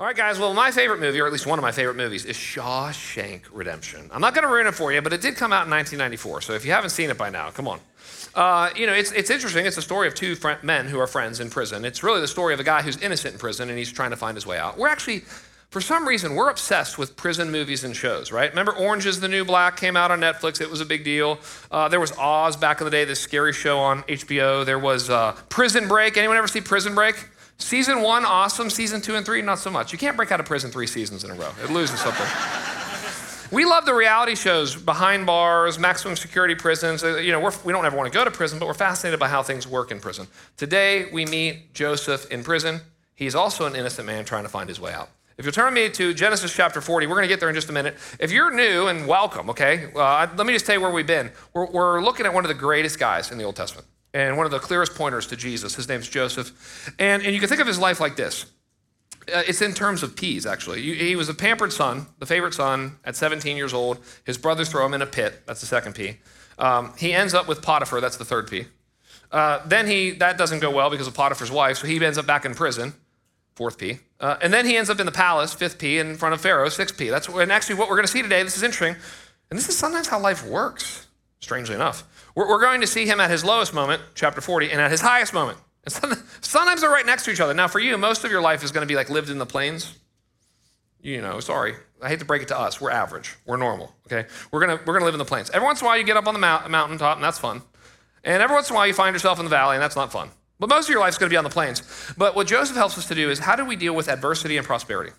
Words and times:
All 0.00 0.06
right, 0.06 0.14
guys. 0.14 0.38
Well, 0.38 0.54
my 0.54 0.70
favorite 0.70 1.00
movie, 1.00 1.20
or 1.20 1.26
at 1.26 1.32
least 1.32 1.44
one 1.44 1.58
of 1.58 1.64
my 1.64 1.72
favorite 1.72 1.96
movies, 1.96 2.24
is 2.24 2.36
Shawshank 2.36 3.42
Redemption. 3.50 4.08
I'm 4.12 4.20
not 4.20 4.32
going 4.32 4.46
to 4.46 4.48
ruin 4.48 4.68
it 4.68 4.74
for 4.76 4.92
you, 4.92 5.02
but 5.02 5.12
it 5.12 5.20
did 5.20 5.34
come 5.34 5.52
out 5.52 5.66
in 5.66 5.70
1994. 5.72 6.42
So 6.42 6.52
if 6.52 6.64
you 6.64 6.70
haven't 6.70 6.90
seen 6.90 7.10
it 7.10 7.18
by 7.18 7.30
now, 7.30 7.50
come 7.50 7.66
on. 7.66 7.80
Uh, 8.32 8.70
you 8.76 8.86
know, 8.86 8.92
it's, 8.92 9.10
it's 9.10 9.28
interesting. 9.28 9.66
It's 9.66 9.76
a 9.76 9.82
story 9.82 10.06
of 10.06 10.14
two 10.14 10.36
men 10.62 10.86
who 10.86 11.00
are 11.00 11.08
friends 11.08 11.40
in 11.40 11.50
prison. 11.50 11.84
It's 11.84 12.04
really 12.04 12.20
the 12.20 12.28
story 12.28 12.54
of 12.54 12.60
a 12.60 12.62
guy 12.62 12.80
who's 12.82 12.96
innocent 12.98 13.34
in 13.34 13.40
prison 13.40 13.70
and 13.70 13.76
he's 13.76 13.90
trying 13.90 14.10
to 14.10 14.16
find 14.16 14.36
his 14.36 14.46
way 14.46 14.56
out. 14.56 14.78
We're 14.78 14.86
actually, 14.86 15.22
for 15.70 15.80
some 15.80 16.06
reason, 16.06 16.36
we're 16.36 16.50
obsessed 16.50 16.96
with 16.96 17.16
prison 17.16 17.50
movies 17.50 17.82
and 17.82 17.96
shows, 17.96 18.30
right? 18.30 18.50
Remember 18.50 18.76
Orange 18.76 19.04
is 19.04 19.18
the 19.18 19.26
New 19.26 19.44
Black 19.44 19.76
came 19.76 19.96
out 19.96 20.12
on 20.12 20.20
Netflix. 20.20 20.60
It 20.60 20.70
was 20.70 20.80
a 20.80 20.86
big 20.86 21.02
deal. 21.02 21.40
Uh, 21.72 21.88
there 21.88 21.98
was 21.98 22.12
Oz 22.12 22.56
back 22.56 22.80
in 22.80 22.84
the 22.84 22.92
day, 22.92 23.04
this 23.04 23.18
scary 23.18 23.52
show 23.52 23.80
on 23.80 24.04
HBO. 24.04 24.64
There 24.64 24.78
was 24.78 25.10
uh, 25.10 25.32
Prison 25.48 25.88
Break. 25.88 26.16
Anyone 26.16 26.36
ever 26.36 26.46
see 26.46 26.60
Prison 26.60 26.94
Break? 26.94 27.16
Season 27.58 28.00
one, 28.02 28.24
awesome. 28.24 28.70
Season 28.70 29.00
two 29.00 29.16
and 29.16 29.26
three, 29.26 29.42
not 29.42 29.58
so 29.58 29.70
much. 29.70 29.92
You 29.92 29.98
can't 29.98 30.16
break 30.16 30.32
out 30.32 30.40
of 30.40 30.46
prison 30.46 30.70
three 30.70 30.86
seasons 30.86 31.24
in 31.24 31.30
a 31.30 31.34
row, 31.34 31.50
it 31.62 31.70
loses 31.70 32.00
something. 32.00 32.26
we 33.54 33.64
love 33.64 33.84
the 33.84 33.92
reality 33.92 34.36
shows 34.36 34.76
behind 34.76 35.26
bars, 35.26 35.78
maximum 35.78 36.16
security 36.16 36.54
prisons. 36.54 37.02
Uh, 37.02 37.16
you 37.16 37.32
know, 37.32 37.40
we're, 37.40 37.52
we 37.64 37.72
don't 37.72 37.84
ever 37.84 37.96
want 37.96 38.10
to 38.10 38.16
go 38.16 38.24
to 38.24 38.30
prison, 38.30 38.58
but 38.58 38.66
we're 38.66 38.74
fascinated 38.74 39.20
by 39.20 39.28
how 39.28 39.42
things 39.42 39.66
work 39.66 39.90
in 39.90 39.98
prison. 40.00 40.28
Today, 40.56 41.10
we 41.12 41.26
meet 41.26 41.74
Joseph 41.74 42.30
in 42.30 42.42
prison. 42.44 42.80
He's 43.14 43.34
also 43.34 43.66
an 43.66 43.74
innocent 43.74 44.06
man 44.06 44.24
trying 44.24 44.44
to 44.44 44.48
find 44.48 44.68
his 44.68 44.80
way 44.80 44.94
out. 44.94 45.10
If 45.36 45.44
you'll 45.44 45.52
turn 45.52 45.74
me 45.74 45.88
to 45.90 46.14
Genesis 46.14 46.54
chapter 46.54 46.80
40, 46.80 47.06
we're 47.06 47.14
going 47.14 47.24
to 47.24 47.28
get 47.28 47.38
there 47.38 47.48
in 47.48 47.54
just 47.54 47.68
a 47.68 47.72
minute. 47.72 47.96
If 48.18 48.32
you're 48.32 48.52
new, 48.52 48.86
and 48.86 49.06
welcome, 49.06 49.50
okay? 49.50 49.90
Uh, 49.94 50.26
let 50.36 50.46
me 50.46 50.52
just 50.52 50.64
tell 50.64 50.76
you 50.76 50.80
where 50.80 50.90
we've 50.90 51.06
been. 51.06 51.30
We're, 51.52 51.66
we're 51.66 52.02
looking 52.02 52.24
at 52.24 52.32
one 52.32 52.44
of 52.44 52.48
the 52.48 52.54
greatest 52.54 52.98
guys 52.98 53.30
in 53.30 53.38
the 53.38 53.44
Old 53.44 53.56
Testament 53.56 53.86
and 54.14 54.36
one 54.36 54.46
of 54.46 54.52
the 54.52 54.58
clearest 54.58 54.94
pointers 54.94 55.26
to 55.28 55.36
Jesus. 55.36 55.74
His 55.74 55.88
name's 55.88 56.08
Joseph. 56.08 56.92
And, 56.98 57.22
and 57.22 57.34
you 57.34 57.40
can 57.40 57.48
think 57.48 57.60
of 57.60 57.66
his 57.66 57.78
life 57.78 58.00
like 58.00 58.16
this 58.16 58.46
uh, 59.34 59.42
it's 59.46 59.62
in 59.62 59.74
terms 59.74 60.02
of 60.02 60.16
P's, 60.16 60.46
actually. 60.46 60.82
He 60.82 61.16
was 61.16 61.28
a 61.28 61.34
pampered 61.34 61.72
son, 61.72 62.06
the 62.18 62.26
favorite 62.26 62.54
son, 62.54 62.96
at 63.04 63.16
17 63.16 63.56
years 63.56 63.74
old. 63.74 63.98
His 64.24 64.38
brothers 64.38 64.68
throw 64.68 64.84
him 64.86 64.94
in 64.94 65.02
a 65.02 65.06
pit. 65.06 65.42
That's 65.46 65.60
the 65.60 65.66
second 65.66 65.94
P. 65.94 66.18
Um, 66.58 66.92
he 66.96 67.12
ends 67.12 67.34
up 67.34 67.46
with 67.46 67.62
Potiphar. 67.62 68.00
That's 68.00 68.16
the 68.16 68.24
third 68.24 68.48
P. 68.48 68.66
Uh, 69.30 69.60
then 69.66 69.86
he 69.86 70.12
that 70.12 70.38
doesn't 70.38 70.60
go 70.60 70.70
well 70.70 70.88
because 70.88 71.06
of 71.06 71.14
Potiphar's 71.14 71.50
wife, 71.50 71.78
so 71.78 71.86
he 71.86 72.02
ends 72.02 72.16
up 72.16 72.26
back 72.26 72.44
in 72.44 72.54
prison. 72.54 72.94
Fourth 73.54 73.76
P. 73.76 73.98
Uh, 74.20 74.36
and 74.40 74.52
then 74.52 74.64
he 74.64 74.76
ends 74.76 74.88
up 74.88 75.00
in 75.00 75.06
the 75.06 75.12
palace, 75.12 75.52
fifth 75.52 75.78
P, 75.78 75.98
in 75.98 76.16
front 76.16 76.34
of 76.34 76.40
Pharaoh, 76.40 76.68
sixth 76.68 76.96
P. 76.96 77.10
That's 77.10 77.28
and 77.28 77.52
actually 77.52 77.74
what 77.74 77.88
we're 77.88 77.96
going 77.96 78.06
to 78.06 78.12
see 78.12 78.22
today. 78.22 78.42
This 78.42 78.56
is 78.56 78.62
interesting, 78.62 78.96
and 79.50 79.58
this 79.58 79.68
is 79.68 79.76
sometimes 79.76 80.08
how 80.08 80.18
life 80.18 80.46
works. 80.46 81.06
Strangely 81.40 81.74
enough. 81.74 82.04
We're 82.46 82.60
going 82.60 82.82
to 82.82 82.86
see 82.86 83.04
him 83.04 83.18
at 83.18 83.30
his 83.30 83.44
lowest 83.44 83.74
moment, 83.74 84.00
chapter 84.14 84.40
40, 84.40 84.70
and 84.70 84.80
at 84.80 84.92
his 84.92 85.00
highest 85.00 85.34
moment. 85.34 85.58
And 85.84 85.92
sometimes 86.40 86.82
they're 86.82 86.90
right 86.90 87.04
next 87.04 87.24
to 87.24 87.32
each 87.32 87.40
other. 87.40 87.52
Now, 87.52 87.66
for 87.66 87.80
you, 87.80 87.98
most 87.98 88.22
of 88.22 88.30
your 88.30 88.40
life 88.40 88.62
is 88.62 88.70
going 88.70 88.82
to 88.82 88.86
be 88.86 88.94
like 88.94 89.10
lived 89.10 89.28
in 89.28 89.38
the 89.38 89.46
plains. 89.46 89.98
You 91.00 91.20
know, 91.20 91.40
sorry. 91.40 91.74
I 92.00 92.08
hate 92.08 92.20
to 92.20 92.24
break 92.24 92.42
it 92.42 92.48
to 92.48 92.58
us. 92.58 92.80
We're 92.80 92.92
average. 92.92 93.34
We're 93.44 93.56
normal, 93.56 93.92
okay? 94.06 94.28
We're 94.52 94.64
to 94.66 94.80
we're 94.86 95.00
to 95.00 95.04
live 95.04 95.14
in 95.14 95.18
the 95.18 95.24
plains. 95.24 95.50
Every 95.50 95.66
once 95.66 95.80
in 95.80 95.86
a 95.86 95.88
while, 95.88 95.98
you 95.98 96.04
get 96.04 96.16
up 96.16 96.28
on 96.28 96.34
the 96.34 96.38
mount, 96.38 96.70
mountaintop, 96.70 97.16
and 97.16 97.24
that's 97.24 97.40
fun. 97.40 97.60
And 98.22 98.40
every 98.40 98.54
once 98.54 98.70
in 98.70 98.76
a 98.76 98.78
while, 98.78 98.86
you 98.86 98.94
find 98.94 99.14
yourself 99.14 99.40
in 99.40 99.44
the 99.44 99.50
valley, 99.50 99.74
and 99.74 99.82
that's 99.82 99.96
not 99.96 100.12
fun. 100.12 100.30
But 100.60 100.68
most 100.68 100.84
of 100.84 100.90
your 100.90 101.00
life 101.00 101.14
is 101.14 101.18
going 101.18 101.30
to 101.30 101.34
be 101.34 101.38
on 101.38 101.44
the 101.44 101.50
plains. 101.50 101.82
But 102.16 102.36
what 102.36 102.46
Joseph 102.46 102.76
helps 102.76 102.96
us 102.98 103.08
to 103.08 103.16
do 103.16 103.30
is 103.30 103.40
how 103.40 103.56
do 103.56 103.64
we 103.64 103.74
deal 103.74 103.96
with 103.96 104.08
adversity 104.08 104.56
and 104.56 104.66
prosperity? 104.66 105.12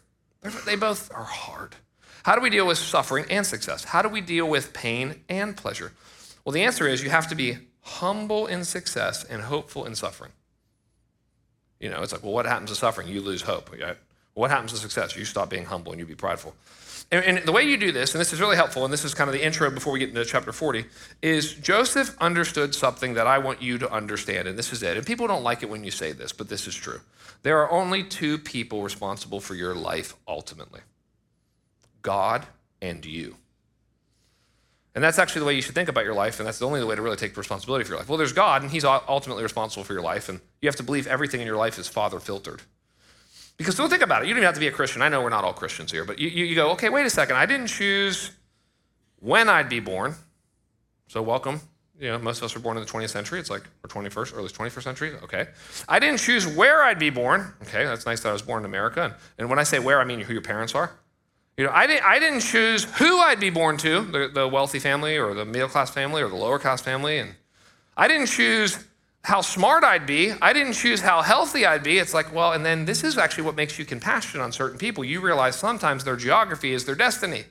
They 0.66 0.78
both 0.78 1.12
are 1.14 1.26
hard. 1.26 1.76
How 2.24 2.36
do 2.36 2.42
we 2.42 2.50
deal 2.50 2.66
with 2.66 2.78
suffering 2.78 3.26
and 3.30 3.46
success? 3.46 3.84
How 3.84 4.02
do 4.02 4.08
we 4.08 4.22
deal 4.22 4.48
with 4.48 4.74
pain 4.74 5.22
and 5.28 5.58
pleasure? 5.58 5.92
Well, 6.44 6.54
the 6.54 6.64
answer 6.64 6.88
is 6.88 7.04
you 7.04 7.10
have 7.10 7.28
to 7.30 7.36
be 7.36 7.58
humble 7.82 8.48
in 8.48 8.64
success 8.64 9.24
and 9.24 9.42
hopeful 9.42 9.86
in 9.86 9.96
suffering. 9.96 10.32
You 11.80 11.90
know, 11.90 12.02
it's 12.02 12.12
like, 12.12 12.24
well, 12.24 12.34
what 12.34 12.46
happens 12.46 12.70
to 12.70 12.76
suffering? 12.76 13.08
You 13.08 13.22
lose 13.22 13.42
hope. 13.42 13.72
Right? 13.72 13.98
What 14.34 14.52
happens 14.52 14.72
to 14.72 14.78
success? 14.78 15.16
You 15.16 15.26
stop 15.26 15.50
being 15.50 15.66
humble 15.66 15.92
and 15.92 16.00
you 16.00 16.06
be 16.06 16.16
prideful. 16.16 16.54
And, 17.12 17.26
and, 17.26 17.48
the 17.48 17.52
way 17.52 17.64
you 17.64 17.76
do 17.76 17.92
this, 17.92 18.14
and 18.14 18.22
this 18.22 18.34
is 18.34 18.40
really 18.40 18.56
helpful, 18.56 18.84
and 18.84 18.94
this 18.94 19.04
is 19.04 19.16
kind 19.16 19.28
of 19.28 19.34
the 19.34 19.44
intro 19.44 19.72
before 19.72 19.92
we 19.92 20.00
get 20.00 20.10
into 20.10 20.24
chapter 20.26 20.52
40, 20.52 20.86
is 21.24 21.56
Joseph 21.56 22.16
understood 22.22 22.76
something 22.76 23.16
that 23.16 23.26
I 23.26 23.40
want 23.40 23.64
you 23.64 23.80
to 23.80 23.92
understand, 23.92 24.48
and 24.48 24.58
this 24.58 24.72
is 24.72 24.84
it. 24.84 24.96
And 24.96 25.06
people 25.06 25.26
don't 25.26 25.44
like 25.44 25.64
it 25.64 25.70
when 25.70 25.84
you 25.84 25.90
say 25.90 26.12
this, 26.12 26.32
but 26.32 26.50
this 26.50 26.68
is 26.68 26.76
true. 26.76 27.02
There 27.42 27.58
are 27.60 27.72
only 27.72 28.04
two 28.04 28.38
people 28.38 28.84
responsible 28.84 29.40
for 29.40 29.56
your 29.56 29.74
life 29.74 30.16
ultimately 30.28 30.82
God 32.02 32.46
and 32.82 33.04
you. 33.06 33.36
And 35.00 35.04
that's 35.06 35.18
actually 35.18 35.40
the 35.40 35.46
way 35.46 35.54
you 35.54 35.62
should 35.62 35.76
think 35.76 35.88
about 35.88 36.04
your 36.04 36.14
life, 36.14 36.42
and 36.42 36.46
that's 36.46 36.60
the 36.60 36.66
only 36.66 36.84
way 36.84 36.94
to 36.94 37.02
really 37.02 37.16
take 37.16 37.38
responsibility 37.38 37.86
for 37.86 37.92
your 37.92 38.00
life. 38.00 38.10
Well, 38.10 38.18
there's 38.18 38.34
God, 38.34 38.64
and 38.64 38.70
He's 38.70 38.84
ultimately 38.84 39.44
responsible 39.44 39.86
for 39.86 39.94
your 39.94 40.02
life, 40.02 40.28
and 40.28 40.42
you 40.62 40.68
have 40.68 40.76
to 40.76 40.84
believe 40.84 41.08
everything 41.08 41.40
in 41.40 41.48
your 41.48 41.56
life 41.56 41.80
is 41.80 41.88
Father 41.88 42.20
filtered. 42.20 42.62
Because 43.56 43.78
don't 43.78 43.90
think 43.90 44.02
about 44.02 44.24
it. 44.24 44.28
You 44.28 44.34
don't 44.34 44.40
even 44.40 44.48
have 44.48 44.56
to 44.56 44.60
be 44.60 44.68
a 44.68 44.74
Christian. 44.74 45.02
I 45.02 45.08
know 45.08 45.22
we're 45.22 45.30
not 45.30 45.46
all 45.46 45.54
Christians 45.54 45.90
here, 45.90 46.04
but 46.04 46.20
you, 46.20 46.28
you, 46.28 46.44
you 46.44 46.54
go, 46.54 46.72
okay, 46.72 46.90
wait 46.90 47.06
a 47.06 47.10
second. 47.10 47.38
I 47.38 47.46
didn't 47.46 47.68
choose 47.68 48.32
when 49.22 49.48
I'd 49.48 49.70
be 49.70 49.80
born. 49.80 50.16
So 51.08 51.22
welcome. 51.22 51.62
You 51.98 52.10
know, 52.10 52.20
most 52.20 52.40
of 52.40 52.44
us 52.44 52.54
were 52.54 52.60
born 52.60 52.76
in 52.76 52.84
the 52.84 52.90
20th 52.90 53.12
century. 53.12 53.40
It's 53.40 53.50
like, 53.50 53.64
or 53.86 53.88
21st, 53.88 54.36
early 54.36 54.50
21st 54.50 54.84
century. 54.84 55.14
Okay. 55.24 55.48
I 55.88 56.00
didn't 56.00 56.20
choose 56.20 56.46
where 56.46 56.84
I'd 56.84 57.00
be 57.00 57.10
born. 57.10 57.54
Okay, 57.62 57.86
that's 57.86 58.06
nice 58.06 58.20
that 58.20 58.30
I 58.32 58.34
was 58.34 58.42
born 58.42 58.64
in 58.64 58.66
America. 58.66 59.04
And, 59.04 59.14
and 59.38 59.50
when 59.50 59.60
I 59.60 59.64
say 59.64 59.80
where, 59.80 60.02
I 60.02 60.04
mean 60.04 60.20
who 60.20 60.34
your 60.34 60.42
parents 60.42 60.76
are. 60.76 60.92
You 61.60 61.66
know, 61.66 61.72
I 61.74 61.88
didn't, 61.88 62.06
I 62.06 62.20
didn't 62.20 62.40
choose 62.40 62.86
who 62.86 63.20
I'd 63.20 63.42
be 63.42 63.50
born 63.50 63.76
to, 63.80 64.06
the, 64.06 64.32
the 64.34 64.48
wealthy 64.48 64.80
family 64.80 65.18
or 65.18 65.34
the 65.34 65.44
middle 65.44 65.68
class 65.68 65.90
family 65.90 66.22
or 66.22 66.30
the 66.30 66.38
lower 66.38 66.58
class 66.58 66.80
family. 66.80 67.18
And 67.18 67.36
I 67.98 68.08
didn't 68.08 68.28
choose 68.28 68.82
how 69.24 69.42
smart 69.42 69.84
I'd 69.84 70.06
be. 70.06 70.32
I 70.42 70.54
didn't 70.54 70.72
choose 70.72 71.02
how 71.02 71.22
healthy 71.22 71.66
I'd 71.66 71.84
be. 71.84 71.98
It's 71.98 72.14
like, 72.14 72.34
well, 72.34 72.54
and 72.54 72.66
then 72.66 72.86
this 72.86 73.04
is 73.04 73.18
actually 73.18 73.44
what 73.44 73.58
makes 73.58 73.78
you 73.78 73.84
compassionate 73.84 74.42
on 74.42 74.54
certain 74.54 74.78
people. 74.78 75.04
You 75.04 75.20
realize 75.20 75.58
sometimes 75.58 76.06
their 76.06 76.16
geography 76.16 76.72
is 76.72 76.86
their 76.86 76.96
destiny. 76.96 77.44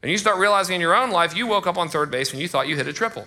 And 0.00 0.12
you 0.12 0.16
start 0.16 0.38
realizing 0.38 0.76
in 0.76 0.80
your 0.80 0.94
own 0.94 1.10
life, 1.10 1.34
you 1.34 1.48
woke 1.48 1.66
up 1.66 1.76
on 1.76 1.88
third 1.88 2.12
base 2.12 2.32
and 2.32 2.40
you 2.40 2.46
thought 2.46 2.68
you 2.68 2.76
hit 2.76 2.86
a 2.86 2.92
triple. 2.92 3.26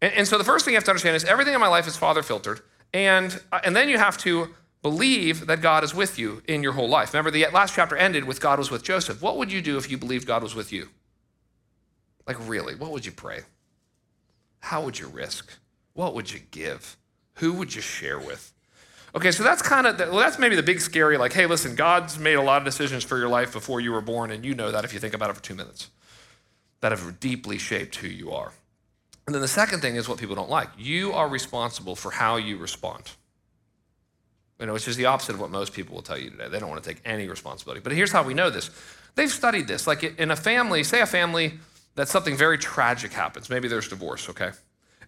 And, 0.00 0.14
and 0.14 0.26
so 0.26 0.38
the 0.38 0.44
first 0.44 0.64
thing 0.64 0.72
you 0.72 0.78
have 0.78 0.84
to 0.84 0.90
understand 0.90 1.16
is 1.16 1.24
everything 1.24 1.52
in 1.52 1.60
my 1.60 1.68
life 1.68 1.86
is 1.86 1.98
father 1.98 2.22
filtered. 2.22 2.62
And, 2.94 3.42
uh, 3.52 3.60
and 3.62 3.76
then 3.76 3.90
you 3.90 3.98
have 3.98 4.16
to 4.18 4.54
believe 4.84 5.46
that 5.46 5.62
God 5.62 5.82
is 5.82 5.94
with 5.94 6.18
you 6.18 6.42
in 6.46 6.62
your 6.62 6.74
whole 6.74 6.90
life. 6.90 7.14
Remember, 7.14 7.30
the 7.30 7.46
last 7.54 7.74
chapter 7.74 7.96
ended 7.96 8.24
with 8.24 8.38
God 8.38 8.58
was 8.58 8.70
with 8.70 8.82
Joseph. 8.82 9.22
What 9.22 9.38
would 9.38 9.50
you 9.50 9.62
do 9.62 9.78
if 9.78 9.90
you 9.90 9.96
believed 9.96 10.26
God 10.26 10.42
was 10.42 10.54
with 10.54 10.74
you? 10.74 10.90
Like, 12.26 12.36
really, 12.46 12.74
what 12.74 12.90
would 12.90 13.06
you 13.06 13.10
pray? 13.10 13.40
How 14.60 14.84
would 14.84 14.98
you 14.98 15.08
risk? 15.08 15.50
What 15.94 16.14
would 16.14 16.30
you 16.30 16.40
give? 16.50 16.98
Who 17.36 17.54
would 17.54 17.74
you 17.74 17.80
share 17.80 18.18
with? 18.18 18.52
Okay, 19.14 19.30
so 19.30 19.42
that's 19.42 19.62
kind 19.62 19.86
of, 19.86 19.98
well, 19.98 20.18
that's 20.18 20.38
maybe 20.38 20.54
the 20.54 20.62
big 20.62 20.82
scary, 20.82 21.16
like, 21.16 21.32
hey, 21.32 21.46
listen, 21.46 21.74
God's 21.74 22.18
made 22.18 22.34
a 22.34 22.42
lot 22.42 22.58
of 22.58 22.66
decisions 22.66 23.04
for 23.04 23.16
your 23.16 23.30
life 23.30 23.54
before 23.54 23.80
you 23.80 23.90
were 23.90 24.02
born, 24.02 24.30
and 24.30 24.44
you 24.44 24.54
know 24.54 24.70
that 24.70 24.84
if 24.84 24.92
you 24.92 25.00
think 25.00 25.14
about 25.14 25.30
it 25.30 25.36
for 25.36 25.42
two 25.42 25.54
minutes, 25.54 25.88
that 26.82 26.92
have 26.92 27.20
deeply 27.20 27.56
shaped 27.56 27.96
who 27.96 28.08
you 28.08 28.32
are. 28.32 28.52
And 29.26 29.34
then 29.34 29.40
the 29.40 29.48
second 29.48 29.80
thing 29.80 29.96
is 29.96 30.10
what 30.10 30.18
people 30.18 30.34
don't 30.34 30.50
like. 30.50 30.68
You 30.76 31.14
are 31.14 31.26
responsible 31.26 31.96
for 31.96 32.10
how 32.10 32.36
you 32.36 32.58
respond. 32.58 33.12
You 34.60 34.66
know, 34.66 34.72
which 34.72 34.86
is 34.86 34.96
the 34.96 35.06
opposite 35.06 35.34
of 35.34 35.40
what 35.40 35.50
most 35.50 35.72
people 35.72 35.94
will 35.94 36.02
tell 36.02 36.18
you 36.18 36.30
today. 36.30 36.48
They 36.48 36.60
don't 36.60 36.70
want 36.70 36.82
to 36.82 36.88
take 36.88 37.02
any 37.04 37.26
responsibility. 37.26 37.80
But 37.82 37.92
here's 37.92 38.12
how 38.12 38.22
we 38.22 38.34
know 38.34 38.50
this. 38.50 38.70
They've 39.16 39.30
studied 39.30 39.66
this. 39.66 39.86
Like 39.86 40.02
in 40.04 40.30
a 40.30 40.36
family, 40.36 40.84
say 40.84 41.00
a 41.00 41.06
family 41.06 41.54
that 41.96 42.08
something 42.08 42.36
very 42.36 42.58
tragic 42.58 43.12
happens. 43.12 43.50
Maybe 43.50 43.68
there's 43.68 43.88
divorce, 43.88 44.28
okay? 44.28 44.50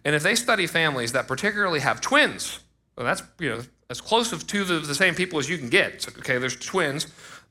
And 0.03 0.15
if 0.15 0.23
they 0.23 0.35
study 0.35 0.67
families 0.67 1.11
that 1.13 1.27
particularly 1.27 1.79
have 1.79 2.01
twins, 2.01 2.59
well, 2.95 3.05
that's, 3.05 3.23
you 3.39 3.49
know, 3.49 3.61
as 3.89 4.01
close 4.01 4.29
to 4.29 4.65
the, 4.65 4.79
the 4.79 4.95
same 4.95 5.15
people 5.15 5.39
as 5.39 5.49
you 5.49 5.57
can 5.57 5.69
get. 5.69 6.01
So, 6.01 6.11
okay, 6.19 6.37
there's 6.37 6.57
twins, 6.57 7.07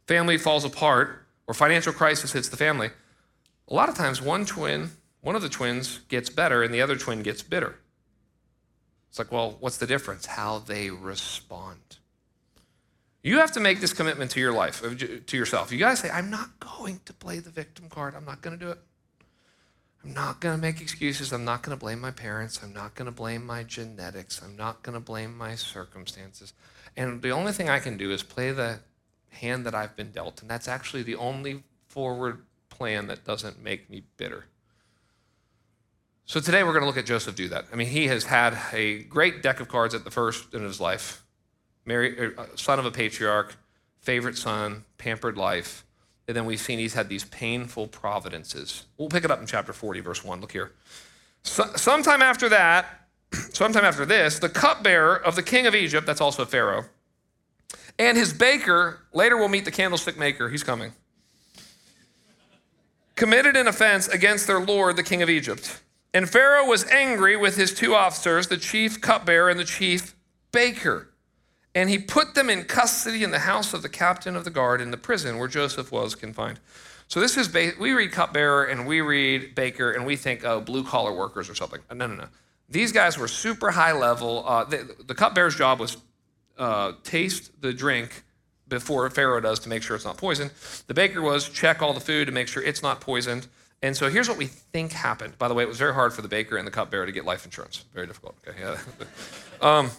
family 0.06 0.38
falls 0.38 0.64
apart, 0.64 1.26
or 1.46 1.54
financial 1.54 1.92
crisis 1.92 2.32
hits 2.32 2.48
the 2.48 2.56
family. 2.56 2.90
A 3.68 3.74
lot 3.74 3.88
of 3.88 3.94
times, 3.94 4.20
one 4.20 4.44
twin, 4.44 4.90
one 5.20 5.34
of 5.36 5.42
the 5.42 5.48
twins 5.48 6.00
gets 6.08 6.30
better 6.30 6.62
and 6.62 6.72
the 6.72 6.80
other 6.80 6.96
twin 6.96 7.22
gets 7.22 7.42
bitter. 7.42 7.76
It's 9.16 9.18
like, 9.18 9.32
well, 9.32 9.56
what's 9.60 9.78
the 9.78 9.86
difference? 9.86 10.26
How 10.26 10.58
they 10.58 10.90
respond. 10.90 11.96
You 13.22 13.38
have 13.38 13.50
to 13.52 13.60
make 13.60 13.80
this 13.80 13.94
commitment 13.94 14.30
to 14.32 14.40
your 14.40 14.52
life, 14.52 14.82
to 14.82 15.36
yourself. 15.38 15.72
You 15.72 15.78
got 15.78 15.92
to 15.92 15.96
say, 15.96 16.10
I'm 16.10 16.28
not 16.28 16.60
going 16.60 17.00
to 17.06 17.14
play 17.14 17.38
the 17.38 17.48
victim 17.48 17.88
card. 17.88 18.14
I'm 18.14 18.26
not 18.26 18.42
going 18.42 18.58
to 18.58 18.62
do 18.62 18.70
it. 18.70 18.78
I'm 20.04 20.12
not 20.12 20.42
going 20.42 20.54
to 20.54 20.60
make 20.60 20.82
excuses. 20.82 21.32
I'm 21.32 21.46
not 21.46 21.62
going 21.62 21.74
to 21.74 21.80
blame 21.80 21.98
my 21.98 22.10
parents. 22.10 22.60
I'm 22.62 22.74
not 22.74 22.94
going 22.94 23.06
to 23.06 23.10
blame 23.10 23.46
my 23.46 23.62
genetics. 23.62 24.42
I'm 24.44 24.54
not 24.54 24.82
going 24.82 24.92
to 24.92 25.00
blame 25.00 25.34
my 25.34 25.54
circumstances. 25.54 26.52
And 26.94 27.22
the 27.22 27.30
only 27.30 27.52
thing 27.52 27.70
I 27.70 27.78
can 27.78 27.96
do 27.96 28.10
is 28.10 28.22
play 28.22 28.52
the 28.52 28.80
hand 29.30 29.64
that 29.64 29.74
I've 29.74 29.96
been 29.96 30.10
dealt. 30.10 30.42
And 30.42 30.50
that's 30.50 30.68
actually 30.68 31.04
the 31.04 31.16
only 31.16 31.62
forward 31.88 32.44
plan 32.68 33.06
that 33.06 33.24
doesn't 33.24 33.62
make 33.62 33.88
me 33.88 34.02
bitter. 34.18 34.44
So 36.28 36.40
today 36.40 36.64
we're 36.64 36.72
going 36.72 36.82
to 36.82 36.88
look 36.88 36.96
at 36.96 37.06
Joseph 37.06 37.36
do 37.36 37.48
that. 37.50 37.66
I 37.72 37.76
mean, 37.76 37.86
he 37.86 38.08
has 38.08 38.24
had 38.24 38.58
a 38.72 39.04
great 39.04 39.44
deck 39.44 39.60
of 39.60 39.68
cards 39.68 39.94
at 39.94 40.02
the 40.02 40.10
first 40.10 40.52
in 40.54 40.62
his 40.62 40.80
life. 40.80 41.22
Married, 41.84 42.34
uh, 42.36 42.46
son 42.56 42.80
of 42.80 42.84
a 42.84 42.90
patriarch, 42.90 43.56
favorite 44.00 44.36
son, 44.36 44.84
pampered 44.98 45.36
life. 45.36 45.84
And 46.26 46.36
then 46.36 46.44
we've 46.44 46.60
seen 46.60 46.80
he's 46.80 46.94
had 46.94 47.08
these 47.08 47.22
painful 47.22 47.86
providences. 47.86 48.86
We'll 48.98 49.08
pick 49.08 49.24
it 49.24 49.30
up 49.30 49.38
in 49.38 49.46
chapter 49.46 49.72
40, 49.72 50.00
verse 50.00 50.24
1. 50.24 50.40
Look 50.40 50.50
here. 50.50 50.72
So, 51.44 51.64
sometime 51.76 52.22
after 52.22 52.48
that, 52.48 53.08
sometime 53.32 53.84
after 53.84 54.04
this, 54.04 54.40
the 54.40 54.48
cupbearer 54.48 55.14
of 55.14 55.36
the 55.36 55.44
king 55.44 55.68
of 55.68 55.76
Egypt, 55.76 56.08
that's 56.08 56.20
also 56.20 56.44
Pharaoh, 56.44 56.86
And 58.00 58.18
his 58.18 58.32
baker, 58.32 58.98
later 59.12 59.36
we'll 59.36 59.46
meet 59.46 59.64
the 59.64 59.70
candlestick 59.70 60.18
maker, 60.18 60.48
he's 60.48 60.64
coming, 60.64 60.92
committed 63.14 63.56
an 63.56 63.68
offense 63.68 64.08
against 64.08 64.48
their 64.48 64.58
lord, 64.58 64.96
the 64.96 65.04
king 65.04 65.22
of 65.22 65.30
Egypt. 65.30 65.82
And 66.16 66.30
Pharaoh 66.30 66.64
was 66.64 66.86
angry 66.86 67.36
with 67.36 67.58
his 67.58 67.74
two 67.74 67.94
officers, 67.94 68.48
the 68.48 68.56
chief 68.56 69.02
cupbearer 69.02 69.50
and 69.50 69.60
the 69.60 69.66
chief 69.66 70.14
baker. 70.50 71.10
And 71.74 71.90
he 71.90 71.98
put 71.98 72.34
them 72.34 72.48
in 72.48 72.64
custody 72.64 73.22
in 73.22 73.32
the 73.32 73.40
house 73.40 73.74
of 73.74 73.82
the 73.82 73.90
captain 73.90 74.34
of 74.34 74.44
the 74.44 74.50
guard 74.50 74.80
in 74.80 74.90
the 74.90 74.96
prison 74.96 75.36
where 75.36 75.46
Joseph 75.46 75.92
was 75.92 76.14
confined. 76.14 76.58
So 77.06 77.20
this 77.20 77.36
is, 77.36 77.52
we 77.52 77.92
read 77.92 78.12
cupbearer 78.12 78.64
and 78.64 78.86
we 78.86 79.02
read 79.02 79.54
baker 79.54 79.92
and 79.92 80.06
we 80.06 80.16
think, 80.16 80.42
oh, 80.42 80.58
blue 80.58 80.84
collar 80.84 81.12
workers 81.12 81.50
or 81.50 81.54
something. 81.54 81.80
No, 81.90 82.06
no, 82.06 82.14
no. 82.14 82.28
These 82.66 82.92
guys 82.92 83.18
were 83.18 83.28
super 83.28 83.72
high 83.72 83.92
level. 83.92 84.42
Uh, 84.48 84.64
the, 84.64 84.96
the 85.06 85.14
cupbearer's 85.14 85.54
job 85.54 85.80
was 85.80 85.98
uh, 86.56 86.92
taste 87.04 87.60
the 87.60 87.74
drink 87.74 88.24
before 88.68 89.10
Pharaoh 89.10 89.42
does 89.42 89.58
to 89.58 89.68
make 89.68 89.82
sure 89.82 89.96
it's 89.96 90.06
not 90.06 90.16
poisoned. 90.16 90.52
The 90.86 90.94
baker 90.94 91.20
was 91.20 91.46
check 91.50 91.82
all 91.82 91.92
the 91.92 92.00
food 92.00 92.24
to 92.24 92.32
make 92.32 92.48
sure 92.48 92.62
it's 92.62 92.82
not 92.82 93.02
poisoned. 93.02 93.48
And 93.86 93.96
so 93.96 94.10
here's 94.10 94.28
what 94.28 94.36
we 94.36 94.46
think 94.46 94.90
happened. 94.90 95.38
By 95.38 95.46
the 95.46 95.54
way, 95.54 95.62
it 95.62 95.68
was 95.68 95.78
very 95.78 95.94
hard 95.94 96.12
for 96.12 96.20
the 96.20 96.26
baker 96.26 96.56
and 96.56 96.66
the 96.66 96.72
cupbearer 96.72 97.06
to 97.06 97.12
get 97.12 97.24
life 97.24 97.44
insurance. 97.44 97.84
Very 97.94 98.08
difficult. 98.08 98.34
Okay, 98.46 98.58
yeah. 98.60 98.78
um, 99.62 99.92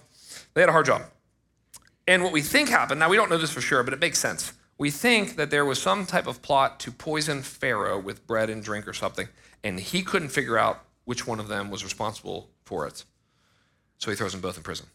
they 0.53 0.59
had 0.59 0.67
a 0.67 0.73
hard 0.73 0.85
job. 0.85 1.03
And 2.05 2.21
what 2.21 2.33
we 2.33 2.41
think 2.41 2.67
happened, 2.67 2.99
now 2.99 3.07
we 3.07 3.15
don't 3.15 3.29
know 3.29 3.37
this 3.37 3.51
for 3.51 3.61
sure, 3.61 3.83
but 3.83 3.93
it 3.93 4.01
makes 4.01 4.19
sense. 4.19 4.51
We 4.77 4.91
think 4.91 5.37
that 5.37 5.51
there 5.51 5.63
was 5.63 5.81
some 5.81 6.05
type 6.05 6.27
of 6.27 6.41
plot 6.41 6.81
to 6.81 6.91
poison 6.91 7.41
Pharaoh 7.41 7.97
with 7.97 8.27
bread 8.27 8.49
and 8.49 8.61
drink 8.61 8.89
or 8.89 8.93
something, 8.93 9.29
and 9.63 9.79
he 9.79 10.03
couldn't 10.03 10.29
figure 10.29 10.57
out 10.57 10.83
which 11.05 11.25
one 11.25 11.39
of 11.39 11.47
them 11.47 11.71
was 11.71 11.85
responsible 11.85 12.49
for 12.65 12.85
it. 12.85 13.05
So 13.99 14.11
he 14.11 14.17
throws 14.17 14.33
them 14.33 14.41
both 14.41 14.57
in 14.57 14.63
prison. 14.63 14.87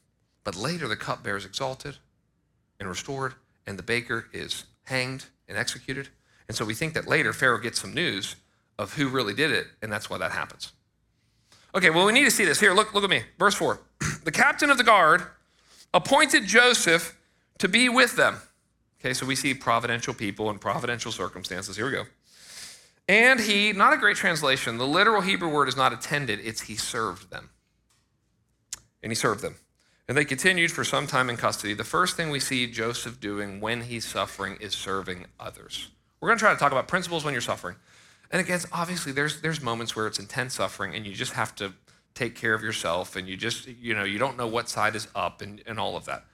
But 0.45 0.55
later, 0.55 0.87
the 0.87 0.97
cupbearer 0.97 1.39
is 1.39 1.47
exalted 1.47 1.97
and 2.79 2.91
restored, 2.91 3.37
and 3.67 3.79
the 3.79 3.83
baker 3.83 4.29
is 4.35 4.67
hanged 4.83 5.25
and 5.49 5.57
executed. 5.57 6.11
And 6.47 6.55
so 6.55 6.67
we 6.67 6.75
think 6.75 6.93
that 6.93 7.09
later 7.09 7.33
Pharaoh 7.33 7.59
gets 7.59 7.81
some 7.81 7.95
news 7.95 8.37
of 8.79 8.95
who 8.95 9.09
really 9.09 9.35
did 9.35 9.51
it, 9.51 9.67
and 9.83 9.93
that's 9.93 10.09
why 10.09 10.19
that 10.19 10.33
happens. 10.33 10.73
Okay, 11.75 11.91
well, 11.91 12.05
we 12.05 12.13
need 12.13 12.25
to 12.25 12.31
see 12.31 12.45
this. 12.45 12.61
Here, 12.61 12.75
look, 12.75 12.93
look 12.95 13.05
at 13.05 13.11
me. 13.11 13.23
Verse 13.39 13.55
4. 13.55 13.81
the 14.25 14.31
captain 14.31 14.71
of 14.71 14.79
the 14.79 14.85
guard 14.85 15.23
appointed 15.95 16.47
Joseph 16.47 17.19
to 17.59 17.69
be 17.69 17.89
with 17.89 18.17
them. 18.17 18.37
Okay, 19.01 19.15
so 19.15 19.27
we 19.27 19.35
see 19.35 19.55
providential 19.55 20.15
people 20.15 20.51
and 20.51 20.61
providential 20.61 21.11
circumstances. 21.11 21.77
Here 21.77 21.87
we 21.87 21.93
go. 21.93 22.05
And 23.09 23.41
he, 23.41 23.73
not 23.73 23.93
a 23.93 23.97
great 23.97 24.17
translation, 24.17 24.79
the 24.79 24.87
literal 24.87 25.23
Hebrew 25.23 25.49
word 25.49 25.69
is 25.69 25.77
not 25.77 25.93
attended, 25.93 26.41
it's 26.43 26.63
he 26.63 26.77
served 26.77 27.31
them. 27.31 27.51
And 29.03 29.11
he 29.11 29.17
served 29.17 29.43
them. 29.43 29.57
And 30.09 30.17
they 30.17 30.25
continued 30.25 30.71
for 30.71 30.85
some 30.85 31.07
time 31.07 31.31
in 31.31 31.37
custody. 31.37 31.75
The 31.75 31.85
first 31.85 32.17
thing 32.17 32.31
we 32.31 32.39
see 32.39 32.67
Joseph 32.67 33.21
doing 33.21 33.61
when 33.61 33.83
he's 33.83 34.05
suffering 34.05 34.57
is 34.61 34.75
serving 34.75 35.27
others. 35.41 35.89
We're 36.21 36.29
going 36.29 36.39
to 36.39 36.43
try 36.43 36.53
to 36.53 36.59
talk 36.59 36.71
about 36.71 36.87
principles 36.87 37.25
when 37.25 37.35
you're 37.35 37.41
suffering. 37.41 37.77
And 38.33 38.41
again, 38.41 38.61
obviously, 38.73 39.13
there's, 39.13 39.43
there's 39.43 39.63
moments 39.63 39.95
where 39.95 40.07
it's 40.07 40.19
intense 40.19 40.55
suffering 40.55 40.95
and 40.95 41.07
you 41.07 41.13
just 41.13 41.35
have 41.35 41.55
to 41.57 41.75
take 42.15 42.35
care 42.35 42.55
of 42.55 42.63
yourself 42.63 43.15
and 43.15 43.29
you 43.29 43.37
just, 43.37 43.67
you 43.67 43.95
know, 43.95 44.05
you 44.05 44.19
don't 44.19 44.39
know 44.39 44.47
what 44.47 44.71
side 44.71 44.97
is 44.97 45.07
up 45.15 45.43
and, 45.43 45.63
and 45.67 45.79
all 45.79 45.97
of 45.97 46.07
that. 46.07 46.25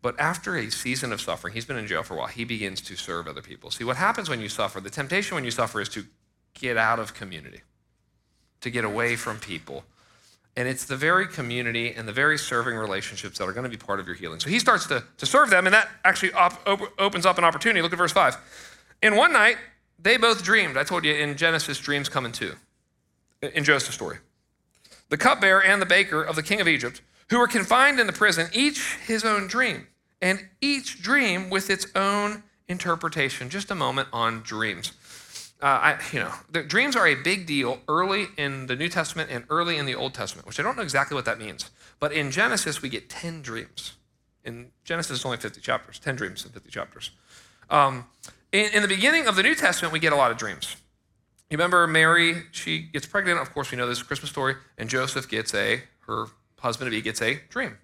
But 0.00 0.18
after 0.18 0.56
a 0.56 0.70
season 0.70 1.12
of 1.12 1.20
suffering, 1.20 1.52
he's 1.52 1.66
been 1.66 1.76
in 1.76 1.86
jail 1.86 2.02
for 2.02 2.14
a 2.14 2.18
while, 2.18 2.28
he 2.28 2.44
begins 2.44 2.80
to 2.82 2.96
serve 2.96 3.28
other 3.28 3.42
people. 3.42 3.70
See, 3.70 3.84
what 3.84 3.96
happens 3.96 4.30
when 4.30 4.40
you 4.40 4.48
suffer, 4.48 4.80
the 4.80 4.90
temptation 4.90 5.34
when 5.34 5.44
you 5.44 5.50
suffer 5.50 5.80
is 5.80 5.88
to 5.90 6.06
get 6.54 6.76
out 6.76 6.98
of 6.98 7.14
community, 7.14 7.60
to 8.60 8.70
get 8.70 8.84
away 8.84 9.16
from 9.16 9.38
people. 9.38 9.84
And 10.56 10.66
it's 10.66 10.84
the 10.84 10.96
very 10.96 11.26
community 11.28 11.92
and 11.92 12.08
the 12.08 12.12
very 12.12 12.38
serving 12.38 12.76
relationships 12.76 13.38
that 13.38 13.44
are 13.44 13.52
going 13.52 13.64
to 13.64 13.70
be 13.70 13.76
part 13.76 14.00
of 14.00 14.06
your 14.06 14.16
healing. 14.16 14.40
So 14.40 14.48
he 14.48 14.58
starts 14.58 14.86
to, 14.86 15.04
to 15.18 15.26
serve 15.26 15.50
them, 15.50 15.66
and 15.66 15.74
that 15.74 15.88
actually 16.04 16.32
op- 16.32 16.66
op- 16.66 16.92
opens 16.98 17.26
up 17.26 17.38
an 17.38 17.44
opportunity. 17.44 17.82
Look 17.82 17.92
at 17.92 17.98
verse 17.98 18.12
5. 18.12 18.36
In 19.02 19.16
one 19.16 19.32
night, 19.32 19.56
they 20.02 20.16
both 20.16 20.42
dreamed. 20.42 20.76
I 20.76 20.84
told 20.84 21.04
you 21.04 21.14
in 21.14 21.36
Genesis, 21.36 21.78
dreams 21.78 22.08
come 22.08 22.26
in 22.26 22.32
two, 22.32 22.54
in 23.42 23.64
Joseph's 23.64 23.94
story. 23.94 24.18
The 25.08 25.16
cupbearer 25.16 25.62
and 25.62 25.82
the 25.82 25.86
baker 25.86 26.22
of 26.22 26.36
the 26.36 26.42
king 26.42 26.60
of 26.60 26.68
Egypt, 26.68 27.02
who 27.30 27.38
were 27.38 27.48
confined 27.48 27.98
in 28.00 28.06
the 28.06 28.12
prison, 28.12 28.48
each 28.52 28.96
his 29.06 29.24
own 29.24 29.46
dream, 29.46 29.86
and 30.22 30.48
each 30.60 31.02
dream 31.02 31.50
with 31.50 31.70
its 31.70 31.86
own 31.94 32.42
interpretation. 32.68 33.50
Just 33.50 33.70
a 33.70 33.74
moment 33.74 34.08
on 34.12 34.40
dreams. 34.42 34.92
Uh, 35.62 35.66
I, 35.66 35.98
you 36.12 36.20
know, 36.20 36.32
the 36.50 36.62
dreams 36.62 36.96
are 36.96 37.06
a 37.06 37.14
big 37.14 37.46
deal 37.46 37.80
early 37.86 38.28
in 38.38 38.66
the 38.66 38.76
New 38.76 38.88
Testament 38.88 39.28
and 39.30 39.44
early 39.50 39.76
in 39.76 39.84
the 39.84 39.94
Old 39.94 40.14
Testament, 40.14 40.46
which 40.46 40.58
I 40.58 40.62
don't 40.62 40.76
know 40.76 40.82
exactly 40.82 41.14
what 41.14 41.26
that 41.26 41.38
means. 41.38 41.70
But 41.98 42.12
in 42.12 42.30
Genesis, 42.30 42.80
we 42.80 42.88
get 42.88 43.10
10 43.10 43.42
dreams. 43.42 43.94
In 44.42 44.70
Genesis, 44.84 45.18
it's 45.18 45.26
only 45.26 45.36
50 45.36 45.60
chapters, 45.60 45.98
10 45.98 46.16
dreams 46.16 46.46
in 46.46 46.52
50 46.52 46.70
chapters. 46.70 47.10
Um, 47.68 48.06
in, 48.52 48.72
in 48.74 48.82
the 48.82 48.88
beginning 48.88 49.26
of 49.26 49.36
the 49.36 49.42
New 49.42 49.54
Testament, 49.54 49.92
we 49.92 49.98
get 49.98 50.12
a 50.12 50.16
lot 50.16 50.30
of 50.30 50.36
dreams. 50.36 50.76
You 51.50 51.56
remember 51.56 51.86
Mary, 51.86 52.42
she 52.52 52.78
gets 52.78 53.06
pregnant. 53.06 53.40
Of 53.40 53.52
course, 53.52 53.70
we 53.70 53.78
know 53.78 53.88
this 53.88 54.02
Christmas 54.02 54.30
story. 54.30 54.54
And 54.78 54.88
Joseph 54.88 55.28
gets 55.28 55.52
a, 55.54 55.82
her 56.06 56.26
husband 56.60 56.86
to 56.86 56.96
be 56.96 57.02
gets 57.02 57.20
a 57.20 57.40
dream. 57.48 57.76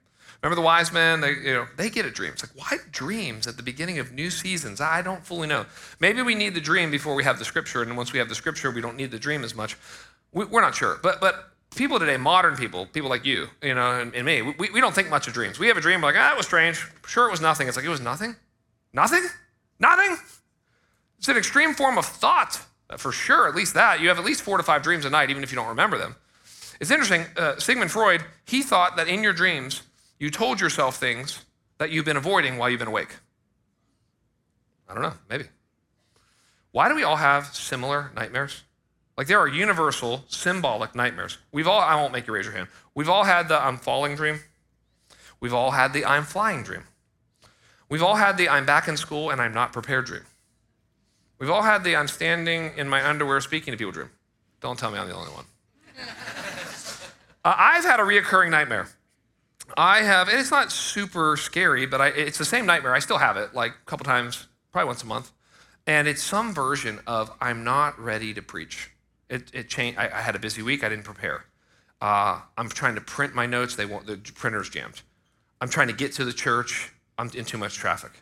Remember 0.43 0.61
the 0.61 0.65
wise 0.65 0.93
men? 0.93 1.21
They, 1.21 1.31
you 1.31 1.55
know, 1.55 1.67
they 1.77 1.91
get 1.91 2.05
a 2.05 2.11
dream. 2.11 2.33
It's 2.33 2.45
like, 2.45 2.53
why 2.55 2.79
dreams 2.93 3.47
at 3.47 3.57
the 3.57 3.63
beginning 3.63 3.99
of 3.99 4.13
new 4.13 4.31
seasons? 4.31 4.81
I 4.81 5.03
don't 5.03 5.25
fully 5.25 5.49
know. 5.49 5.67
Maybe 5.99 6.23
we 6.23 6.35
need 6.35 6.55
the 6.55 6.61
dream 6.61 6.91
before 6.91 7.15
we 7.15 7.25
have 7.25 7.39
the 7.39 7.45
scripture, 7.45 7.83
and 7.83 7.97
once 7.97 8.13
we 8.13 8.19
have 8.19 8.29
the 8.29 8.35
scripture, 8.35 8.71
we 8.71 8.81
don't 8.81 8.97
need 8.97 9.11
the 9.11 9.19
dream 9.19 9.43
as 9.43 9.55
much. 9.55 9.77
We, 10.33 10.45
are 10.45 10.61
not 10.61 10.75
sure. 10.75 11.01
But, 11.03 11.21
but 11.21 11.53
people 11.75 11.99
today, 11.99 12.19
modern 12.19 12.55
people, 12.55 12.87
people 12.87 13.11
like 13.11 13.25
you, 13.25 13.49
you 13.63 13.75
know, 13.75 13.99
and, 13.99 14.15
and 14.15 14.27
me, 14.27 14.43
we, 14.43 14.71
we 14.71 14.81
don't 14.81 14.95
think 14.95 15.09
much 15.09 15.27
of 15.27 15.33
dreams. 15.33 15.59
We 15.59 15.69
have 15.69 15.77
a 15.77 15.81
dream, 15.81 16.03
we're 16.03 16.09
like, 16.09 16.17
ah, 16.19 16.33
it 16.33 16.37
was 16.37 16.47
strange. 16.47 16.87
Sure, 17.07 17.27
it 17.27 17.31
was 17.31 17.41
nothing. 17.41 17.67
It's 17.67 17.77
like, 17.77 17.87
it 17.87 17.91
was 17.91 18.01
nothing? 18.01 18.37
Nothing? 18.93 19.25
Nothing? 19.81 20.17
It's 21.19 21.29
an 21.29 21.37
extreme 21.37 21.75
form 21.75 21.99
of 21.99 22.07
thought, 22.07 22.61
for 22.99 23.13
sure, 23.13 23.49
at 23.49 23.55
least 23.55 23.75
that. 23.75 24.01
You 24.01 24.09
have 24.09 24.19
at 24.19 24.25
least 24.25 24.43
four 24.43 24.57
to 24.57 24.63
five 24.63 24.83
dreams 24.83 25.05
a 25.05 25.11
night, 25.11 25.31
even 25.31 25.43
if 25.43 25.51
you 25.51 25.57
don't 25.57 25.69
remember 25.69 25.99
them. 25.99 26.17
It's 26.81 26.91
interesting, 26.91 27.25
uh, 27.37 27.59
Sigmund 27.59 27.91
Freud, 27.91 28.23
he 28.45 28.63
thought 28.63 28.97
that 28.97 29.09
in 29.09 29.23
your 29.23 29.33
dreams, 29.33 29.83
you 30.19 30.31
told 30.31 30.61
yourself 30.61 30.97
things 30.97 31.45
that 31.79 31.91
you've 31.91 32.05
been 32.05 32.17
avoiding 32.17 32.59
while 32.59 32.69
you've 32.69 32.79
been 32.79 32.89
awake. 32.89 33.17
I 34.89 34.95
don't 34.95 35.03
know, 35.03 35.15
maybe. 35.29 35.45
Why 36.73 36.89
do 36.89 36.95
we 36.95 37.03
all 37.03 37.17
have 37.17 37.47
similar 37.47 38.11
nightmares? 38.15 38.63
Like 39.17 39.27
there 39.27 39.39
are 39.39 39.49
universal, 39.49 40.25
symbolic 40.29 40.95
nightmares. 40.95 41.39
We've 41.51 41.67
all, 41.67 41.81
I 41.81 41.95
won't 41.95 42.13
make 42.13 42.27
you 42.27 42.35
raise 42.35 42.45
your 42.45 42.55
hand. 42.55 42.69
We've 42.95 43.09
all 43.09 43.25
had 43.25 43.49
the 43.49 43.59
I'm 43.63 43.79
falling 43.79 44.15
dream. 44.15 44.41
We've 45.41 45.55
all 45.55 45.71
had 45.71 45.93
the 45.93 46.05
I'm 46.05 46.25
flying 46.25 46.63
dream. 46.63 46.85
We've 47.89 48.03
all 48.03 48.17
had 48.17 48.37
the 48.37 48.49
I'm 48.49 48.67
back 48.67 48.89
in 48.89 48.97
school 48.97 49.31
and 49.31 49.41
I'm 49.41 49.55
not 49.55 49.73
prepared 49.73 50.07
dream. 50.07 50.25
We've 51.39 51.51
all 51.51 51.63
had 51.63 51.85
the 51.85 51.97
I'm 51.97 52.09
standing 52.09 52.73
in 52.77 52.89
my 52.89 53.07
underwear 53.07 53.41
speaking 53.41 53.73
to 53.73 53.79
people 53.79 53.93
dream. 53.93 54.11
Don't 54.61 54.79
tell 54.79 54.91
me 54.91 54.99
I'm 54.99 55.09
the 55.09 55.15
only 55.15 55.31
one. 55.31 55.45
uh, 57.45 57.55
I've 57.57 57.85
had 57.85 58.01
a 58.01 58.03
reoccurring 58.03 58.51
nightmare. 58.51 58.89
I 59.77 60.03
have, 60.03 60.29
and 60.29 60.39
it's 60.39 60.51
not 60.51 60.73
super 60.73 61.37
scary, 61.37 61.87
but 61.87 62.01
I, 62.01 62.09
it's 62.09 62.39
the 62.39 62.45
same 62.45 62.67
nightmare. 62.67 62.95
I 62.95 63.01
still 63.01 63.19
have 63.19 63.37
it 63.37 63.55
like 63.55 63.73
a 63.73 63.85
couple 63.85 64.05
times, 64.05 64.47
probably 64.73 64.87
once 64.87 65.03
a 65.03 65.07
month. 65.07 65.33
And 65.87 66.09
it's 66.09 66.23
some 66.23 66.55
version 66.55 67.01
of 67.07 67.31
I'm 67.41 67.65
not 67.65 67.99
ready 67.99 68.33
to 68.35 68.43
preach. 68.43 68.91
It, 69.29 69.51
it 69.53 69.69
changed. 69.69 69.99
I, 69.99 70.07
I 70.07 70.21
had 70.21 70.35
a 70.35 70.39
busy 70.39 70.63
week. 70.63 70.83
I 70.85 70.89
didn't 70.89 71.05
prepare. 71.05 71.45
Uh, 72.01 72.41
I'm 72.57 72.69
trying 72.69 72.95
to 72.95 73.01
print 73.01 73.35
my 73.35 73.47
notes. 73.47 73.77
They 73.77 73.87
want 73.87 74.07
the 74.07 74.17
printer's 74.17 74.69
jammed. 74.69 75.03
I'm 75.61 75.69
trying 75.69 75.89
to 75.89 75.95
get 75.95 76.13
to 76.13 76.25
the 76.25 76.33
church. 76.33 76.93
I'm 77.19 77.31
in 77.35 77.45
too 77.45 77.59
much 77.59 77.77
traffic. 77.77 78.13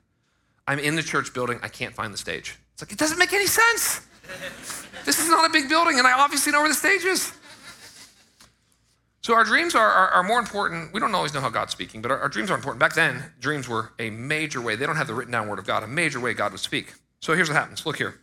I'm 0.66 0.78
in 0.78 0.96
the 0.96 1.02
church 1.02 1.34
building. 1.34 1.58
I 1.62 1.68
can't 1.68 1.94
find 1.94 2.12
the 2.12 2.18
stage. 2.18 2.58
It's 2.74 2.82
like, 2.82 2.92
it 2.92 2.98
doesn't 2.98 3.18
make 3.18 3.32
any 3.32 3.46
sense. 3.46 4.00
this 5.04 5.20
is 5.20 5.28
not 5.28 5.48
a 5.48 5.52
big 5.52 5.68
building, 5.68 5.98
and 5.98 6.06
I 6.06 6.12
obviously 6.12 6.52
know 6.52 6.60
where 6.60 6.68
the 6.68 6.74
stage 6.74 7.04
is. 7.04 7.32
So 9.22 9.32
our 9.32 9.44
dreams 9.44 9.74
are, 9.74 9.88
are, 9.88 10.08
are, 10.08 10.22
more 10.22 10.38
important. 10.38 10.92
We 10.92 11.00
don't 11.00 11.14
always 11.14 11.32
know 11.32 11.40
how 11.40 11.48
God's 11.48 11.72
speaking, 11.72 12.02
but 12.02 12.10
our, 12.10 12.18
our, 12.18 12.28
dreams 12.28 12.50
are 12.50 12.54
important. 12.54 12.78
Back 12.80 12.92
then, 12.92 13.22
dreams 13.40 13.66
were 13.66 13.92
a 13.98 14.10
major 14.10 14.60
way. 14.60 14.76
They 14.76 14.84
don't 14.84 14.96
have 14.96 15.06
the 15.06 15.14
written 15.14 15.32
down 15.32 15.48
word 15.48 15.58
of 15.58 15.66
God, 15.66 15.82
a 15.82 15.86
major 15.86 16.20
way 16.20 16.34
God 16.34 16.52
would 16.52 16.60
speak. 16.60 16.92
So 17.20 17.32
here's 17.32 17.48
what 17.48 17.56
happens. 17.56 17.86
Look 17.86 17.96
here. 17.96 18.20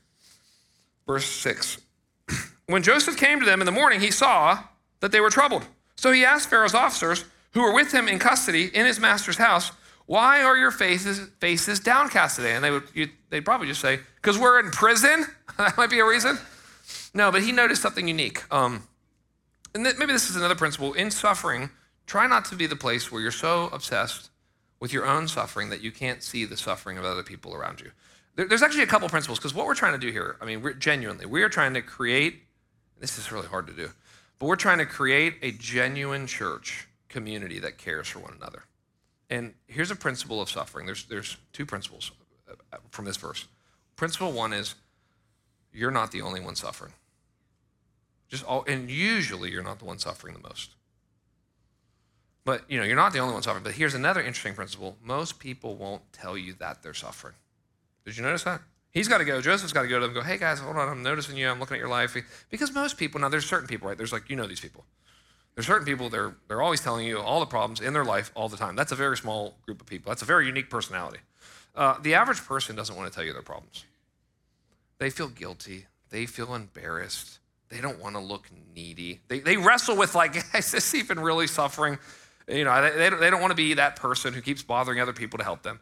Verse 1.08 1.26
6. 1.26 1.80
when 2.68 2.84
Joseph 2.84 3.18
came 3.18 3.40
to 3.40 3.46
them 3.48 3.62
in 3.62 3.66
the 3.66 3.72
morning, 3.72 4.00
he 4.00 4.12
saw 4.12 4.60
that 5.00 5.12
they 5.12 5.22
were 5.22 5.32
troubled. 5.32 5.66
So 5.96 6.12
he 6.12 6.24
asked 6.24 6.52
Pharaoh's 6.52 6.76
officers, 6.76 7.26
who 7.54 7.62
were 7.64 7.74
with 7.74 7.92
him 7.92 8.08
in 8.08 8.20
custody 8.20 8.70
in 8.72 8.86
his 8.86 9.00
master's 9.00 9.38
house, 9.38 9.72
why 10.06 10.44
are 10.44 10.58
your 10.58 10.72
faces, 10.72 11.30
faces 11.40 11.80
downcast 11.80 12.36
today? 12.36 12.54
And 12.56 12.64
they 12.64 12.72
would, 12.72 12.84
you, 12.94 13.10
they'd 13.30 13.46
probably 13.46 13.68
just 13.68 13.82
say, 13.82 14.00
because 14.16 14.38
we're 14.38 14.60
in 14.60 14.72
prison. 14.72 15.26
that 15.58 15.78
might 15.78 15.90
be 15.90 16.00
a 16.00 16.06
reason. 16.06 16.38
No, 17.14 17.32
but 17.32 17.44
he 17.44 17.52
noticed 17.52 17.82
something 17.82 18.08
unique. 18.08 18.44
Um, 18.54 18.88
and 19.74 19.86
th- 19.86 19.98
maybe 19.98 20.14
this 20.14 20.30
is 20.30 20.36
another 20.36 20.56
principle. 20.56 20.94
In 20.94 21.12
suffering, 21.12 21.70
try 22.08 22.28
not 22.28 22.46
to 22.46 22.56
be 22.56 22.68
the 22.68 22.76
place 22.76 23.12
where 23.12 23.22
you're 23.22 23.32
so 23.32 23.70
obsessed 23.72 24.30
with 24.80 24.92
your 24.92 25.06
own 25.06 25.28
suffering 25.28 25.70
that 25.70 25.82
you 25.82 25.92
can't 25.92 26.24
see 26.24 26.46
the 26.46 26.58
suffering 26.58 26.98
of 26.98 27.06
other 27.06 27.24
people 27.24 27.54
around 27.54 27.80
you. 27.80 27.92
There, 28.36 28.48
there's 28.48 28.64
actually 28.64 28.84
a 28.84 28.88
couple 28.88 29.08
principles 29.10 29.40
because 29.40 29.54
what 29.54 29.66
we're 29.66 29.76
trying 29.76 29.94
to 29.94 30.00
do 30.00 30.12
here, 30.12 30.38
I 30.42 30.46
mean, 30.46 30.62
we're, 30.62 30.74
genuinely, 30.74 31.26
we 31.26 31.44
are 31.44 31.50
trying 31.50 31.74
to 31.76 31.82
create, 31.82 32.42
this 33.00 33.18
is 33.18 33.32
really 33.32 33.48
hard 33.48 33.68
to 33.68 33.74
do, 33.74 33.90
but 34.40 34.48
we're 34.48 34.56
trying 34.56 34.80
to 34.80 34.86
create 34.86 35.36
a 35.42 35.52
genuine 35.52 36.28
church 36.28 36.88
community 37.10 37.60
that 37.60 37.78
cares 37.78 38.08
for 38.08 38.20
one 38.20 38.34
another. 38.36 38.64
And 39.32 39.54
here's 39.66 39.90
a 39.90 39.96
principle 39.96 40.42
of 40.42 40.50
suffering. 40.50 40.86
There's, 40.86 41.06
there's 41.06 41.38
two 41.54 41.66
principles 41.66 42.12
uh, 42.50 42.78
from 42.90 43.06
this 43.06 43.16
verse. 43.16 43.48
Principle 43.96 44.34
one 44.34 44.52
is 44.52 44.76
you're 45.74 45.90
not 45.90 46.12
the 46.12 46.22
only 46.22 46.42
one 46.42 46.56
suffering. 46.56 46.92
Just 48.28 48.44
all, 48.44 48.66
and 48.68 48.92
usually 48.92 49.50
you're 49.50 49.64
not 49.64 49.80
the 49.80 49.86
one 49.86 50.00
suffering 50.00 50.34
the 50.34 50.48
most. 50.48 50.76
But 52.44 52.70
you 52.70 52.78
know, 52.78 52.86
you're 52.86 52.98
not 52.98 53.14
the 53.14 53.20
only 53.20 53.34
one 53.34 53.42
suffering. 53.42 53.64
But 53.64 53.74
here's 53.74 53.94
another 53.94 54.20
interesting 54.20 54.54
principle. 54.54 54.98
Most 55.02 55.40
people 55.40 55.76
won't 55.76 56.02
tell 56.12 56.38
you 56.38 56.54
that 56.60 56.84
they're 56.84 56.94
suffering. 56.94 57.36
Did 58.04 58.18
you 58.18 58.24
notice 58.24 58.44
that? 58.44 58.62
He's 58.92 59.08
got 59.08 59.20
to 59.20 59.26
go. 59.26 59.40
Joseph's 59.40 59.72
got 59.72 59.84
to 59.84 59.88
go 59.88 59.96
to 59.96 60.08
them 60.08 60.16
and 60.16 60.16
go, 60.16 60.30
hey 60.30 60.38
guys, 60.38 60.60
hold 60.60 60.76
on, 60.76 60.90
I'm 60.90 61.04
noticing 61.04 61.38
you, 61.38 61.50
I'm 61.50 61.60
looking 61.62 61.76
at 61.76 61.80
your 61.80 61.88
life. 61.88 62.18
Because 62.50 62.74
most 62.74 62.98
people, 62.98 63.22
now 63.22 63.30
there's 63.30 63.46
certain 63.46 63.68
people, 63.68 63.88
right? 63.88 63.98
There's 63.98 64.12
like, 64.12 64.30
you 64.30 64.36
know 64.36 64.48
these 64.48 64.60
people. 64.60 64.84
There's 65.56 65.68
certain 65.68 65.86
people, 65.86 66.10
they're, 66.10 66.36
they're 66.48 66.62
always 66.62 66.82
telling 66.82 67.06
you 67.06 67.20
all 67.20 67.40
the 67.40 67.46
problems 67.46 67.82
in 67.82 67.94
their 67.94 68.06
life 68.06 68.32
all 68.36 68.48
the 68.48 68.58
time. 68.58 68.76
That's 68.76 68.92
a 68.92 68.96
very 68.96 69.18
small 69.18 69.56
group 69.66 69.82
of 69.82 69.88
people. 69.88 70.10
That's 70.10 70.22
a 70.22 70.26
very 70.26 70.46
unique 70.46 70.70
personality. 70.70 71.20
Uh, 71.76 71.98
the 72.02 72.14
average 72.14 72.44
person 72.46 72.76
doesn't 72.76 72.96
want 72.96 73.12
to 73.12 73.16
tell 73.16 73.26
you 73.26 73.34
their 73.34 73.42
problems. 73.42 73.86
They 74.98 75.10
feel 75.10 75.28
guilty. 75.28 75.88
They 76.10 76.26
feel 76.26 76.54
embarrassed. 76.56 77.40
They 77.70 77.82
don't 77.82 78.00
want 78.00 78.16
to 78.16 78.22
look 78.22 78.48
needy. 78.76 79.22
They, 79.28 79.40
they 79.40 79.58
wrestle 79.58 79.96
with, 79.98 80.16
like, 80.16 80.36
is 80.56 80.72
this 80.72 80.94
even 80.96 81.20
really 81.20 81.48
suffering? 81.48 81.98
You 82.48 82.66
know, 82.66 82.82
they, 82.82 83.10
they, 83.10 83.30
don't, 83.30 83.42
want 83.42 83.52
to 83.52 83.56
be 83.56 83.74
that 83.76 83.96
person 83.96 84.34
who 84.34 84.42
keeps 84.42 84.62
bothering 84.62 85.00
other 85.00 85.14
people 85.14 85.38
to 85.38 85.44
help 85.44 85.64
them. 85.64 85.80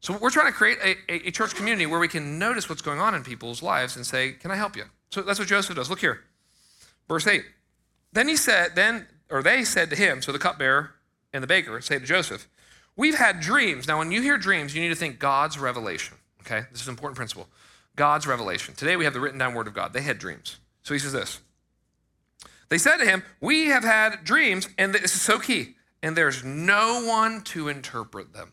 So 0.00 0.16
we're 0.18 0.30
trying 0.30 0.46
to 0.46 0.52
create 0.52 0.78
a, 0.84 1.28
a, 1.28 1.30
church 1.30 1.54
community 1.54 1.86
where 1.86 1.98
we 1.98 2.08
can 2.08 2.38
notice 2.38 2.68
what's 2.68 2.82
going 2.82 3.00
on 3.00 3.14
in 3.14 3.24
people's 3.24 3.62
lives 3.62 3.96
and 3.96 4.04
say, 4.04 4.32
Can 4.32 4.50
I 4.50 4.56
help 4.56 4.76
you? 4.76 4.84
So 5.10 5.22
that's 5.22 5.38
what 5.38 5.48
Joseph 5.48 5.76
does. 5.76 5.88
Look 5.88 6.00
here. 6.00 6.20
Verse 7.08 7.26
8. 7.26 7.42
Then 8.14 8.28
he 8.28 8.36
said, 8.36 8.76
then, 8.76 9.08
or 9.28 9.42
they 9.42 9.64
said 9.64 9.90
to 9.90 9.96
him, 9.96 10.22
so 10.22 10.32
the 10.32 10.38
cupbearer 10.38 10.94
and 11.32 11.42
the 11.42 11.48
baker 11.48 11.80
say 11.80 11.98
to 11.98 12.06
Joseph, 12.06 12.48
We've 12.96 13.16
had 13.16 13.40
dreams. 13.40 13.88
Now, 13.88 13.98
when 13.98 14.12
you 14.12 14.22
hear 14.22 14.38
dreams, 14.38 14.72
you 14.72 14.80
need 14.80 14.90
to 14.90 14.94
think 14.94 15.18
God's 15.18 15.58
revelation. 15.58 16.16
Okay? 16.42 16.62
This 16.70 16.80
is 16.80 16.86
an 16.86 16.92
important 16.92 17.16
principle. 17.16 17.48
God's 17.96 18.26
revelation. 18.26 18.74
Today 18.74 18.96
we 18.96 19.04
have 19.04 19.14
the 19.14 19.20
written 19.20 19.38
down 19.38 19.52
word 19.52 19.66
of 19.66 19.74
God. 19.74 19.92
They 19.92 20.02
had 20.02 20.18
dreams. 20.18 20.58
So 20.82 20.94
he 20.94 21.00
says 21.00 21.12
this. 21.12 21.40
They 22.68 22.78
said 22.78 22.98
to 22.98 23.04
him, 23.04 23.24
We 23.40 23.66
have 23.66 23.82
had 23.82 24.22
dreams, 24.22 24.68
and 24.78 24.94
this 24.94 25.14
is 25.14 25.20
so 25.20 25.40
key, 25.40 25.74
and 26.02 26.16
there's 26.16 26.44
no 26.44 27.04
one 27.04 27.42
to 27.42 27.68
interpret 27.68 28.32
them. 28.32 28.52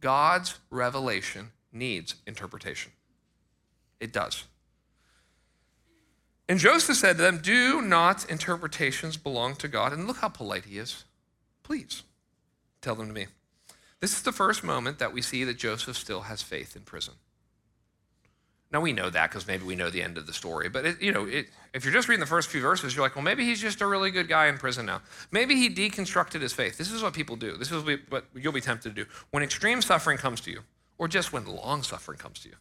God's 0.00 0.58
revelation 0.70 1.52
needs 1.72 2.16
interpretation. 2.26 2.92
It 3.98 4.12
does. 4.12 4.44
And 6.48 6.58
Joseph 6.58 6.96
said 6.96 7.16
to 7.18 7.22
them, 7.22 7.40
Do 7.42 7.82
not 7.82 8.28
interpretations 8.30 9.16
belong 9.16 9.54
to 9.56 9.68
God? 9.68 9.92
And 9.92 10.06
look 10.06 10.18
how 10.18 10.28
polite 10.28 10.64
he 10.64 10.78
is. 10.78 11.04
Please 11.62 12.02
tell 12.80 12.94
them 12.94 13.08
to 13.08 13.12
me. 13.12 13.26
This 14.00 14.12
is 14.12 14.22
the 14.22 14.32
first 14.32 14.64
moment 14.64 14.98
that 14.98 15.12
we 15.12 15.20
see 15.20 15.44
that 15.44 15.58
Joseph 15.58 15.96
still 15.96 16.22
has 16.22 16.40
faith 16.42 16.74
in 16.76 16.82
prison. 16.82 17.14
Now 18.70 18.80
we 18.80 18.92
know 18.92 19.08
that 19.08 19.30
because 19.30 19.46
maybe 19.46 19.64
we 19.64 19.76
know 19.76 19.88
the 19.88 20.02
end 20.02 20.18
of 20.18 20.26
the 20.26 20.32
story. 20.32 20.68
But 20.68 20.84
it, 20.84 21.02
you 21.02 21.10
know, 21.10 21.24
it, 21.24 21.46
if 21.72 21.84
you're 21.84 21.92
just 21.92 22.08
reading 22.08 22.20
the 22.20 22.26
first 22.26 22.50
few 22.50 22.60
verses, 22.60 22.94
you're 22.94 23.04
like, 23.04 23.16
well, 23.16 23.24
maybe 23.24 23.44
he's 23.44 23.60
just 23.60 23.80
a 23.80 23.86
really 23.86 24.10
good 24.10 24.28
guy 24.28 24.46
in 24.46 24.58
prison 24.58 24.86
now. 24.86 25.00
Maybe 25.30 25.56
he 25.56 25.70
deconstructed 25.70 26.42
his 26.42 26.52
faith. 26.52 26.76
This 26.76 26.90
is 26.90 27.02
what 27.02 27.14
people 27.14 27.36
do. 27.36 27.56
This 27.56 27.72
is 27.72 27.82
what 28.10 28.24
you'll 28.34 28.52
be 28.52 28.60
tempted 28.60 28.94
to 28.94 29.04
do 29.04 29.10
when 29.30 29.42
extreme 29.42 29.80
suffering 29.80 30.18
comes 30.18 30.40
to 30.42 30.50
you, 30.50 30.60
or 30.98 31.08
just 31.08 31.32
when 31.32 31.46
long 31.46 31.82
suffering 31.82 32.18
comes 32.18 32.40
to 32.40 32.50
you. 32.50 32.56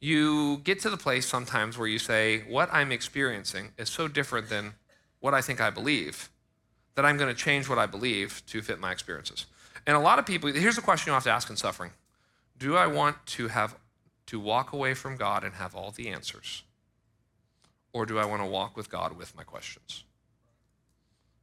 You 0.00 0.58
get 0.58 0.80
to 0.80 0.90
the 0.90 0.96
place 0.96 1.26
sometimes 1.26 1.76
where 1.76 1.88
you 1.88 1.98
say, 1.98 2.44
what 2.48 2.68
I'm 2.72 2.92
experiencing 2.92 3.72
is 3.76 3.88
so 3.88 4.06
different 4.06 4.48
than 4.48 4.74
what 5.20 5.34
I 5.34 5.40
think 5.40 5.60
I 5.60 5.70
believe 5.70 6.30
that 6.94 7.04
I'm 7.04 7.16
going 7.16 7.34
to 7.34 7.40
change 7.40 7.68
what 7.68 7.78
I 7.78 7.86
believe 7.86 8.42
to 8.46 8.60
fit 8.62 8.80
my 8.80 8.92
experiences. 8.92 9.46
And 9.86 9.96
a 9.96 10.00
lot 10.00 10.18
of 10.18 10.26
people, 10.26 10.52
here's 10.52 10.76
the 10.76 10.82
question 10.82 11.10
you 11.10 11.14
have 11.14 11.24
to 11.24 11.30
ask 11.30 11.48
in 11.48 11.56
suffering: 11.56 11.92
Do 12.58 12.76
I 12.76 12.86
want 12.86 13.24
to 13.26 13.48
have 13.48 13.76
to 14.26 14.38
walk 14.38 14.72
away 14.72 14.94
from 14.94 15.16
God 15.16 15.44
and 15.44 15.54
have 15.54 15.74
all 15.74 15.90
the 15.90 16.08
answers? 16.08 16.62
Or 17.92 18.04
do 18.04 18.18
I 18.18 18.26
want 18.26 18.42
to 18.42 18.46
walk 18.46 18.76
with 18.76 18.90
God 18.90 19.16
with 19.16 19.34
my 19.36 19.44
questions? 19.44 20.04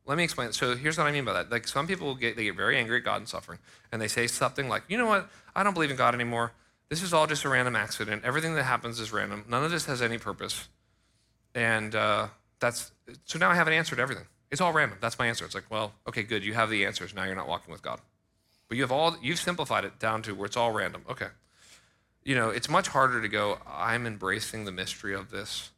Let 0.06 0.18
me 0.18 0.24
explain. 0.24 0.52
So 0.54 0.76
here's 0.76 0.98
what 0.98 1.08
I 1.08 1.12
mean 1.12 1.26
by 1.26 1.34
that. 1.34 1.50
Like 1.50 1.68
some 1.68 1.88
people 1.88 2.14
get 2.16 2.36
they 2.36 2.44
get 2.44 2.56
very 2.56 2.78
angry 2.78 2.98
at 2.98 3.04
God 3.04 3.18
and 3.18 3.28
suffering, 3.28 3.60
and 3.92 4.02
they 4.02 4.08
say 4.08 4.28
something 4.28 4.70
like, 4.70 4.84
"You 4.88 4.98
know 4.98 5.08
what? 5.08 5.30
I 5.56 5.64
don't 5.64 5.74
believe 5.74 5.90
in 5.90 5.98
God 5.98 6.14
anymore. 6.14 6.52
This 6.90 7.02
is 7.02 7.14
all 7.14 7.28
just 7.28 7.44
a 7.46 7.50
random 7.50 7.76
accident. 7.76 8.24
Everything 8.24 8.56
that 8.56 8.64
happens 8.64 9.00
is 9.00 9.12
random. 9.12 9.46
None 9.48 9.64
of 9.64 9.72
this 9.72 9.86
has 9.86 10.02
any 10.02 10.18
purpose." 10.18 10.68
And 11.54 11.96
uh, 11.96 12.28
that's 12.60 12.92
so 13.24 13.40
now 13.40 13.50
I 13.50 13.56
have 13.56 13.68
an 13.68 13.74
answer 13.74 13.96
to 13.96 14.02
everything. 14.02 14.26
It's 14.52 14.62
all 14.62 14.74
random. 14.74 14.98
That's 15.02 15.18
my 15.18 15.28
answer. 15.28 15.46
It's 15.46 15.56
like, 15.56 15.70
well, 15.70 15.94
okay, 16.08 16.24
good. 16.24 16.44
You 16.44 16.54
have 16.54 16.70
the 16.70 16.86
answers. 16.86 17.16
Now 17.16 17.24
you're 17.24 17.36
not 17.36 17.48
walking 17.48 17.72
with 17.72 17.82
God. 17.82 18.00
But 18.68 18.78
you 18.78 18.84
have 18.84 18.92
all 18.92 19.16
you've 19.22 19.40
simplified 19.40 19.86
it 19.86 20.00
down 20.00 20.22
to 20.24 20.36
where 20.36 20.46
it's 20.46 20.58
all 20.58 20.72
random. 20.72 21.04
Okay 21.10 21.28
you 22.26 22.34
know, 22.34 22.50
it's 22.50 22.68
much 22.68 22.88
harder 22.88 23.22
to 23.22 23.28
go, 23.28 23.60
I'm 23.68 24.08
embracing 24.08 24.66
the 24.66 24.72
mystery 24.72 25.14
of 25.14 25.30
this. 25.30 25.70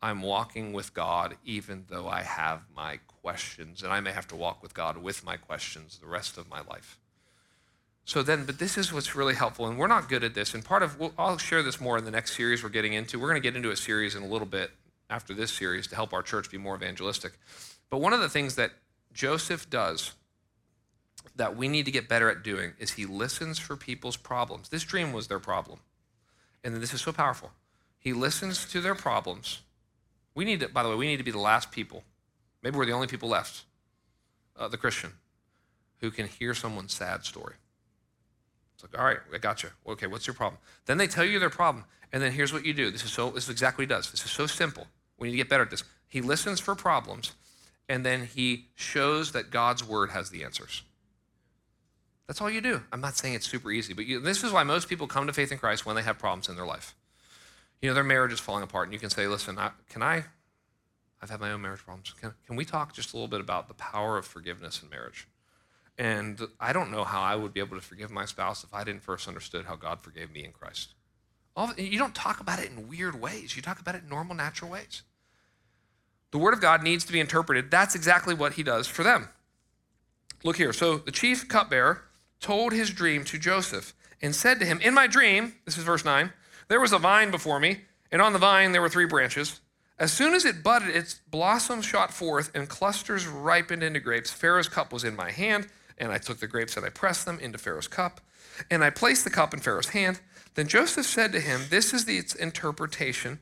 I'm 0.00 0.20
walking 0.20 0.72
with 0.72 0.94
God, 0.94 1.36
even 1.44 1.86
though 1.88 2.06
I 2.06 2.22
have 2.22 2.60
my 2.76 2.98
questions, 3.22 3.82
and 3.82 3.90
I 3.90 3.98
may 4.00 4.12
have 4.12 4.28
to 4.28 4.36
walk 4.36 4.62
with 4.62 4.74
God 4.74 4.98
with 4.98 5.24
my 5.24 5.36
questions 5.36 5.98
the 5.98 6.06
rest 6.06 6.38
of 6.38 6.48
my 6.48 6.60
life. 6.60 7.00
So 8.08 8.22
then, 8.22 8.46
but 8.46 8.58
this 8.58 8.78
is 8.78 8.90
what's 8.90 9.14
really 9.14 9.34
helpful, 9.34 9.66
and 9.66 9.78
we're 9.78 9.86
not 9.86 10.08
good 10.08 10.24
at 10.24 10.32
this. 10.32 10.54
And 10.54 10.64
part 10.64 10.82
of, 10.82 10.96
I'll 11.18 11.36
share 11.36 11.62
this 11.62 11.78
more 11.78 11.98
in 11.98 12.06
the 12.06 12.10
next 12.10 12.34
series 12.34 12.62
we're 12.62 12.70
getting 12.70 12.94
into. 12.94 13.18
We're 13.18 13.28
going 13.28 13.42
to 13.42 13.46
get 13.46 13.54
into 13.54 13.70
a 13.70 13.76
series 13.76 14.14
in 14.14 14.22
a 14.22 14.26
little 14.26 14.46
bit 14.46 14.70
after 15.10 15.34
this 15.34 15.52
series 15.52 15.86
to 15.88 15.94
help 15.94 16.14
our 16.14 16.22
church 16.22 16.50
be 16.50 16.56
more 16.56 16.74
evangelistic. 16.74 17.34
But 17.90 17.98
one 17.98 18.14
of 18.14 18.20
the 18.20 18.30
things 18.30 18.54
that 18.54 18.70
Joseph 19.12 19.68
does 19.68 20.12
that 21.36 21.54
we 21.54 21.68
need 21.68 21.84
to 21.84 21.90
get 21.90 22.08
better 22.08 22.30
at 22.30 22.42
doing 22.42 22.72
is 22.78 22.92
he 22.92 23.04
listens 23.04 23.58
for 23.58 23.76
people's 23.76 24.16
problems. 24.16 24.70
This 24.70 24.84
dream 24.84 25.12
was 25.12 25.28
their 25.28 25.38
problem. 25.38 25.80
And 26.64 26.76
this 26.76 26.94
is 26.94 27.02
so 27.02 27.12
powerful. 27.12 27.50
He 27.98 28.14
listens 28.14 28.64
to 28.72 28.80
their 28.80 28.94
problems. 28.94 29.60
We 30.34 30.46
need 30.46 30.60
to, 30.60 30.68
by 30.70 30.82
the 30.82 30.88
way, 30.88 30.96
we 30.96 31.08
need 31.08 31.18
to 31.18 31.24
be 31.24 31.30
the 31.30 31.38
last 31.38 31.70
people. 31.70 32.04
Maybe 32.62 32.78
we're 32.78 32.86
the 32.86 32.92
only 32.92 33.06
people 33.06 33.28
left, 33.28 33.64
uh, 34.56 34.68
the 34.68 34.78
Christian, 34.78 35.12
who 36.00 36.10
can 36.10 36.26
hear 36.26 36.54
someone's 36.54 36.94
sad 36.94 37.26
story. 37.26 37.56
It's 38.78 38.92
like, 38.92 39.00
all 39.00 39.06
right, 39.06 39.18
I 39.34 39.38
got 39.38 39.64
you. 39.64 39.70
Okay, 39.88 40.06
what's 40.06 40.26
your 40.26 40.34
problem? 40.34 40.60
Then 40.86 40.98
they 40.98 41.08
tell 41.08 41.24
you 41.24 41.40
their 41.40 41.50
problem, 41.50 41.84
and 42.12 42.22
then 42.22 42.30
here's 42.30 42.52
what 42.52 42.64
you 42.64 42.72
do. 42.72 42.92
This 42.92 43.04
is 43.04 43.10
so. 43.10 43.30
This 43.30 43.44
is 43.44 43.50
exactly 43.50 43.82
what 43.82 43.90
he 43.90 43.94
does. 43.96 44.10
This 44.12 44.24
is 44.24 44.30
so 44.30 44.46
simple. 44.46 44.86
We 45.18 45.26
need 45.26 45.32
to 45.32 45.36
get 45.38 45.48
better 45.48 45.64
at 45.64 45.70
this. 45.70 45.82
He 46.06 46.20
listens 46.20 46.60
for 46.60 46.76
problems, 46.76 47.32
and 47.88 48.06
then 48.06 48.26
he 48.26 48.66
shows 48.76 49.32
that 49.32 49.50
God's 49.50 49.82
word 49.82 50.10
has 50.10 50.30
the 50.30 50.44
answers. 50.44 50.82
That's 52.28 52.40
all 52.40 52.48
you 52.48 52.60
do. 52.60 52.82
I'm 52.92 53.00
not 53.00 53.16
saying 53.16 53.34
it's 53.34 53.48
super 53.48 53.72
easy, 53.72 53.94
but 53.94 54.06
you, 54.06 54.20
this 54.20 54.44
is 54.44 54.52
why 54.52 54.62
most 54.62 54.88
people 54.88 55.08
come 55.08 55.26
to 55.26 55.32
faith 55.32 55.50
in 55.50 55.58
Christ 55.58 55.84
when 55.84 55.96
they 55.96 56.02
have 56.02 56.18
problems 56.18 56.48
in 56.48 56.54
their 56.54 56.66
life. 56.66 56.94
You 57.82 57.88
know, 57.88 57.94
their 57.94 58.04
marriage 58.04 58.32
is 58.32 58.38
falling 58.38 58.62
apart, 58.62 58.86
and 58.86 58.92
you 58.92 59.00
can 59.00 59.10
say, 59.10 59.26
listen, 59.26 59.58
I, 59.58 59.70
can 59.88 60.02
I? 60.02 60.24
I've 61.20 61.30
had 61.30 61.40
my 61.40 61.50
own 61.50 61.62
marriage 61.62 61.80
problems. 61.80 62.14
Can, 62.20 62.32
can 62.46 62.54
we 62.54 62.64
talk 62.64 62.92
just 62.92 63.12
a 63.12 63.16
little 63.16 63.28
bit 63.28 63.40
about 63.40 63.66
the 63.66 63.74
power 63.74 64.18
of 64.18 64.24
forgiveness 64.24 64.80
in 64.82 64.88
marriage? 64.88 65.26
And 65.98 66.40
I 66.60 66.72
don't 66.72 66.90
know 66.90 67.04
how 67.04 67.20
I 67.20 67.34
would 67.34 67.52
be 67.52 67.60
able 67.60 67.76
to 67.76 67.82
forgive 67.82 68.10
my 68.10 68.24
spouse 68.24 68.62
if 68.62 68.72
I 68.72 68.84
didn't 68.84 69.02
first 69.02 69.26
understood 69.26 69.64
how 69.64 69.74
God 69.74 70.00
forgave 70.00 70.30
me 70.30 70.44
in 70.44 70.52
Christ. 70.52 70.94
All, 71.56 71.74
you 71.76 71.98
don't 71.98 72.14
talk 72.14 72.38
about 72.38 72.60
it 72.60 72.70
in 72.70 72.88
weird 72.88 73.20
ways. 73.20 73.56
You 73.56 73.62
talk 73.62 73.80
about 73.80 73.96
it 73.96 74.04
in 74.04 74.08
normal, 74.08 74.36
natural 74.36 74.70
ways. 74.70 75.02
The 76.30 76.38
Word 76.38 76.54
of 76.54 76.60
God 76.60 76.82
needs 76.84 77.04
to 77.06 77.12
be 77.12 77.18
interpreted. 77.18 77.70
That's 77.70 77.96
exactly 77.96 78.34
what 78.34 78.52
He 78.52 78.62
does 78.62 78.86
for 78.86 79.02
them. 79.02 79.28
Look 80.44 80.56
here. 80.56 80.72
So 80.72 80.98
the 80.98 81.10
chief 81.10 81.48
cupbearer 81.48 82.02
told 82.40 82.72
his 82.72 82.90
dream 82.90 83.24
to 83.24 83.38
Joseph 83.38 83.94
and 84.22 84.34
said 84.34 84.58
to 84.60 84.66
him, 84.66 84.80
In 84.80 84.94
my 84.94 85.06
dream, 85.06 85.54
this 85.64 85.76
is 85.76 85.84
verse 85.84 86.04
9, 86.04 86.32
there 86.68 86.80
was 86.80 86.92
a 86.92 86.98
vine 86.98 87.30
before 87.30 87.58
me, 87.58 87.82
and 88.12 88.22
on 88.22 88.32
the 88.32 88.38
vine 88.38 88.72
there 88.72 88.80
were 88.80 88.88
three 88.88 89.06
branches. 89.06 89.60
As 89.98 90.12
soon 90.12 90.34
as 90.34 90.44
it 90.44 90.62
budded, 90.62 90.94
its 90.94 91.14
blossoms 91.28 91.84
shot 91.84 92.12
forth, 92.12 92.52
and 92.54 92.68
clusters 92.68 93.26
ripened 93.26 93.82
into 93.82 94.00
grapes. 94.00 94.30
Pharaoh's 94.30 94.68
cup 94.68 94.92
was 94.92 95.02
in 95.02 95.16
my 95.16 95.32
hand, 95.32 95.66
and 95.98 96.12
I 96.12 96.18
took 96.18 96.38
the 96.38 96.46
grapes 96.46 96.76
and 96.76 96.84
I 96.86 96.90
pressed 96.90 97.26
them 97.26 97.38
into 97.40 97.58
Pharaoh's 97.58 97.88
cup, 97.88 98.20
and 98.70 98.82
I 98.82 98.90
placed 98.90 99.24
the 99.24 99.30
cup 99.30 99.52
in 99.52 99.60
Pharaoh's 99.60 99.90
hand. 99.90 100.20
Then 100.54 100.66
Joseph 100.66 101.06
said 101.06 101.32
to 101.32 101.40
him, 101.40 101.62
This 101.70 101.92
is 101.92 102.04
the, 102.04 102.22
interpretation. 102.40 103.38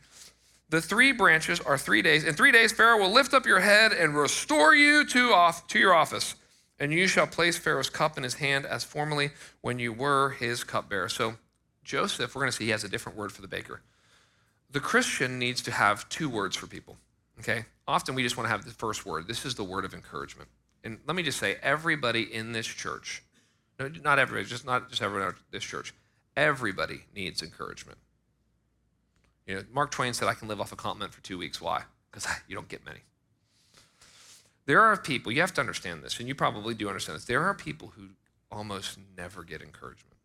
The 0.68 0.80
three 0.80 1.12
branches 1.12 1.60
are 1.60 1.78
three 1.78 2.02
days. 2.02 2.24
In 2.24 2.34
three 2.34 2.52
days, 2.52 2.72
Pharaoh 2.72 2.98
will 2.98 3.12
lift 3.12 3.32
up 3.32 3.46
your 3.46 3.60
head 3.60 3.92
and 3.92 4.16
restore 4.16 4.74
you 4.74 5.06
to, 5.06 5.32
off, 5.32 5.66
to 5.68 5.78
your 5.78 5.94
office 5.94 6.34
and 6.78 6.92
you 6.92 7.06
shall 7.06 7.26
place 7.26 7.56
Pharaoh's 7.56 7.90
cup 7.90 8.16
in 8.16 8.22
his 8.22 8.34
hand 8.34 8.66
as 8.66 8.84
formerly 8.84 9.30
when 9.60 9.78
you 9.78 9.92
were 9.92 10.30
his 10.30 10.64
cupbearer. 10.64 11.08
So 11.08 11.36
Joseph, 11.84 12.34
we're 12.34 12.42
going 12.42 12.50
to 12.50 12.56
see 12.56 12.64
he 12.64 12.70
has 12.70 12.84
a 12.84 12.88
different 12.88 13.16
word 13.16 13.32
for 13.32 13.42
the 13.42 13.48
baker. 13.48 13.80
The 14.70 14.80
Christian 14.80 15.38
needs 15.38 15.62
to 15.62 15.70
have 15.70 16.08
two 16.08 16.28
words 16.28 16.56
for 16.56 16.66
people. 16.66 16.96
Okay? 17.38 17.64
Often 17.86 18.14
we 18.14 18.22
just 18.22 18.36
want 18.36 18.46
to 18.46 18.50
have 18.50 18.64
the 18.64 18.72
first 18.72 19.06
word. 19.06 19.26
This 19.28 19.44
is 19.44 19.54
the 19.54 19.64
word 19.64 19.84
of 19.84 19.94
encouragement. 19.94 20.48
And 20.84 20.98
let 21.06 21.16
me 21.16 21.22
just 21.22 21.38
say, 21.38 21.56
everybody 21.62 22.22
in 22.22 22.52
this 22.52 22.66
church, 22.66 23.22
no, 23.78 23.90
not 24.02 24.18
everybody, 24.18 24.48
just 24.48 24.64
not 24.64 24.88
just 24.88 25.02
everyone 25.02 25.28
in 25.28 25.34
this 25.50 25.64
church, 25.64 25.92
everybody 26.36 27.00
needs 27.14 27.42
encouragement. 27.42 27.98
You 29.46 29.56
know, 29.56 29.62
Mark 29.72 29.90
Twain 29.90 30.14
said, 30.14 30.28
I 30.28 30.34
can 30.34 30.48
live 30.48 30.60
off 30.60 30.72
a 30.72 30.76
compliment 30.76 31.12
for 31.12 31.22
two 31.22 31.38
weeks. 31.38 31.60
Why? 31.60 31.82
Because 32.10 32.26
you 32.48 32.54
don't 32.54 32.68
get 32.68 32.84
many. 32.84 33.00
There 34.66 34.80
are 34.80 34.96
people, 34.96 35.30
you 35.30 35.40
have 35.40 35.54
to 35.54 35.60
understand 35.60 36.02
this, 36.02 36.18
and 36.18 36.26
you 36.26 36.34
probably 36.34 36.74
do 36.74 36.88
understand 36.88 37.18
this. 37.18 37.24
There 37.24 37.44
are 37.44 37.54
people 37.54 37.92
who 37.96 38.08
almost 38.50 38.98
never 39.16 39.44
get 39.44 39.62
encouragement. 39.62 40.16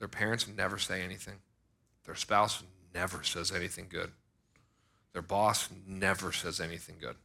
Their 0.00 0.08
parents 0.08 0.48
never 0.48 0.78
say 0.78 1.02
anything. 1.02 1.36
Their 2.04 2.16
spouse 2.16 2.64
never 2.92 3.22
says 3.22 3.52
anything 3.52 3.86
good. 3.88 4.10
Their 5.12 5.22
boss 5.22 5.68
never 5.86 6.32
says 6.32 6.60
anything 6.60 6.96
good. 7.00 7.16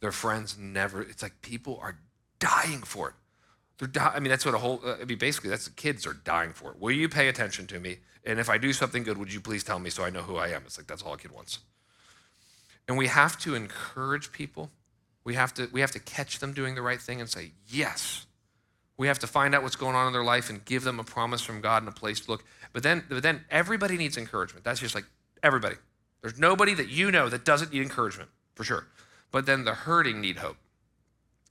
Their 0.00 0.12
friends 0.12 0.56
never. 0.58 1.02
It's 1.02 1.22
like 1.22 1.40
people 1.42 1.78
are 1.82 1.98
dying 2.38 2.82
for 2.82 3.08
it. 3.08 3.14
They're 3.78 3.88
di- 3.88 4.12
I 4.14 4.20
mean, 4.20 4.30
that's 4.30 4.44
what 4.44 4.54
a 4.54 4.58
whole. 4.58 4.80
I 4.84 5.04
mean, 5.04 5.18
basically, 5.18 5.50
that's 5.50 5.66
the 5.66 5.70
kids 5.70 6.06
are 6.06 6.14
dying 6.14 6.52
for 6.52 6.70
it. 6.70 6.80
Will 6.80 6.92
you 6.92 7.08
pay 7.08 7.28
attention 7.28 7.66
to 7.68 7.80
me? 7.80 7.98
And 8.24 8.38
if 8.40 8.48
I 8.48 8.58
do 8.58 8.72
something 8.72 9.02
good, 9.02 9.18
would 9.18 9.32
you 9.32 9.40
please 9.40 9.62
tell 9.62 9.78
me 9.78 9.90
so 9.90 10.04
I 10.04 10.10
know 10.10 10.22
who 10.22 10.36
I 10.36 10.48
am? 10.48 10.62
It's 10.66 10.78
like 10.78 10.86
that's 10.86 11.02
all 11.02 11.14
a 11.14 11.18
kid 11.18 11.32
wants. 11.32 11.60
And 12.88 12.96
we 12.96 13.06
have 13.08 13.38
to 13.40 13.54
encourage 13.54 14.32
people. 14.32 14.70
We 15.24 15.34
have 15.34 15.52
to 15.54 15.68
we 15.72 15.80
have 15.80 15.90
to 15.92 15.98
catch 15.98 16.38
them 16.38 16.52
doing 16.52 16.74
the 16.74 16.82
right 16.82 17.00
thing 17.00 17.20
and 17.20 17.28
say 17.28 17.52
yes. 17.68 18.26
We 18.98 19.08
have 19.08 19.18
to 19.20 19.26
find 19.26 19.54
out 19.54 19.62
what's 19.62 19.76
going 19.76 19.94
on 19.94 20.06
in 20.06 20.12
their 20.12 20.24
life 20.24 20.48
and 20.48 20.64
give 20.64 20.84
them 20.84 20.98
a 20.98 21.04
promise 21.04 21.42
from 21.42 21.60
God 21.60 21.82
and 21.82 21.88
a 21.88 21.92
place 21.92 22.20
to 22.20 22.30
look. 22.30 22.44
But 22.72 22.82
then, 22.82 23.04
but 23.08 23.22
then 23.22 23.44
everybody 23.50 23.96
needs 23.98 24.16
encouragement. 24.16 24.64
That's 24.64 24.80
just 24.80 24.94
like 24.94 25.04
everybody. 25.42 25.76
There's 26.22 26.38
nobody 26.38 26.72
that 26.74 26.88
you 26.88 27.10
know 27.10 27.28
that 27.28 27.44
doesn't 27.44 27.72
need 27.72 27.82
encouragement, 27.82 28.30
for 28.54 28.64
sure. 28.64 28.86
But 29.30 29.46
then 29.46 29.64
the 29.64 29.74
hurting 29.74 30.20
need 30.20 30.38
hope. 30.38 30.56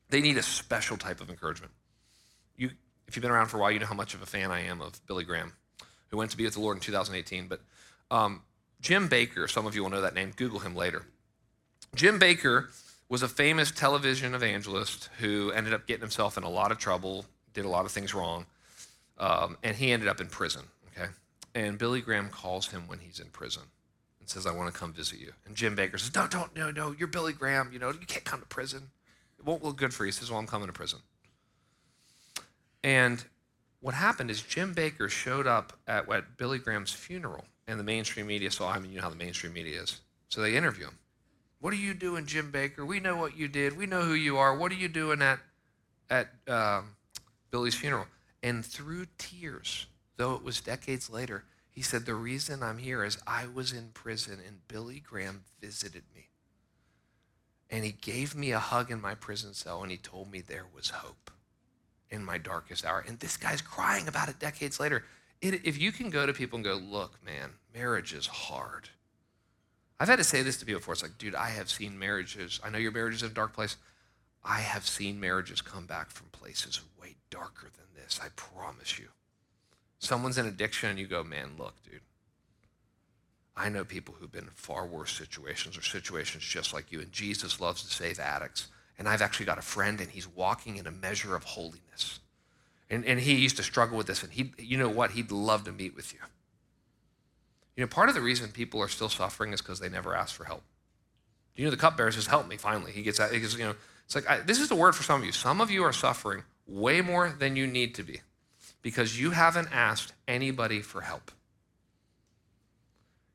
They 0.09 0.21
need 0.21 0.37
a 0.37 0.43
special 0.43 0.97
type 0.97 1.21
of 1.21 1.29
encouragement. 1.29 1.73
You, 2.57 2.71
if 3.07 3.15
you've 3.15 3.21
been 3.21 3.31
around 3.31 3.47
for 3.47 3.57
a 3.57 3.59
while, 3.59 3.71
you 3.71 3.79
know 3.79 3.85
how 3.85 3.95
much 3.95 4.13
of 4.13 4.21
a 4.21 4.25
fan 4.25 4.51
I 4.51 4.61
am 4.61 4.81
of 4.81 5.05
Billy 5.07 5.23
Graham, 5.23 5.53
who 6.09 6.17
went 6.17 6.31
to 6.31 6.37
be 6.37 6.45
with 6.45 6.53
the 6.53 6.61
Lord 6.61 6.77
in 6.77 6.81
2018. 6.81 7.47
But 7.47 7.61
um, 8.11 8.41
Jim 8.81 9.09
Bakker, 9.09 9.49
some 9.49 9.65
of 9.65 9.75
you 9.75 9.83
will 9.83 9.89
know 9.89 10.01
that 10.01 10.13
name. 10.13 10.31
Google 10.35 10.59
him 10.59 10.75
later. 10.75 11.05
Jim 11.95 12.19
Bakker 12.19 12.67
was 13.09 13.23
a 13.23 13.27
famous 13.27 13.71
television 13.71 14.33
evangelist 14.33 15.09
who 15.19 15.51
ended 15.51 15.73
up 15.73 15.87
getting 15.87 16.01
himself 16.01 16.37
in 16.37 16.43
a 16.43 16.49
lot 16.49 16.71
of 16.71 16.77
trouble, 16.77 17.25
did 17.53 17.65
a 17.65 17.69
lot 17.69 17.85
of 17.85 17.91
things 17.91 18.13
wrong, 18.13 18.45
um, 19.19 19.57
and 19.63 19.75
he 19.77 19.91
ended 19.91 20.09
up 20.09 20.19
in 20.19 20.27
prison. 20.27 20.63
Okay, 20.95 21.09
and 21.53 21.77
Billy 21.77 22.01
Graham 22.01 22.29
calls 22.29 22.67
him 22.67 22.87
when 22.87 22.99
he's 22.99 23.19
in 23.19 23.27
prison 23.27 23.63
and 24.25 24.29
says, 24.31 24.47
"I 24.47 24.51
want 24.51 24.73
to 24.73 24.79
come 24.79 24.91
visit 24.91 25.19
you." 25.19 25.33
And 25.45 25.55
Jim 25.55 25.77
Bakker 25.77 25.99
says, 25.99 26.15
"No, 26.15 26.27
don't, 26.27 26.55
no, 26.55 26.71
no, 26.71 26.95
you're 26.97 27.07
Billy 27.07 27.31
Graham. 27.31 27.69
You 27.71 27.77
know, 27.77 27.91
you 27.91 28.07
can't 28.07 28.25
come 28.25 28.39
to 28.39 28.45
prison. 28.47 28.89
It 29.37 29.45
won't 29.45 29.63
look 29.63 29.77
good 29.77 29.93
for 29.93 30.03
you." 30.03 30.07
He 30.07 30.11
says, 30.13 30.31
"Well, 30.31 30.39
I'm 30.39 30.47
coming 30.47 30.67
to 30.67 30.73
prison." 30.73 30.99
And 32.83 33.23
what 33.81 33.93
happened 33.93 34.31
is 34.31 34.41
Jim 34.41 34.73
Bakker 34.73 35.09
showed 35.09 35.45
up 35.45 35.73
at, 35.85 36.11
at 36.11 36.37
Billy 36.37 36.57
Graham's 36.57 36.91
funeral, 36.91 37.45
and 37.67 37.79
the 37.79 37.83
mainstream 37.83 38.25
media 38.25 38.49
saw 38.49 38.73
him. 38.73 38.83
And 38.83 38.91
you 38.91 38.97
know 38.97 39.03
how 39.03 39.11
the 39.11 39.15
mainstream 39.15 39.53
media 39.53 39.81
is, 39.81 40.01
so 40.29 40.41
they 40.41 40.55
interview 40.55 40.85
him. 40.85 40.97
What 41.59 41.71
are 41.73 41.77
you 41.77 41.93
doing, 41.93 42.25
Jim 42.25 42.51
Bakker? 42.51 42.85
We 42.85 42.99
know 42.99 43.15
what 43.15 43.37
you 43.37 43.47
did. 43.47 43.77
We 43.77 43.85
know 43.85 44.01
who 44.01 44.13
you 44.13 44.37
are. 44.37 44.57
What 44.57 44.71
are 44.71 44.75
you 44.75 44.87
doing 44.87 45.21
at 45.21 45.39
at 46.09 46.29
um, 46.47 46.95
Billy's 47.51 47.75
funeral? 47.75 48.07
And 48.41 48.65
through 48.65 49.05
tears, 49.17 49.87
though 50.17 50.33
it 50.35 50.43
was 50.43 50.61
decades 50.61 51.09
later, 51.09 51.43
he 51.75 51.81
said, 51.81 52.05
The 52.05 52.15
reason 52.15 52.63
I'm 52.63 52.77
here 52.77 53.03
is 53.03 53.17
I 53.27 53.47
was 53.47 53.73
in 53.73 53.89
prison 53.93 54.39
and 54.47 54.65
Billy 54.69 55.01
Graham 55.01 55.43
visited 55.59 56.03
me. 56.15 56.29
And 57.69 57.83
he 57.83 57.91
gave 57.91 58.33
me 58.33 58.51
a 58.51 58.59
hug 58.59 58.89
in 58.89 59.01
my 59.01 59.13
prison 59.13 59.53
cell 59.53 59.83
and 59.83 59.91
he 59.91 59.97
told 59.97 60.31
me 60.31 60.39
there 60.39 60.67
was 60.73 60.89
hope 60.91 61.29
in 62.09 62.23
my 62.23 62.37
darkest 62.37 62.85
hour. 62.85 63.03
And 63.05 63.19
this 63.19 63.35
guy's 63.35 63.61
crying 63.61 64.07
about 64.07 64.29
it 64.29 64.39
decades 64.39 64.79
later. 64.79 65.03
It, 65.41 65.65
if 65.65 65.77
you 65.77 65.91
can 65.91 66.09
go 66.09 66.25
to 66.25 66.31
people 66.31 66.55
and 66.55 66.65
go, 66.65 66.75
Look, 66.75 67.19
man, 67.25 67.51
marriage 67.73 68.13
is 68.13 68.25
hard. 68.25 68.89
I've 69.99 70.07
had 70.07 70.17
to 70.17 70.23
say 70.23 70.43
this 70.43 70.57
to 70.57 70.65
people 70.65 70.79
before. 70.79 70.93
It's 70.93 71.03
like, 71.03 71.17
dude, 71.17 71.35
I 71.35 71.49
have 71.49 71.69
seen 71.69 71.99
marriages. 71.99 72.59
I 72.63 72.69
know 72.69 72.77
your 72.77 72.91
marriage 72.91 73.15
is 73.15 73.23
in 73.23 73.31
a 73.31 73.33
dark 73.33 73.53
place. 73.53 73.75
I 74.43 74.59
have 74.59 74.85
seen 74.85 75.19
marriages 75.19 75.61
come 75.61 75.85
back 75.85 76.09
from 76.09 76.27
places 76.27 76.81
way 77.01 77.15
darker 77.29 77.67
than 77.75 78.01
this. 78.01 78.19
I 78.23 78.27
promise 78.35 78.99
you. 78.99 79.07
Someone's 80.05 80.37
in 80.37 80.45
addiction, 80.45 80.89
and 80.89 80.99
you 80.99 81.07
go, 81.07 81.23
man, 81.23 81.51
look, 81.57 81.73
dude. 81.83 82.01
I 83.57 83.69
know 83.69 83.83
people 83.83 84.15
who've 84.19 84.31
been 84.31 84.45
in 84.45 84.49
far 84.51 84.85
worse 84.85 85.11
situations 85.11 85.77
or 85.77 85.81
situations 85.81 86.43
just 86.43 86.73
like 86.73 86.91
you, 86.91 86.99
and 86.99 87.11
Jesus 87.11 87.59
loves 87.59 87.83
to 87.83 87.89
save 87.89 88.19
addicts. 88.19 88.67
And 88.97 89.09
I've 89.09 89.21
actually 89.21 89.45
got 89.45 89.57
a 89.57 89.63
friend, 89.63 89.99
and 89.99 90.09
he's 90.09 90.27
walking 90.27 90.77
in 90.77 90.87
a 90.87 90.91
measure 90.91 91.35
of 91.35 91.43
holiness. 91.43 92.19
And, 92.89 93.03
and 93.05 93.19
he 93.19 93.35
used 93.35 93.57
to 93.57 93.63
struggle 93.63 93.97
with 93.97 94.07
this, 94.07 94.23
and 94.23 94.31
he, 94.31 94.51
you 94.57 94.77
know 94.77 94.89
what? 94.89 95.11
He'd 95.11 95.31
love 95.31 95.63
to 95.65 95.71
meet 95.71 95.95
with 95.95 96.13
you. 96.13 96.19
You 97.75 97.83
know, 97.83 97.87
part 97.87 98.09
of 98.09 98.15
the 98.15 98.21
reason 98.21 98.51
people 98.51 98.81
are 98.81 98.87
still 98.87 99.09
suffering 99.09 99.53
is 99.53 99.61
because 99.61 99.79
they 99.79 99.89
never 99.89 100.15
asked 100.15 100.35
for 100.35 100.45
help. 100.45 100.63
You 101.55 101.65
know, 101.65 101.71
the 101.71 101.77
cupbearer 101.77 102.11
says, 102.11 102.27
"Help 102.27 102.47
me!" 102.47 102.57
Finally, 102.57 102.91
he 102.91 103.01
gets 103.01 103.17
that. 103.17 103.31
He 103.33 103.39
gets, 103.39 103.57
you 103.57 103.63
know, 103.63 103.75
it's 104.05 104.15
like 104.15 104.29
I, 104.29 104.39
this 104.39 104.59
is 104.59 104.69
the 104.69 104.75
word 104.75 104.95
for 104.95 105.03
some 105.03 105.21
of 105.21 105.25
you. 105.25 105.31
Some 105.31 105.61
of 105.61 105.71
you 105.71 105.83
are 105.83 105.93
suffering 105.93 106.43
way 106.67 107.01
more 107.01 107.33
than 107.37 107.55
you 107.55 107.67
need 107.67 107.95
to 107.95 108.03
be 108.03 108.21
because 108.85 109.19
you 109.19 109.31
haven't 109.31 109.67
asked 109.71 110.13
anybody 110.27 110.79
for 110.79 111.01
help. 111.01 111.31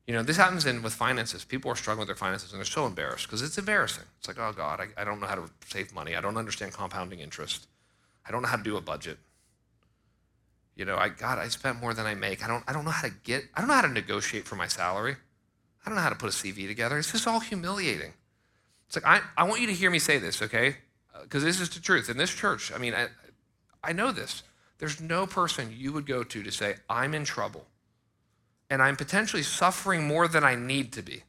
You 0.07 0.13
know, 0.13 0.23
this 0.23 0.37
happens 0.37 0.65
in 0.65 0.81
with 0.81 0.93
finances. 0.93 1.43
People 1.43 1.69
are 1.69 1.75
struggling 1.75 2.07
with 2.07 2.07
their 2.07 2.15
finances 2.15 2.53
and 2.53 2.59
they're 2.59 2.65
so 2.65 2.85
embarrassed 2.85 3.27
because 3.27 3.41
it's 3.41 3.57
embarrassing. 3.57 4.05
It's 4.17 4.29
like, 4.29 4.39
oh 4.39 4.53
God, 4.55 4.79
I, 4.79 5.01
I 5.01 5.03
don't 5.03 5.19
know 5.19 5.27
how 5.27 5.35
to 5.35 5.51
save 5.67 5.93
money. 5.93 6.15
I 6.15 6.21
don't 6.21 6.37
understand 6.37 6.71
compounding 6.71 7.19
interest. 7.19 7.67
I 8.25 8.31
don't 8.31 8.41
know 8.43 8.47
how 8.47 8.55
to 8.55 8.63
do 8.63 8.77
a 8.77 8.81
budget. 8.81 9.17
You 10.77 10.85
know, 10.85 10.95
I 10.95 11.09
God, 11.09 11.37
I 11.37 11.49
spent 11.49 11.81
more 11.81 11.93
than 11.93 12.05
I 12.05 12.15
make. 12.15 12.45
I 12.45 12.47
don't 12.47 12.63
I 12.65 12.71
don't 12.71 12.85
know 12.85 12.91
how 12.91 13.05
to 13.05 13.13
get 13.25 13.43
I 13.53 13.59
don't 13.59 13.67
know 13.67 13.73
how 13.73 13.81
to 13.81 13.89
negotiate 13.89 14.45
for 14.45 14.55
my 14.55 14.67
salary. 14.67 15.17
I 15.85 15.89
don't 15.89 15.97
know 15.97 16.01
how 16.01 16.11
to 16.11 16.15
put 16.15 16.29
a 16.29 16.33
CV 16.33 16.65
together. 16.65 16.97
It's 16.97 17.11
just 17.11 17.27
all 17.27 17.41
humiliating. 17.41 18.13
It's 18.87 18.95
like 18.95 19.05
I, 19.05 19.19
I 19.35 19.43
want 19.43 19.59
you 19.59 19.67
to 19.67 19.73
hear 19.73 19.91
me 19.91 19.99
say 19.99 20.17
this, 20.17 20.41
okay? 20.41 20.77
Because 21.23 21.43
this 21.43 21.59
is 21.59 21.69
the 21.71 21.81
truth. 21.81 22.09
In 22.09 22.15
this 22.15 22.33
church, 22.33 22.71
I 22.73 22.77
mean, 22.77 22.93
I, 22.93 23.07
I 23.83 23.91
know 23.91 24.13
this. 24.13 24.43
There's 24.81 24.99
no 24.99 25.27
person 25.27 25.71
you 25.77 25.93
would 25.93 26.07
go 26.07 26.23
to 26.23 26.41
to 26.41 26.51
say, 26.51 26.77
I'm 26.89 27.13
in 27.13 27.23
trouble 27.23 27.67
and 28.67 28.81
I'm 28.81 28.95
potentially 28.95 29.43
suffering 29.43 30.07
more 30.07 30.27
than 30.27 30.43
I 30.43 30.55
need 30.55 30.91
to 30.93 31.03
be. 31.03 31.21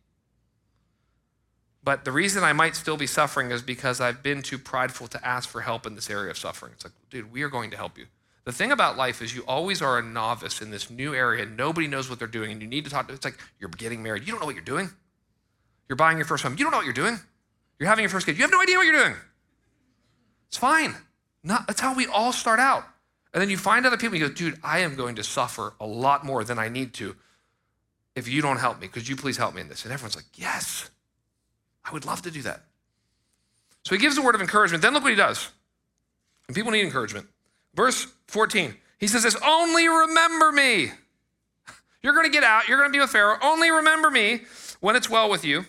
But 1.84 2.06
the 2.06 2.12
reason 2.12 2.44
I 2.44 2.54
might 2.54 2.76
still 2.76 2.96
be 2.96 3.06
suffering 3.06 3.50
is 3.50 3.60
because 3.60 4.00
I've 4.00 4.22
been 4.22 4.40
too 4.40 4.56
prideful 4.56 5.06
to 5.08 5.22
ask 5.26 5.50
for 5.50 5.60
help 5.60 5.86
in 5.86 5.96
this 5.96 6.08
area 6.08 6.30
of 6.30 6.38
suffering. 6.38 6.72
It's 6.74 6.84
like, 6.84 6.94
dude, 7.10 7.30
we 7.30 7.42
are 7.42 7.50
going 7.50 7.70
to 7.72 7.76
help 7.76 7.98
you. 7.98 8.06
The 8.46 8.52
thing 8.52 8.72
about 8.72 8.96
life 8.96 9.20
is 9.20 9.34
you 9.34 9.42
always 9.42 9.82
are 9.82 9.98
a 9.98 10.02
novice 10.02 10.62
in 10.62 10.70
this 10.70 10.88
new 10.88 11.14
area. 11.14 11.44
Nobody 11.44 11.88
knows 11.88 12.08
what 12.08 12.18
they're 12.18 12.28
doing, 12.28 12.52
and 12.52 12.62
you 12.62 12.66
need 12.66 12.84
to 12.86 12.90
talk 12.90 13.06
to. 13.08 13.12
It's 13.12 13.24
like 13.24 13.38
you're 13.60 13.68
getting 13.68 14.02
married. 14.02 14.22
You 14.22 14.32
don't 14.32 14.40
know 14.40 14.46
what 14.46 14.54
you're 14.54 14.64
doing. 14.64 14.88
You're 15.90 15.96
buying 15.96 16.16
your 16.16 16.24
first 16.24 16.42
home. 16.42 16.52
You 16.52 16.64
don't 16.64 16.70
know 16.70 16.78
what 16.78 16.86
you're 16.86 16.94
doing. 16.94 17.20
You're 17.78 17.88
having 17.90 18.02
your 18.02 18.10
first 18.10 18.24
kid. 18.24 18.38
You 18.38 18.42
have 18.42 18.50
no 18.50 18.62
idea 18.62 18.78
what 18.78 18.86
you're 18.86 19.04
doing. 19.04 19.16
It's 20.48 20.56
fine. 20.56 20.94
Not, 21.44 21.66
that's 21.66 21.80
how 21.80 21.94
we 21.94 22.06
all 22.06 22.32
start 22.32 22.58
out. 22.58 22.84
And 23.32 23.40
then 23.40 23.50
you 23.50 23.56
find 23.56 23.86
other 23.86 23.96
people. 23.96 24.18
You 24.18 24.28
go, 24.28 24.34
dude, 24.34 24.58
I 24.62 24.80
am 24.80 24.94
going 24.94 25.16
to 25.16 25.24
suffer 25.24 25.74
a 25.80 25.86
lot 25.86 26.24
more 26.24 26.44
than 26.44 26.58
I 26.58 26.68
need 26.68 26.92
to 26.94 27.16
if 28.14 28.28
you 28.28 28.42
don't 28.42 28.58
help 28.58 28.80
me. 28.80 28.88
Could 28.88 29.08
you 29.08 29.16
please 29.16 29.36
help 29.36 29.54
me 29.54 29.60
in 29.60 29.68
this? 29.68 29.84
And 29.84 29.92
everyone's 29.92 30.16
like, 30.16 30.26
yes, 30.34 30.90
I 31.84 31.92
would 31.92 32.04
love 32.04 32.22
to 32.22 32.30
do 32.30 32.42
that. 32.42 32.64
So 33.84 33.94
he 33.94 34.00
gives 34.00 34.16
a 34.18 34.22
word 34.22 34.34
of 34.34 34.40
encouragement. 34.40 34.82
Then 34.82 34.92
look 34.92 35.02
what 35.02 35.10
he 35.10 35.16
does. 35.16 35.50
And 36.46 36.54
people 36.54 36.72
need 36.72 36.84
encouragement. 36.84 37.26
Verse 37.74 38.06
14, 38.28 38.76
he 38.98 39.06
says 39.06 39.22
this 39.22 39.36
Only 39.44 39.88
remember 39.88 40.52
me. 40.52 40.92
You're 42.02 42.14
going 42.14 42.26
to 42.26 42.32
get 42.32 42.44
out. 42.44 42.68
You're 42.68 42.78
going 42.78 42.90
to 42.90 42.92
be 42.92 43.00
with 43.00 43.10
Pharaoh. 43.10 43.38
Only 43.42 43.70
remember 43.70 44.10
me 44.10 44.42
when 44.80 44.96
it's 44.96 45.08
well 45.08 45.30
with 45.30 45.44
you. 45.44 45.64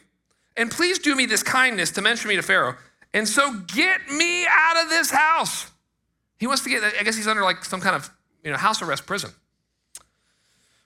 And 0.57 0.69
please 0.69 0.99
do 0.99 1.15
me 1.15 1.25
this 1.25 1.43
kindness 1.43 1.91
to 1.91 2.01
mention 2.01 2.29
me 2.29 2.35
to 2.35 2.41
Pharaoh. 2.41 2.75
And 3.13 3.27
so 3.27 3.53
get 3.67 4.09
me 4.09 4.45
out 4.47 4.83
of 4.83 4.89
this 4.89 5.11
house. 5.11 5.71
He 6.43 6.47
wants 6.47 6.61
to 6.63 6.69
get, 6.69 6.83
I 6.83 7.03
guess 7.03 7.15
he's 7.15 7.25
under 7.25 7.41
like 7.43 7.63
some 7.63 7.79
kind 7.79 7.95
of 7.95 8.11
you 8.43 8.51
know, 8.51 8.57
house 8.57 8.81
arrest 8.81 9.05
prison. 9.05 9.31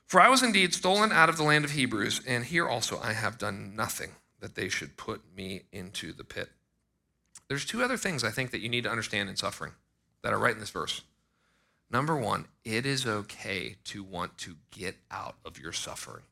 For 0.06 0.22
I 0.22 0.30
was 0.30 0.44
indeed 0.44 0.76
stolen 0.76 1.12
out 1.12 1.30
of 1.30 1.38
the 1.38 1.44
land 1.44 1.66
of 1.66 1.72
Hebrews, 1.72 2.22
and 2.28 2.46
here 2.46 2.70
also 2.70 3.00
I 3.00 3.14
have 3.14 3.40
done 3.40 3.76
nothing 3.76 4.12
that 4.40 4.54
they 4.54 4.70
should 4.70 4.98
put 4.98 5.24
me 5.36 5.64
into 5.72 6.14
the 6.14 6.24
pit. 6.24 6.50
There's 7.48 7.66
two 7.66 7.82
other 7.82 7.98
things 7.98 8.24
I 8.24 8.30
think 8.30 8.52
that 8.52 8.62
you 8.62 8.70
need 8.70 8.84
to 8.84 8.92
understand 8.92 9.30
in 9.30 9.36
suffering 9.36 9.72
that 10.22 10.32
are 10.32 10.38
right 10.38 10.54
in 10.54 10.60
this 10.60 10.70
verse. 10.70 11.02
Number 11.90 12.16
one, 12.16 12.46
it 12.64 12.86
is 12.86 13.08
okay 13.08 13.78
to 13.86 14.04
want 14.04 14.38
to 14.38 14.58
get 14.70 14.98
out 15.10 15.38
of 15.44 15.58
your 15.58 15.74
suffering. 15.74 16.26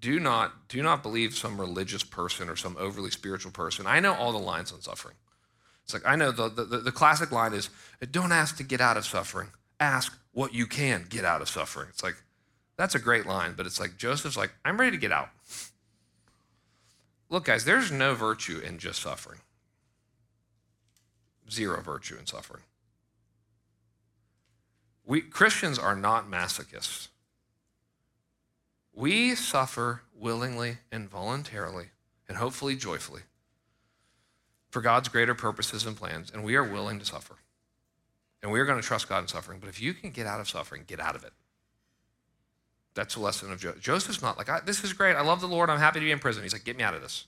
Do 0.00 0.18
not, 0.18 0.68
do 0.68 0.82
not 0.82 1.02
believe 1.02 1.34
some 1.34 1.60
religious 1.60 2.02
person 2.02 2.48
or 2.48 2.56
some 2.56 2.78
overly 2.78 3.10
spiritual 3.10 3.52
person. 3.52 3.86
I 3.86 4.00
know 4.00 4.14
all 4.14 4.32
the 4.32 4.38
lines 4.38 4.72
on 4.72 4.80
suffering. 4.80 5.16
It's 5.88 5.94
like, 5.94 6.06
I 6.06 6.16
know 6.16 6.30
the, 6.32 6.50
the, 6.50 6.64
the 6.64 6.92
classic 6.92 7.32
line 7.32 7.54
is 7.54 7.70
don't 8.10 8.30
ask 8.30 8.58
to 8.58 8.62
get 8.62 8.82
out 8.82 8.98
of 8.98 9.06
suffering, 9.06 9.48
ask 9.80 10.14
what 10.32 10.52
you 10.52 10.66
can 10.66 11.06
get 11.08 11.24
out 11.24 11.40
of 11.40 11.48
suffering. 11.48 11.86
It's 11.88 12.02
like, 12.02 12.16
that's 12.76 12.94
a 12.94 12.98
great 12.98 13.24
line, 13.24 13.54
but 13.56 13.64
it's 13.64 13.80
like 13.80 13.96
Joseph's 13.96 14.36
like, 14.36 14.52
I'm 14.66 14.78
ready 14.78 14.90
to 14.90 15.00
get 15.00 15.12
out. 15.12 15.30
Look, 17.30 17.46
guys, 17.46 17.64
there's 17.64 17.90
no 17.90 18.14
virtue 18.14 18.58
in 18.58 18.78
just 18.78 19.00
suffering 19.00 19.38
zero 21.50 21.80
virtue 21.80 22.16
in 22.18 22.26
suffering. 22.26 22.64
We 25.06 25.22
Christians 25.22 25.78
are 25.78 25.96
not 25.96 26.30
masochists. 26.30 27.08
We 28.92 29.34
suffer 29.34 30.02
willingly 30.14 30.78
and 30.92 31.08
voluntarily 31.08 31.86
and 32.28 32.36
hopefully 32.36 32.76
joyfully 32.76 33.22
for 34.70 34.82
God's 34.82 35.08
greater 35.08 35.34
purposes 35.34 35.86
and 35.86 35.96
plans, 35.96 36.30
and 36.30 36.44
we 36.44 36.56
are 36.56 36.64
willing 36.64 36.98
to 36.98 37.04
suffer. 37.04 37.36
And 38.42 38.52
we're 38.52 38.66
going 38.66 38.80
to 38.80 38.86
trust 38.86 39.08
God 39.08 39.20
in 39.20 39.28
suffering. 39.28 39.58
But 39.58 39.68
if 39.68 39.80
you 39.80 39.94
can 39.94 40.10
get 40.10 40.26
out 40.26 40.40
of 40.40 40.48
suffering, 40.48 40.84
get 40.86 41.00
out 41.00 41.16
of 41.16 41.24
it. 41.24 41.32
That's 42.94 43.14
the 43.14 43.20
lesson 43.20 43.52
of 43.52 43.60
Joseph. 43.60 43.80
Joseph's 43.80 44.22
not 44.22 44.38
like, 44.38 44.64
this 44.64 44.84
is 44.84 44.92
great. 44.92 45.16
I 45.16 45.22
love 45.22 45.40
the 45.40 45.48
Lord. 45.48 45.70
I'm 45.70 45.78
happy 45.78 46.00
to 46.00 46.04
be 46.04 46.12
in 46.12 46.18
prison. 46.18 46.42
He's 46.42 46.52
like, 46.52 46.64
get 46.64 46.76
me 46.76 46.84
out 46.84 46.94
of 46.94 47.02
this. 47.02 47.26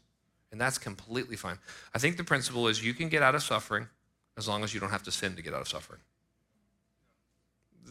And 0.52 0.60
that's 0.60 0.78
completely 0.78 1.36
fine. 1.36 1.58
I 1.94 1.98
think 1.98 2.16
the 2.16 2.24
principle 2.24 2.68
is 2.68 2.84
you 2.84 2.94
can 2.94 3.08
get 3.08 3.22
out 3.22 3.34
of 3.34 3.42
suffering 3.42 3.88
as 4.36 4.48
long 4.48 4.64
as 4.64 4.74
you 4.74 4.80
don't 4.80 4.90
have 4.90 5.02
to 5.04 5.12
sin 5.12 5.36
to 5.36 5.42
get 5.42 5.54
out 5.54 5.60
of 5.60 5.68
suffering. 5.68 6.00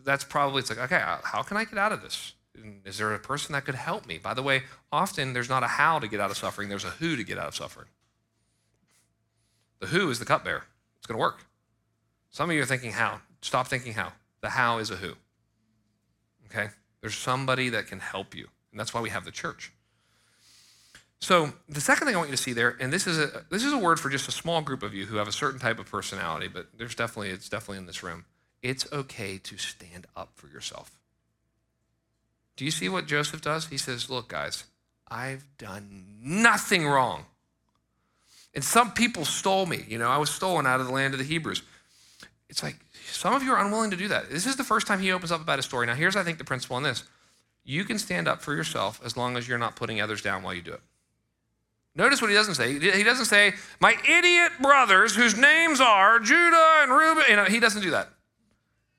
That's 0.04 0.24
probably, 0.24 0.60
it's 0.60 0.70
like, 0.70 0.80
okay, 0.80 1.02
uh, 1.02 1.18
how 1.24 1.42
can 1.42 1.58
I 1.58 1.66
get 1.66 1.78
out 1.78 1.92
of 1.92 2.02
this? 2.02 2.34
Is 2.86 2.98
there 2.98 3.14
a 3.14 3.20
person 3.20 3.54
that 3.54 3.66
could 3.66 3.76
help 3.76 4.06
me? 4.06 4.18
By 4.18 4.34
the 4.34 4.44
way, 4.44 4.64
often 4.92 5.34
there's 5.34 5.50
not 5.50 5.64
a 5.64 5.68
how 5.68 6.00
to 6.00 6.08
get 6.08 6.20
out 6.20 6.32
of 6.32 6.38
suffering, 6.38 6.68
there's 6.68 6.84
a 6.84 6.90
who 6.90 7.16
to 7.16 7.24
get 7.24 7.38
out 7.38 7.48
of 7.48 7.56
suffering. 7.56 7.88
The 9.80 9.88
who 9.88 10.10
is 10.10 10.20
the 10.20 10.26
cupbearer. 10.26 10.64
It's 10.98 11.08
going 11.08 11.18
to 11.18 11.22
work. 11.22 11.46
Some 12.30 12.50
of 12.50 12.56
you 12.56 12.62
are 12.62 12.66
thinking 12.66 12.92
how. 12.92 13.22
Stop 13.42 13.68
thinking 13.68 13.94
how. 13.94 14.14
The 14.42 14.50
how 14.50 14.78
is 14.78 14.92
a 14.92 14.96
who. 14.96 15.14
Okay? 16.48 16.70
There's 17.02 17.16
somebody 17.16 17.70
that 17.70 17.88
can 17.88 18.00
help 18.00 18.36
you. 18.36 18.48
And 18.72 18.80
that's 18.80 18.94
why 18.94 19.02
we 19.02 19.10
have 19.10 19.26
the 19.26 19.32
church. 19.32 19.72
So 21.22 21.52
the 21.68 21.82
second 21.82 22.08
thing 22.08 22.16
I 22.16 22.18
want 22.18 22.30
you 22.30 22.36
to 22.36 22.42
see 22.42 22.54
there, 22.54 22.78
and 22.80 22.94
this 22.94 23.06
is 23.06 23.20
a 23.20 23.44
this 23.50 23.66
is 23.66 23.74
a 23.74 23.78
word 23.78 24.00
for 24.00 24.10
just 24.10 24.30
a 24.30 24.32
small 24.32 24.62
group 24.62 24.84
of 24.84 24.94
you 24.94 25.06
who 25.06 25.18
have 25.18 25.28
a 25.28 25.34
certain 25.34 25.60
type 25.60 25.78
of 25.78 25.86
personality, 25.86 26.48
but 26.48 26.68
there's 26.78 26.96
definitely 26.96 27.32
it's 27.32 27.50
definitely 27.50 27.80
in 27.80 27.88
this 27.88 28.04
room. 28.04 28.24
It's 28.62 28.92
okay 28.92 29.38
to 29.38 29.58
stand 29.58 30.08
up 30.16 30.32
for 30.36 30.48
yourself. 30.48 30.98
Do 32.56 32.66
you 32.66 32.72
see 32.72 32.90
what 32.90 33.06
Joseph 33.06 33.42
does? 33.42 33.68
He 33.68 33.78
says, 33.78 34.10
Look, 34.10 34.30
guys, 34.30 34.66
I've 35.08 35.46
done 35.58 36.18
nothing 36.22 36.86
wrong. 36.86 37.26
And 38.54 38.64
some 38.64 38.92
people 38.92 39.26
stole 39.26 39.66
me. 39.66 39.86
You 39.88 39.98
know, 39.98 40.10
I 40.10 40.18
was 40.18 40.30
stolen 40.30 40.66
out 40.66 40.80
of 40.80 40.88
the 40.88 40.94
land 40.94 41.14
of 41.14 41.20
the 41.20 41.26
Hebrews. 41.26 41.62
It's 42.50 42.64
like 42.64 42.78
some 43.12 43.34
of 43.34 43.44
you 43.44 43.52
are 43.52 43.64
unwilling 43.64 43.92
to 43.92 43.98
do 43.98 44.08
that. 44.08 44.30
This 44.30 44.46
is 44.46 44.56
the 44.56 44.64
first 44.64 44.88
time 44.88 45.00
he 45.00 45.12
opens 45.12 45.32
up 45.32 45.42
about 45.42 45.60
a 45.60 45.62
story. 45.62 45.86
Now, 45.86 45.94
here's, 45.94 46.16
I 46.16 46.24
think, 46.24 46.38
the 46.38 46.44
principle 46.44 46.78
in 46.78 46.84
this 46.84 47.04
you 47.64 47.84
can 47.84 48.00
stand 48.00 48.28
up 48.28 48.42
for 48.42 48.56
yourself 48.56 49.00
as 49.06 49.16
long 49.16 49.38
as 49.38 49.48
you're 49.48 49.60
not 49.60 49.76
putting 49.76 50.02
others 50.02 50.24
down 50.24 50.42
while 50.42 50.56
you 50.56 50.62
do 50.64 50.74
it. 50.74 50.82
Notice 51.94 52.22
what 52.22 52.30
he 52.30 52.36
doesn't 52.36 52.56
say. 52.56 52.80
He 52.80 53.04
doesn't 53.04 53.26
say, 53.26 53.54
my 53.80 53.96
idiot 54.08 54.54
brothers 54.62 55.16
whose 55.16 55.38
names 55.38 55.80
are 55.82 56.20
Judah 56.20 56.80
and 56.82 56.92
Reuben. 56.92 57.24
You 57.30 57.36
know, 57.36 57.44
he 57.46 57.60
doesn't 57.60 57.82
do 57.82 57.92
that. 57.92 58.10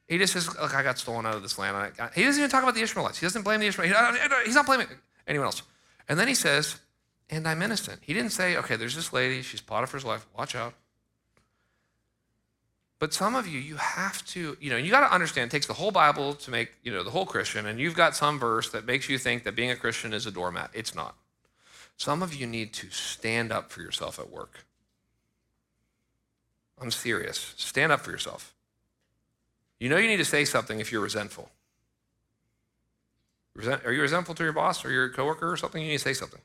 He 0.07 0.19
just 0.19 0.33
says, 0.33 0.49
look, 0.49 0.75
I 0.75 0.83
got 0.83 0.99
stolen 0.99 1.25
out 1.27 1.35
of 1.35 1.43
this 1.43 1.59
land. 1.59 1.93
He 2.15 2.25
doesn't 2.25 2.41
even 2.41 2.51
talk 2.51 2.63
about 2.63 2.75
the 2.75 2.83
Ishmaelites. 2.83 3.19
He 3.19 3.27
doesn't 3.27 3.43
blame 3.43 3.61
the 3.61 3.67
Ishmaelites. 3.67 4.19
He's 4.45 4.55
not 4.55 4.67
blaming 4.67 4.87
anyone 5.27 5.47
else. 5.47 5.63
And 6.09 6.19
then 6.19 6.29
he 6.29 6.35
says, 6.35 6.79
and 7.31 7.47
I'm 7.47 7.63
innocent. 7.63 8.01
He 8.03 8.13
didn't 8.13 8.33
say, 8.33 8.57
okay, 8.57 8.77
there's 8.77 8.97
this 8.97 9.13
lady, 9.13 9.43
she's 9.43 9.61
Potiphar's 9.61 10.05
wife, 10.05 10.27
watch 10.37 10.55
out. 10.55 10.75
But 12.99 13.15
some 13.15 13.35
of 13.35 13.47
you, 13.47 13.59
you 13.59 13.77
have 13.77 14.25
to, 14.27 14.59
you 14.61 14.69
know, 14.69 14.77
you 14.77 14.91
got 14.91 15.09
to 15.09 15.15
understand, 15.15 15.49
it 15.49 15.51
takes 15.53 15.67
the 15.67 15.73
whole 15.73 15.91
Bible 15.91 16.35
to 16.35 16.51
make, 16.51 16.73
you 16.83 16.93
know, 16.93 17.03
the 17.03 17.11
whole 17.11 17.25
Christian, 17.25 17.65
and 17.67 17.81
you've 17.81 17.95
got 17.95 18.15
some 18.15 18.39
verse 18.39 18.69
that 18.71 18.85
makes 18.85 19.09
you 19.09 19.17
think 19.17 19.45
that 19.45 19.57
being 19.57 19.71
a 19.71 19.77
Christian 19.77 20.13
is 20.13 20.27
a 20.27 20.31
doormat. 20.31 20.71
It's 20.75 20.95
not. 20.95 21.15
Some 21.97 22.23
of 22.23 22.35
you 22.35 22.47
need 22.47 22.75
to 22.75 22.91
stand 22.91 23.53
up 23.53 23.71
for 23.71 23.81
yourself 23.81 24.19
at 24.19 24.31
work. 24.31 24.67
I'm 26.81 26.91
serious. 26.91 27.55
Stand 27.57 27.93
up 27.93 28.01
for 28.01 28.11
yourself. 28.11 28.55
You 29.79 29.89
know 29.89 29.97
you 29.97 30.09
need 30.09 30.19
to 30.19 30.25
say 30.25 30.45
something 30.45 30.81
if 30.81 30.93
you're 30.93 31.01
resentful. 31.01 31.51
Are 33.85 33.93
you 33.93 34.03
resentful 34.03 34.35
to 34.35 34.43
your 34.45 34.53
boss 34.53 34.85
or 34.85 34.91
your 34.91 35.09
coworker 35.11 35.51
or 35.51 35.57
something? 35.57 35.83
You 35.83 35.89
need 35.89 35.99
to 35.99 36.05
say 36.05 36.15
something. 36.15 36.41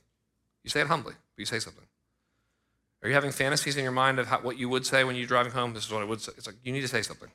You 0.66 0.70
say 0.72 0.82
it 0.82 0.88
humbly, 0.88 1.14
but 1.14 1.40
you 1.40 1.46
say 1.46 1.60
something. 1.60 1.84
Are 3.04 3.08
you 3.08 3.14
having 3.14 3.32
fantasies 3.32 3.78
in 3.78 3.84
your 3.84 3.92
mind 3.92 4.18
of 4.18 4.26
how, 4.26 4.40
what 4.40 4.58
you 4.58 4.68
would 4.68 4.84
say 4.84 5.04
when 5.04 5.16
you're 5.16 5.28
driving 5.28 5.52
home? 5.52 5.76
This 5.76 5.86
is 5.86 5.92
what 5.92 6.02
I 6.02 6.06
would 6.06 6.22
say. 6.22 6.32
It's 6.38 6.48
like, 6.48 6.56
you 6.64 6.74
need 6.74 6.82
to 6.82 6.88
say 6.88 7.04
something. 7.04 7.30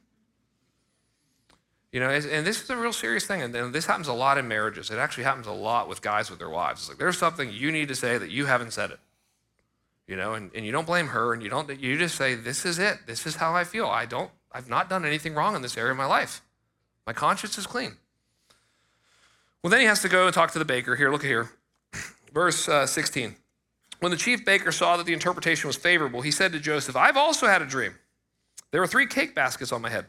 You 1.92 2.00
know, 2.00 2.10
and 2.10 2.44
this 2.44 2.60
is 2.60 2.68
a 2.70 2.76
real 2.76 2.92
serious 2.92 3.26
thing. 3.26 3.40
And 3.42 3.72
this 3.72 3.86
happens 3.86 4.08
a 4.08 4.12
lot 4.12 4.36
in 4.36 4.48
marriages. 4.48 4.90
It 4.90 4.98
actually 4.98 5.24
happens 5.24 5.46
a 5.46 5.52
lot 5.52 5.88
with 5.88 6.02
guys 6.02 6.28
with 6.28 6.40
their 6.40 6.50
wives. 6.50 6.80
It's 6.80 6.88
like, 6.88 6.98
there's 6.98 7.18
something 7.18 7.52
you 7.52 7.70
need 7.70 7.86
to 7.86 7.94
say 7.94 8.18
that 8.18 8.30
you 8.30 8.46
haven't 8.46 8.72
said 8.72 8.90
it. 8.90 8.98
You 10.08 10.16
know, 10.16 10.34
and, 10.34 10.50
and 10.56 10.66
you 10.66 10.72
don't 10.72 10.86
blame 10.86 11.06
her 11.08 11.32
and 11.32 11.40
you 11.40 11.48
don't, 11.48 11.70
you 11.80 11.96
just 11.96 12.16
say, 12.16 12.34
this 12.34 12.66
is 12.66 12.80
it. 12.80 12.98
This 13.06 13.24
is 13.24 13.36
how 13.36 13.54
I 13.54 13.62
feel. 13.62 13.86
I 13.86 14.06
don't, 14.06 14.32
I've 14.50 14.68
not 14.68 14.90
done 14.90 15.04
anything 15.04 15.34
wrong 15.34 15.54
in 15.54 15.62
this 15.62 15.76
area 15.76 15.92
of 15.92 15.96
my 15.96 16.06
life. 16.06 16.42
My 17.06 17.12
conscience 17.12 17.56
is 17.58 17.66
clean. 17.68 17.96
Well, 19.62 19.70
then 19.70 19.78
he 19.78 19.86
has 19.86 20.02
to 20.02 20.08
go 20.08 20.26
and 20.26 20.34
talk 20.34 20.50
to 20.52 20.58
the 20.58 20.64
baker. 20.64 20.96
Here, 20.96 21.12
look 21.12 21.22
at 21.22 21.28
here. 21.28 21.50
Verse 22.32 22.68
uh, 22.68 22.86
16. 22.86 23.36
When 24.00 24.10
the 24.10 24.16
chief 24.16 24.44
baker 24.44 24.72
saw 24.72 24.96
that 24.96 25.06
the 25.06 25.12
interpretation 25.12 25.66
was 25.66 25.76
favorable, 25.76 26.22
he 26.22 26.30
said 26.30 26.52
to 26.52 26.60
Joseph, 26.60 26.96
I've 26.96 27.16
also 27.16 27.46
had 27.46 27.60
a 27.60 27.66
dream. 27.66 27.94
There 28.70 28.80
were 28.80 28.86
three 28.86 29.06
cake 29.06 29.34
baskets 29.34 29.72
on 29.72 29.82
my 29.82 29.90
head. 29.90 30.06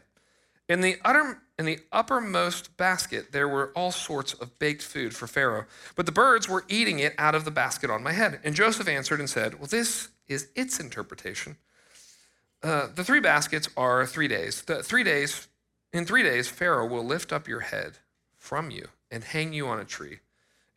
In 0.68 0.80
the, 0.80 0.96
utter, 1.04 1.42
in 1.58 1.66
the 1.66 1.80
uppermost 1.90 2.76
basket, 2.76 3.32
there 3.32 3.48
were 3.48 3.72
all 3.74 3.90
sorts 3.90 4.32
of 4.32 4.58
baked 4.58 4.82
food 4.82 5.14
for 5.14 5.26
Pharaoh, 5.26 5.66
but 5.96 6.06
the 6.06 6.12
birds 6.12 6.48
were 6.48 6.64
eating 6.68 7.00
it 7.00 7.14
out 7.18 7.34
of 7.34 7.44
the 7.44 7.50
basket 7.50 7.90
on 7.90 8.02
my 8.02 8.12
head. 8.12 8.40
And 8.44 8.54
Joseph 8.54 8.88
answered 8.88 9.20
and 9.20 9.28
said, 9.28 9.58
Well, 9.58 9.66
this 9.66 10.08
is 10.28 10.48
its 10.54 10.80
interpretation. 10.80 11.56
Uh, 12.62 12.86
the 12.94 13.04
three 13.04 13.20
baskets 13.20 13.68
are 13.76 14.06
three 14.06 14.28
days. 14.28 14.62
The 14.62 14.82
three 14.82 15.02
days, 15.02 15.48
in 15.92 16.06
three 16.06 16.22
days, 16.22 16.48
Pharaoh 16.48 16.86
will 16.86 17.04
lift 17.04 17.32
up 17.32 17.48
your 17.48 17.60
head 17.60 17.98
from 18.36 18.70
you 18.70 18.88
and 19.10 19.24
hang 19.24 19.52
you 19.52 19.66
on 19.66 19.80
a 19.80 19.84
tree 19.84 20.20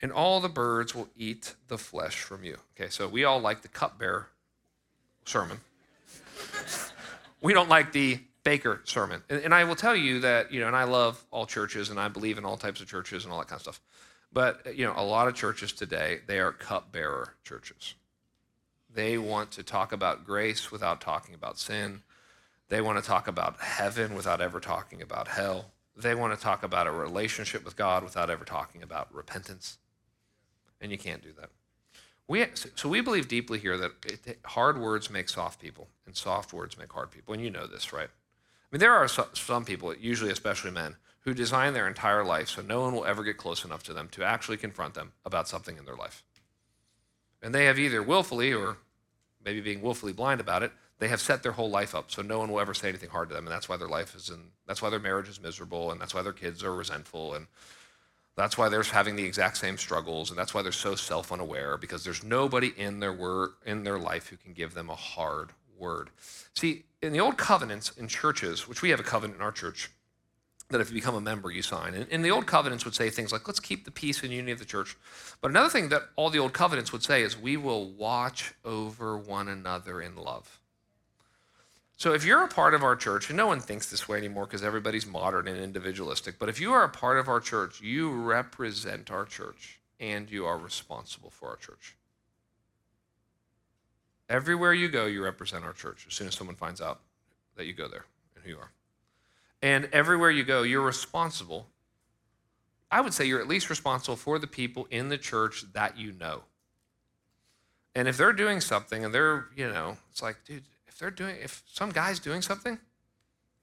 and 0.05 0.13
all 0.13 0.39
the 0.39 0.47
birds 0.47 0.93
will 0.93 1.09
eat 1.17 1.55
the 1.67 1.79
flesh 1.79 2.21
from 2.21 2.43
you. 2.43 2.59
Okay, 2.79 2.91
so 2.91 3.07
we 3.07 3.23
all 3.23 3.39
like 3.39 3.63
the 3.63 3.67
cupbearer 3.67 4.27
sermon. 5.25 5.59
we 7.41 7.53
don't 7.53 7.69
like 7.69 7.91
the 7.91 8.19
baker 8.43 8.81
sermon. 8.83 9.23
And, 9.31 9.41
and, 9.45 9.51
I 9.51 9.63
will 9.63 9.75
tell 9.75 9.95
you 9.95 10.19
that, 10.19 10.53
you 10.53 10.59
know, 10.59 10.67
and 10.67 10.75
I 10.75 10.83
love 10.83 11.25
all 11.31 11.47
churches 11.47 11.89
and 11.89 11.99
I 11.99 12.07
believe 12.07 12.37
in 12.37 12.45
all 12.45 12.55
types 12.55 12.81
of 12.81 12.87
churches 12.87 13.23
and 13.23 13.33
all 13.33 13.39
that 13.39 13.47
kind 13.47 13.57
of 13.57 13.63
stuff. 13.63 13.81
But, 14.31 14.77
you 14.77 14.85
know, 14.85 14.93
a 14.95 15.03
lot 15.03 15.27
of 15.27 15.33
churches 15.33 15.73
today, 15.73 16.19
they 16.27 16.37
are 16.37 16.51
cupbearer 16.51 17.33
churches. 17.43 17.95
They 18.93 19.17
want 19.17 19.49
to 19.53 19.63
talk 19.63 19.91
about 19.91 20.23
grace 20.23 20.71
without 20.71 21.01
talking 21.01 21.33
about 21.33 21.57
sin. 21.57 22.03
They 22.69 22.79
want 22.79 22.99
to 22.99 23.03
talk 23.03 23.27
about 23.27 23.59
heaven 23.59 24.13
without 24.13 24.39
ever 24.39 24.59
talking 24.59 25.01
about 25.01 25.29
hell. 25.29 25.71
They 25.97 26.13
want 26.13 26.37
to 26.37 26.39
talk 26.39 26.61
about 26.61 26.85
a 26.85 26.91
relationship 26.91 27.65
with 27.65 27.75
God 27.75 28.03
without 28.03 28.29
ever 28.29 28.45
talking 28.45 28.83
about 28.83 29.11
repentance 29.11 29.79
and 30.81 30.91
you 30.91 30.97
can't 30.97 31.21
do 31.21 31.33
that. 31.39 31.49
We, 32.27 32.45
so 32.75 32.89
we 32.89 33.01
believe 33.01 33.27
deeply 33.27 33.59
here 33.59 33.77
that 33.77 33.91
it, 34.05 34.39
hard 34.45 34.79
words 34.79 35.09
make 35.09 35.29
soft 35.29 35.61
people, 35.61 35.87
and 36.05 36.15
soft 36.15 36.53
words 36.53 36.77
make 36.77 36.91
hard 36.91 37.11
people. 37.11 37.33
And 37.33 37.43
you 37.43 37.51
know 37.51 37.67
this, 37.67 37.93
right? 37.93 38.09
I 38.09 38.67
mean, 38.71 38.79
there 38.79 38.93
are 38.93 39.07
some 39.07 39.63
people, 39.63 39.95
usually 39.95 40.31
especially 40.31 40.71
men, 40.71 40.95
who 41.19 41.33
design 41.33 41.73
their 41.73 41.87
entire 41.87 42.23
life 42.23 42.49
so 42.49 42.61
no 42.61 42.81
one 42.81 42.93
will 42.93 43.05
ever 43.05 43.23
get 43.23 43.37
close 43.37 43.65
enough 43.65 43.83
to 43.83 43.93
them 43.93 44.07
to 44.09 44.23
actually 44.23 44.57
confront 44.57 44.93
them 44.93 45.11
about 45.25 45.47
something 45.47 45.77
in 45.77 45.85
their 45.85 45.95
life. 45.95 46.23
And 47.41 47.53
they 47.53 47.65
have 47.65 47.79
either 47.79 48.01
willfully 48.01 48.53
or 48.53 48.77
maybe 49.43 49.61
being 49.61 49.81
willfully 49.81 50.13
blind 50.13 50.39
about 50.41 50.63
it, 50.63 50.71
they 50.97 51.07
have 51.09 51.21
set 51.21 51.43
their 51.43 51.51
whole 51.51 51.69
life 51.69 51.93
up 51.93 52.09
so 52.09 52.21
no 52.21 52.39
one 52.39 52.51
will 52.51 52.59
ever 52.59 52.73
say 52.73 52.89
anything 52.89 53.09
hard 53.09 53.29
to 53.29 53.35
them. 53.35 53.45
And 53.45 53.53
that's 53.53 53.67
why 53.67 53.77
their 53.77 53.87
life 53.87 54.15
is 54.15 54.29
in, 54.29 54.39
that's 54.65 54.81
why 54.81 54.89
their 54.89 54.99
marriage 54.99 55.29
is 55.29 55.41
miserable, 55.41 55.91
and 55.91 55.99
that's 55.99 56.13
why 56.13 56.21
their 56.21 56.33
kids 56.33 56.63
are 56.63 56.73
resentful, 56.73 57.33
and 57.33 57.47
that's 58.35 58.57
why 58.57 58.67
they're 58.67 58.83
having 58.83 59.15
the 59.15 59.23
exact 59.23 59.57
same 59.57 59.77
struggles, 59.77 60.29
and 60.29 60.37
that's 60.37 60.53
why 60.53 60.61
they're 60.61 60.71
so 60.71 60.95
self 60.95 61.31
unaware 61.31 61.77
because 61.77 62.03
there's 62.03 62.23
nobody 62.23 62.73
in 62.77 62.99
their 62.99 63.13
word 63.13 63.51
in 63.65 63.83
their 63.83 63.97
life 63.97 64.27
who 64.27 64.37
can 64.37 64.53
give 64.53 64.73
them 64.73 64.89
a 64.89 64.95
hard 64.95 65.51
word. 65.77 66.09
See, 66.53 66.83
in 67.01 67.13
the 67.13 67.19
old 67.19 67.37
covenants 67.37 67.91
in 67.91 68.07
churches, 68.07 68.67
which 68.67 68.81
we 68.81 68.89
have 68.89 68.99
a 68.99 69.03
covenant 69.03 69.39
in 69.39 69.45
our 69.45 69.51
church, 69.51 69.89
that 70.69 70.81
if 70.81 70.89
you 70.89 70.95
become 70.95 71.15
a 71.15 71.21
member, 71.21 71.51
you 71.51 71.61
sign. 71.61 71.93
And, 71.93 72.07
and 72.11 72.25
the 72.25 72.31
old 72.31 72.47
covenants 72.47 72.85
would 72.85 72.95
say 72.95 73.09
things 73.09 73.31
like, 73.31 73.47
let's 73.47 73.59
keep 73.59 73.85
the 73.85 73.91
peace 73.91 74.23
and 74.23 74.31
unity 74.31 74.51
of 74.51 74.59
the 74.59 74.65
church. 74.65 74.97
But 75.41 75.51
another 75.51 75.69
thing 75.69 75.89
that 75.89 76.03
all 76.15 76.29
the 76.29 76.39
old 76.39 76.53
covenants 76.53 76.91
would 76.91 77.03
say 77.03 77.21
is, 77.21 77.37
we 77.37 77.55
will 77.55 77.91
watch 77.91 78.53
over 78.63 79.17
one 79.17 79.47
another 79.47 80.01
in 80.01 80.15
love. 80.15 80.59
So 81.97 82.13
if 82.13 82.25
you're 82.25 82.43
a 82.43 82.47
part 82.47 82.73
of 82.73 82.83
our 82.83 82.95
church, 82.95 83.29
and 83.29 83.37
no 83.37 83.47
one 83.47 83.61
thinks 83.61 83.89
this 83.89 84.07
way 84.07 84.17
anymore 84.17 84.45
because 84.45 84.63
everybody's 84.63 85.05
modern 85.05 85.47
and 85.47 85.57
individualistic, 85.57 86.37
but 86.37 86.49
if 86.49 86.59
you 86.59 86.73
are 86.73 86.83
a 86.83 86.89
part 86.89 87.17
of 87.17 87.29
our 87.29 87.39
church, 87.39 87.79
you 87.79 88.11
represent 88.11 89.09
our 89.09 89.25
church 89.25 89.79
and 89.99 90.29
you 90.29 90.45
are 90.45 90.57
responsible 90.57 91.29
for 91.29 91.49
our 91.49 91.55
church. 91.55 91.95
Everywhere 94.27 94.73
you 94.73 94.89
go, 94.89 95.05
you 95.05 95.23
represent 95.23 95.63
our 95.63 95.71
church 95.71 96.05
as 96.07 96.13
soon 96.13 96.27
as 96.27 96.35
someone 96.35 96.55
finds 96.55 96.81
out 96.81 96.99
that 97.55 97.65
you 97.65 97.73
go 97.73 97.87
there 97.87 98.05
and 98.35 98.43
who 98.43 98.51
you 98.51 98.57
are. 98.57 98.71
And 99.61 99.87
everywhere 99.93 100.31
you 100.31 100.43
go, 100.43 100.63
you're 100.63 100.81
responsible. 100.81 101.67
I 102.91 103.01
would 103.01 103.13
say 103.13 103.25
you're 103.25 103.39
at 103.39 103.47
least 103.47 103.69
responsible 103.69 104.17
for 104.17 104.37
the 104.37 104.47
people 104.47 104.87
in 104.91 105.09
the 105.09 105.17
church 105.17 105.63
that 105.73 105.97
you 105.97 106.11
know. 106.11 106.43
And 107.93 108.07
if 108.09 108.17
they're 108.17 108.33
doing 108.33 108.59
something 108.59 109.05
and 109.05 109.13
they're, 109.13 109.45
you 109.55 109.67
know, 109.67 109.97
it's 110.11 110.21
like, 110.21 110.43
dude, 110.43 110.63
if 110.95 110.99
they're 110.99 111.11
doing, 111.11 111.35
if 111.43 111.61
some 111.67 111.91
guy's 111.91 112.19
doing 112.19 112.41
something, 112.41 112.79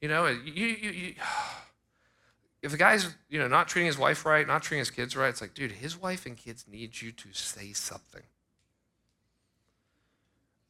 you 0.03 0.09
know, 0.09 0.27
you, 0.27 0.53
you, 0.53 0.91
you, 0.91 1.15
if 2.63 2.71
the 2.71 2.77
guy's, 2.77 3.15
you 3.31 3.39
know, 3.39 3.49
not 3.49 3.69
treating 3.69 3.87
his 3.87 3.97
wife 3.97 4.27
right, 4.27 4.47
not 4.47 4.63
treating 4.63 4.81
his 4.81 4.91
kids 4.91 5.17
right, 5.17 5.31
it's 5.31 5.41
like, 5.41 5.55
dude, 5.55 5.73
his 5.73 5.99
wife 5.99 6.27
and 6.27 6.37
kids 6.37 6.67
need 6.71 7.01
you 7.01 7.11
to 7.11 7.29
say 7.33 7.73
something. 7.73 8.23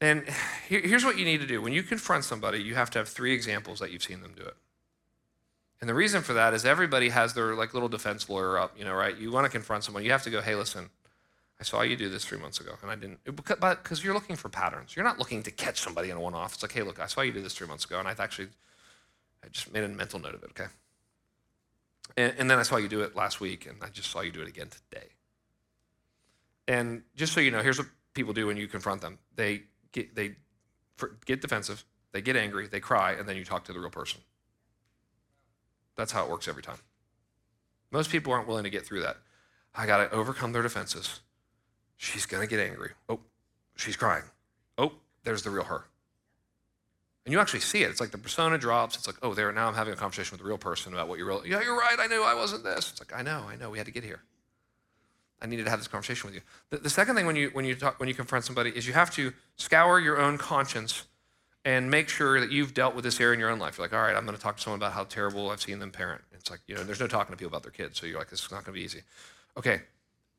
And 0.00 0.24
here, 0.68 0.80
here's 0.80 1.04
what 1.04 1.18
you 1.18 1.24
need 1.24 1.40
to 1.40 1.48
do. 1.48 1.60
When 1.60 1.72
you 1.72 1.82
confront 1.82 2.22
somebody, 2.22 2.62
you 2.62 2.76
have 2.76 2.90
to 2.90 3.00
have 3.00 3.08
three 3.08 3.34
examples 3.34 3.80
that 3.80 3.90
you've 3.90 4.04
seen 4.04 4.22
them 4.22 4.34
do 4.36 4.44
it. 4.44 4.54
And 5.80 5.88
the 5.88 5.94
reason 5.94 6.22
for 6.22 6.34
that 6.34 6.54
is 6.54 6.64
everybody 6.64 7.08
has 7.08 7.34
their 7.34 7.56
like 7.56 7.74
little 7.74 7.88
defense 7.88 8.28
lawyer 8.28 8.56
up, 8.56 8.78
you 8.78 8.84
know, 8.84 8.94
right? 8.94 9.18
You 9.18 9.32
want 9.32 9.46
to 9.46 9.50
confront 9.50 9.82
someone, 9.82 10.04
you 10.04 10.12
have 10.12 10.22
to 10.22 10.30
go, 10.30 10.40
hey, 10.40 10.54
listen, 10.54 10.90
I 11.62 11.64
saw 11.64 11.82
you 11.82 11.94
do 11.94 12.08
this 12.08 12.24
three 12.24 12.38
months 12.38 12.58
ago, 12.58 12.72
and 12.82 12.90
I 12.90 12.96
didn't, 12.96 13.20
because 13.24 14.02
you're 14.02 14.14
looking 14.14 14.34
for 14.34 14.48
patterns. 14.48 14.96
You're 14.96 15.04
not 15.04 15.20
looking 15.20 15.44
to 15.44 15.52
catch 15.52 15.78
somebody 15.80 16.10
in 16.10 16.16
a 16.16 16.20
one 16.20 16.34
off. 16.34 16.54
It's 16.54 16.62
like, 16.64 16.72
hey, 16.72 16.82
look, 16.82 16.98
I 16.98 17.06
saw 17.06 17.20
you 17.20 17.30
do 17.30 17.40
this 17.40 17.54
three 17.54 17.68
months 17.68 17.84
ago, 17.84 18.00
and 18.00 18.08
I 18.08 18.16
actually, 18.18 18.48
I 19.44 19.48
just 19.48 19.72
made 19.72 19.84
a 19.84 19.88
mental 19.88 20.18
note 20.18 20.34
of 20.34 20.42
it, 20.42 20.50
okay? 20.50 20.64
And, 22.16 22.34
and 22.36 22.50
then 22.50 22.58
I 22.58 22.64
saw 22.64 22.78
you 22.78 22.88
do 22.88 23.02
it 23.02 23.14
last 23.14 23.40
week, 23.40 23.66
and 23.66 23.76
I 23.80 23.90
just 23.90 24.10
saw 24.10 24.22
you 24.22 24.32
do 24.32 24.42
it 24.42 24.48
again 24.48 24.70
today. 24.90 25.06
And 26.66 27.04
just 27.14 27.32
so 27.32 27.38
you 27.38 27.52
know, 27.52 27.62
here's 27.62 27.78
what 27.78 27.86
people 28.12 28.32
do 28.32 28.48
when 28.48 28.56
you 28.56 28.66
confront 28.66 29.00
them 29.00 29.20
they 29.36 29.62
get, 29.92 30.16
they 30.16 30.34
get 31.26 31.42
defensive, 31.42 31.84
they 32.10 32.22
get 32.22 32.34
angry, 32.34 32.66
they 32.66 32.80
cry, 32.80 33.12
and 33.12 33.28
then 33.28 33.36
you 33.36 33.44
talk 33.44 33.62
to 33.66 33.72
the 33.72 33.78
real 33.78 33.88
person. 33.88 34.20
That's 35.94 36.10
how 36.10 36.24
it 36.24 36.28
works 36.28 36.48
every 36.48 36.64
time. 36.64 36.78
Most 37.92 38.10
people 38.10 38.32
aren't 38.32 38.48
willing 38.48 38.64
to 38.64 38.70
get 38.70 38.84
through 38.84 39.02
that. 39.02 39.18
I 39.76 39.86
got 39.86 39.98
to 39.98 40.10
overcome 40.12 40.50
their 40.50 40.62
defenses. 40.62 41.20
She's 42.02 42.26
going 42.26 42.42
to 42.42 42.48
get 42.48 42.58
angry. 42.58 42.90
Oh, 43.08 43.20
she's 43.76 43.94
crying. 43.94 44.24
Oh, 44.76 44.90
there's 45.22 45.44
the 45.44 45.50
real 45.50 45.62
her. 45.62 45.84
And 47.24 47.32
you 47.32 47.38
actually 47.38 47.60
see 47.60 47.84
it. 47.84 47.90
It's 47.90 48.00
like 48.00 48.10
the 48.10 48.18
persona 48.18 48.58
drops. 48.58 48.96
It's 48.96 49.06
like, 49.06 49.14
oh, 49.22 49.34
there, 49.34 49.52
now 49.52 49.68
I'm 49.68 49.74
having 49.74 49.92
a 49.92 49.96
conversation 49.96 50.36
with 50.36 50.44
a 50.44 50.48
real 50.48 50.58
person 50.58 50.92
about 50.92 51.06
what 51.06 51.18
you're 51.18 51.28
real. 51.28 51.46
yeah, 51.46 51.62
you're 51.62 51.78
right. 51.78 51.94
I 52.00 52.08
knew 52.08 52.24
I 52.24 52.34
wasn't 52.34 52.64
this. 52.64 52.90
It's 52.90 53.00
like, 53.00 53.16
I 53.16 53.22
know, 53.22 53.44
I 53.48 53.54
know. 53.54 53.70
We 53.70 53.78
had 53.78 53.86
to 53.86 53.92
get 53.92 54.02
here. 54.02 54.20
I 55.40 55.46
needed 55.46 55.62
to 55.66 55.70
have 55.70 55.78
this 55.78 55.86
conversation 55.86 56.26
with 56.26 56.34
you. 56.34 56.40
The, 56.70 56.78
the 56.78 56.90
second 56.90 57.14
thing 57.14 57.24
when 57.24 57.36
you, 57.36 57.50
when, 57.52 57.64
you 57.64 57.76
talk, 57.76 58.00
when 58.00 58.08
you 58.08 58.16
confront 58.16 58.46
somebody 58.46 58.70
is 58.70 58.84
you 58.84 58.94
have 58.94 59.12
to 59.12 59.32
scour 59.54 60.00
your 60.00 60.20
own 60.20 60.38
conscience 60.38 61.04
and 61.64 61.88
make 61.88 62.08
sure 62.08 62.40
that 62.40 62.50
you've 62.50 62.74
dealt 62.74 62.96
with 62.96 63.04
this 63.04 63.20
area 63.20 63.34
in 63.34 63.38
your 63.38 63.50
own 63.50 63.60
life. 63.60 63.78
You're 63.78 63.84
like, 63.84 63.94
all 63.94 64.02
right, 64.02 64.16
I'm 64.16 64.26
going 64.26 64.36
to 64.36 64.42
talk 64.42 64.56
to 64.56 64.62
someone 64.62 64.80
about 64.80 64.92
how 64.92 65.04
terrible 65.04 65.50
I've 65.50 65.62
seen 65.62 65.78
them 65.78 65.92
parent. 65.92 66.22
It's 66.32 66.50
like, 66.50 66.58
you 66.66 66.74
know, 66.74 66.82
there's 66.82 66.98
no 66.98 67.06
talking 67.06 67.32
to 67.32 67.36
people 67.36 67.50
about 67.50 67.62
their 67.62 67.70
kids. 67.70 68.00
So 68.00 68.06
you're 68.06 68.18
like, 68.18 68.30
this 68.30 68.44
is 68.44 68.50
not 68.50 68.64
going 68.64 68.74
to 68.74 68.80
be 68.80 68.84
easy. 68.84 69.02
Okay. 69.56 69.82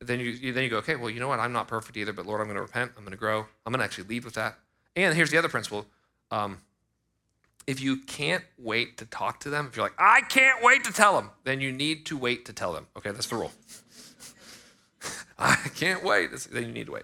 Then 0.06 0.20
you, 0.20 0.32
you, 0.32 0.54
then 0.54 0.63
you 0.63 0.70
go, 0.70 0.78
okay, 0.78 0.96
well, 0.96 1.10
you 1.10 1.20
know 1.20 1.28
what? 1.28 1.39
I'm 1.39 1.54
not 1.54 1.68
perfect 1.68 1.98
either, 1.98 2.13
but 2.13 2.26
Lord, 2.26 2.42
I'm 2.42 2.48
going 2.48 2.56
to 2.56 2.62
repent. 2.62 2.92
I'm 2.98 3.04
going 3.04 3.12
to 3.12 3.18
grow. 3.18 3.46
I'm 3.66 3.72
going 3.72 3.80
to 3.80 3.86
actually 3.86 4.08
lead 4.08 4.26
with 4.26 4.36
that. 4.36 4.58
And 4.96 5.16
here's 5.16 5.32
the 5.32 5.38
other 5.38 5.50
principle. 5.50 5.86
Um, 6.32 6.60
if 7.66 7.82
you 7.82 7.98
can't 7.98 8.44
wait 8.58 8.98
to 8.98 9.06
talk 9.06 9.39
to 9.42 9.50
them, 9.50 9.68
if 9.68 9.76
you're 9.76 9.86
like, 9.86 9.96
I 9.98 10.22
can't 10.22 10.63
wait 10.63 10.84
to 10.84 10.94
tell 10.94 11.16
them, 11.16 11.32
then 11.44 11.62
you 11.62 11.72
need 11.72 12.06
to 12.08 12.18
wait 12.18 12.46
to 12.46 12.54
tell 12.54 12.74
them. 12.74 12.88
Okay, 12.98 13.12
that's 13.12 13.28
the 13.28 13.36
rule. 13.36 13.52
I 15.39 15.56
can't 15.76 16.04
wait. 16.04 16.32
Then 16.52 16.63
you 16.63 16.72
need 16.72 16.88
to 16.88 16.92
wait. 16.94 17.04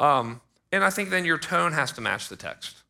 Um, 0.00 0.40
and 0.70 0.84
I 0.84 0.90
think 0.90 1.10
then 1.10 1.24
your 1.24 1.38
tone 1.38 1.72
has 1.72 1.92
to 1.92 2.00
match 2.00 2.28
the 2.28 2.36
text. 2.36 2.82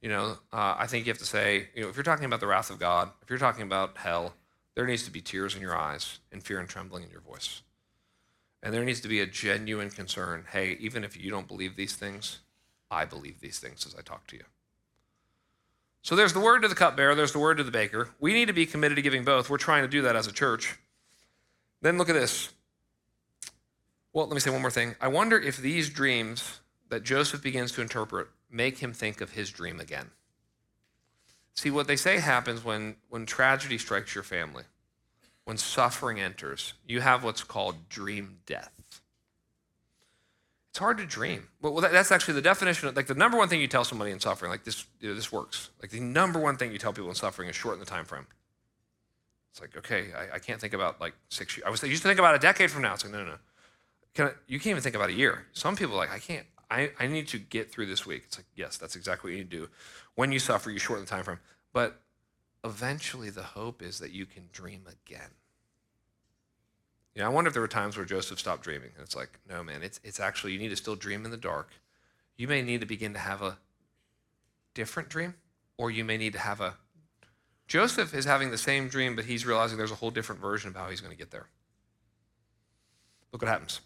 You 0.00 0.10
know, 0.10 0.36
uh, 0.52 0.76
I 0.78 0.86
think 0.86 1.06
you 1.06 1.10
have 1.10 1.18
to 1.18 1.24
say, 1.24 1.68
you 1.74 1.82
know, 1.82 1.88
if 1.88 1.96
you're 1.96 2.04
talking 2.04 2.26
about 2.26 2.40
the 2.40 2.46
wrath 2.46 2.70
of 2.70 2.78
God, 2.78 3.10
if 3.22 3.30
you're 3.30 3.38
talking 3.38 3.62
about 3.62 3.96
hell, 3.96 4.34
there 4.74 4.86
needs 4.86 5.04
to 5.04 5.10
be 5.10 5.22
tears 5.22 5.54
in 5.54 5.62
your 5.62 5.76
eyes 5.76 6.18
and 6.30 6.42
fear 6.42 6.58
and 6.58 6.68
trembling 6.68 7.04
in 7.04 7.10
your 7.10 7.20
voice. 7.20 7.62
And 8.64 8.72
there 8.72 8.82
needs 8.82 9.02
to 9.02 9.08
be 9.08 9.20
a 9.20 9.26
genuine 9.26 9.90
concern 9.90 10.46
hey, 10.50 10.76
even 10.80 11.04
if 11.04 11.22
you 11.22 11.30
don't 11.30 11.46
believe 11.46 11.76
these 11.76 11.94
things, 11.94 12.40
I 12.90 13.04
believe 13.04 13.40
these 13.40 13.58
things 13.58 13.86
as 13.86 13.94
I 13.94 14.00
talk 14.00 14.26
to 14.28 14.36
you. 14.36 14.44
So 16.00 16.16
there's 16.16 16.32
the 16.32 16.40
word 16.40 16.62
to 16.62 16.68
the 16.68 16.74
cupbearer, 16.74 17.14
there's 17.14 17.32
the 17.32 17.38
word 17.38 17.58
to 17.58 17.64
the 17.64 17.70
baker. 17.70 18.10
We 18.18 18.32
need 18.32 18.46
to 18.46 18.54
be 18.54 18.66
committed 18.66 18.96
to 18.96 19.02
giving 19.02 19.22
both. 19.22 19.50
We're 19.50 19.58
trying 19.58 19.82
to 19.82 19.88
do 19.88 20.02
that 20.02 20.16
as 20.16 20.26
a 20.26 20.32
church. 20.32 20.78
Then 21.82 21.98
look 21.98 22.08
at 22.08 22.14
this. 22.14 22.52
Well, 24.14 24.26
let 24.26 24.34
me 24.34 24.40
say 24.40 24.50
one 24.50 24.62
more 24.62 24.70
thing. 24.70 24.96
I 25.00 25.08
wonder 25.08 25.38
if 25.38 25.58
these 25.58 25.90
dreams 25.90 26.60
that 26.88 27.02
Joseph 27.04 27.42
begins 27.42 27.72
to 27.72 27.82
interpret 27.82 28.28
make 28.50 28.78
him 28.78 28.92
think 28.94 29.20
of 29.20 29.32
his 29.32 29.50
dream 29.50 29.80
again. 29.80 30.10
See, 31.54 31.70
what 31.70 31.86
they 31.86 31.96
say 31.96 32.18
happens 32.18 32.64
when, 32.64 32.96
when 33.08 33.26
tragedy 33.26 33.76
strikes 33.76 34.14
your 34.14 34.24
family, 34.24 34.64
when 35.44 35.56
suffering 35.56 36.20
enters, 36.20 36.74
you 36.86 37.00
have 37.00 37.24
what's 37.24 37.44
called 37.44 37.88
dream 37.88 38.38
death. 38.46 38.70
It's 40.70 40.78
hard 40.80 40.98
to 40.98 41.06
dream. 41.06 41.48
Well, 41.62 41.80
that's 41.80 42.10
actually 42.10 42.34
the 42.34 42.42
definition 42.42 42.88
of, 42.88 42.96
like, 42.96 43.06
the 43.06 43.14
number 43.14 43.38
one 43.38 43.48
thing 43.48 43.60
you 43.60 43.68
tell 43.68 43.84
somebody 43.84 44.10
in 44.10 44.18
suffering, 44.18 44.50
like, 44.50 44.64
this, 44.64 44.84
you 45.00 45.08
know, 45.08 45.14
this 45.14 45.30
works. 45.30 45.70
Like, 45.80 45.90
the 45.92 46.00
number 46.00 46.40
one 46.40 46.56
thing 46.56 46.72
you 46.72 46.78
tell 46.78 46.92
people 46.92 47.10
in 47.10 47.14
suffering 47.14 47.48
is 47.48 47.54
shorten 47.54 47.78
the 47.78 47.86
time 47.86 48.04
frame. 48.04 48.26
It's 49.52 49.60
like, 49.60 49.76
okay, 49.76 50.06
I, 50.16 50.36
I 50.36 50.38
can't 50.40 50.60
think 50.60 50.74
about, 50.74 51.00
like, 51.00 51.14
six 51.28 51.56
years. 51.56 51.64
I 51.64 51.70
was 51.70 51.84
I 51.84 51.86
used 51.86 52.02
to 52.02 52.08
think 52.08 52.18
about 52.18 52.34
a 52.34 52.40
decade 52.40 52.72
from 52.72 52.82
now. 52.82 52.94
It's 52.94 53.04
like, 53.04 53.12
no, 53.12 53.20
no, 53.20 53.30
no. 53.30 53.36
Can 54.14 54.26
I, 54.26 54.30
you 54.48 54.58
can't 54.58 54.72
even 54.72 54.82
think 54.82 54.96
about 54.96 55.10
a 55.10 55.12
year. 55.12 55.46
Some 55.52 55.76
people 55.76 55.94
like, 55.94 56.10
I 56.10 56.18
can't, 56.18 56.46
I, 56.68 56.90
I 56.98 57.06
need 57.06 57.28
to 57.28 57.38
get 57.38 57.70
through 57.70 57.86
this 57.86 58.04
week. 58.04 58.22
It's 58.26 58.38
like, 58.38 58.46
yes, 58.56 58.76
that's 58.76 58.96
exactly 58.96 59.30
what 59.30 59.36
you 59.36 59.44
need 59.44 59.50
to 59.52 59.56
do. 59.58 59.68
When 60.16 60.32
you 60.32 60.40
suffer, 60.40 60.70
you 60.70 60.80
shorten 60.80 61.04
the 61.04 61.10
time 61.10 61.22
frame. 61.22 61.38
But 61.72 62.00
eventually, 62.64 63.30
the 63.30 63.42
hope 63.42 63.82
is 63.82 63.98
that 63.98 64.10
you 64.10 64.26
can 64.26 64.48
dream 64.52 64.82
again. 64.86 65.30
You 67.14 67.22
know, 67.22 67.26
I 67.26 67.32
wonder 67.32 67.48
if 67.48 67.54
there 67.54 67.60
were 67.62 67.68
times 67.68 67.96
where 67.96 68.06
Joseph 68.06 68.40
stopped 68.40 68.64
dreaming. 68.64 68.90
And 68.96 69.04
it's 69.04 69.14
like, 69.14 69.38
no, 69.48 69.62
man, 69.62 69.82
it's, 69.82 70.00
it's 70.02 70.18
actually, 70.18 70.52
you 70.52 70.58
need 70.58 70.70
to 70.70 70.76
still 70.76 70.96
dream 70.96 71.24
in 71.24 71.30
the 71.30 71.36
dark. 71.36 71.70
You 72.36 72.48
may 72.48 72.62
need 72.62 72.80
to 72.80 72.86
begin 72.86 73.12
to 73.12 73.20
have 73.20 73.42
a 73.42 73.58
different 74.74 75.08
dream, 75.08 75.34
or 75.78 75.90
you 75.90 76.04
may 76.04 76.16
need 76.16 76.32
to 76.32 76.40
have 76.40 76.60
a. 76.60 76.74
Joseph 77.68 78.12
is 78.14 78.24
having 78.24 78.50
the 78.50 78.58
same 78.58 78.88
dream, 78.88 79.14
but 79.14 79.26
he's 79.26 79.46
realizing 79.46 79.78
there's 79.78 79.92
a 79.92 79.96
whole 79.96 80.10
different 80.10 80.40
version 80.40 80.70
of 80.70 80.76
how 80.76 80.90
he's 80.90 81.00
going 81.00 81.12
to 81.12 81.18
get 81.18 81.30
there. 81.30 81.46
Look 83.32 83.42
what 83.42 83.48
happens. 83.48 83.80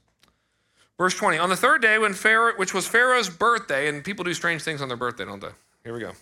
Verse 0.96 1.14
20, 1.14 1.38
on 1.38 1.48
the 1.48 1.56
third 1.56 1.80
day, 1.80 1.98
when 1.98 2.12
Pharaoh, 2.12 2.54
which 2.56 2.74
was 2.74 2.88
Pharaoh's 2.88 3.30
birthday, 3.30 3.88
and 3.88 4.02
people 4.02 4.24
do 4.24 4.34
strange 4.34 4.62
things 4.62 4.82
on 4.82 4.88
their 4.88 4.96
birthday, 4.96 5.24
don't 5.24 5.40
they? 5.40 5.50
Here 5.84 5.94
we 5.94 6.00
go. 6.00 6.12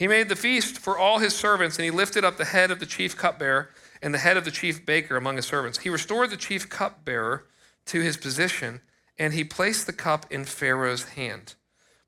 He 0.00 0.08
made 0.08 0.30
the 0.30 0.34
feast 0.34 0.78
for 0.78 0.96
all 0.96 1.18
his 1.18 1.36
servants, 1.36 1.76
and 1.76 1.84
he 1.84 1.90
lifted 1.90 2.24
up 2.24 2.38
the 2.38 2.46
head 2.46 2.70
of 2.70 2.80
the 2.80 2.86
chief 2.86 3.18
cupbearer 3.18 3.68
and 4.00 4.14
the 4.14 4.18
head 4.18 4.38
of 4.38 4.46
the 4.46 4.50
chief 4.50 4.86
baker 4.86 5.14
among 5.14 5.36
his 5.36 5.44
servants. 5.44 5.80
He 5.80 5.90
restored 5.90 6.30
the 6.30 6.38
chief 6.38 6.70
cupbearer 6.70 7.44
to 7.84 8.00
his 8.00 8.16
position, 8.16 8.80
and 9.18 9.34
he 9.34 9.44
placed 9.44 9.84
the 9.84 9.92
cup 9.92 10.24
in 10.30 10.46
Pharaoh's 10.46 11.10
hand. 11.10 11.54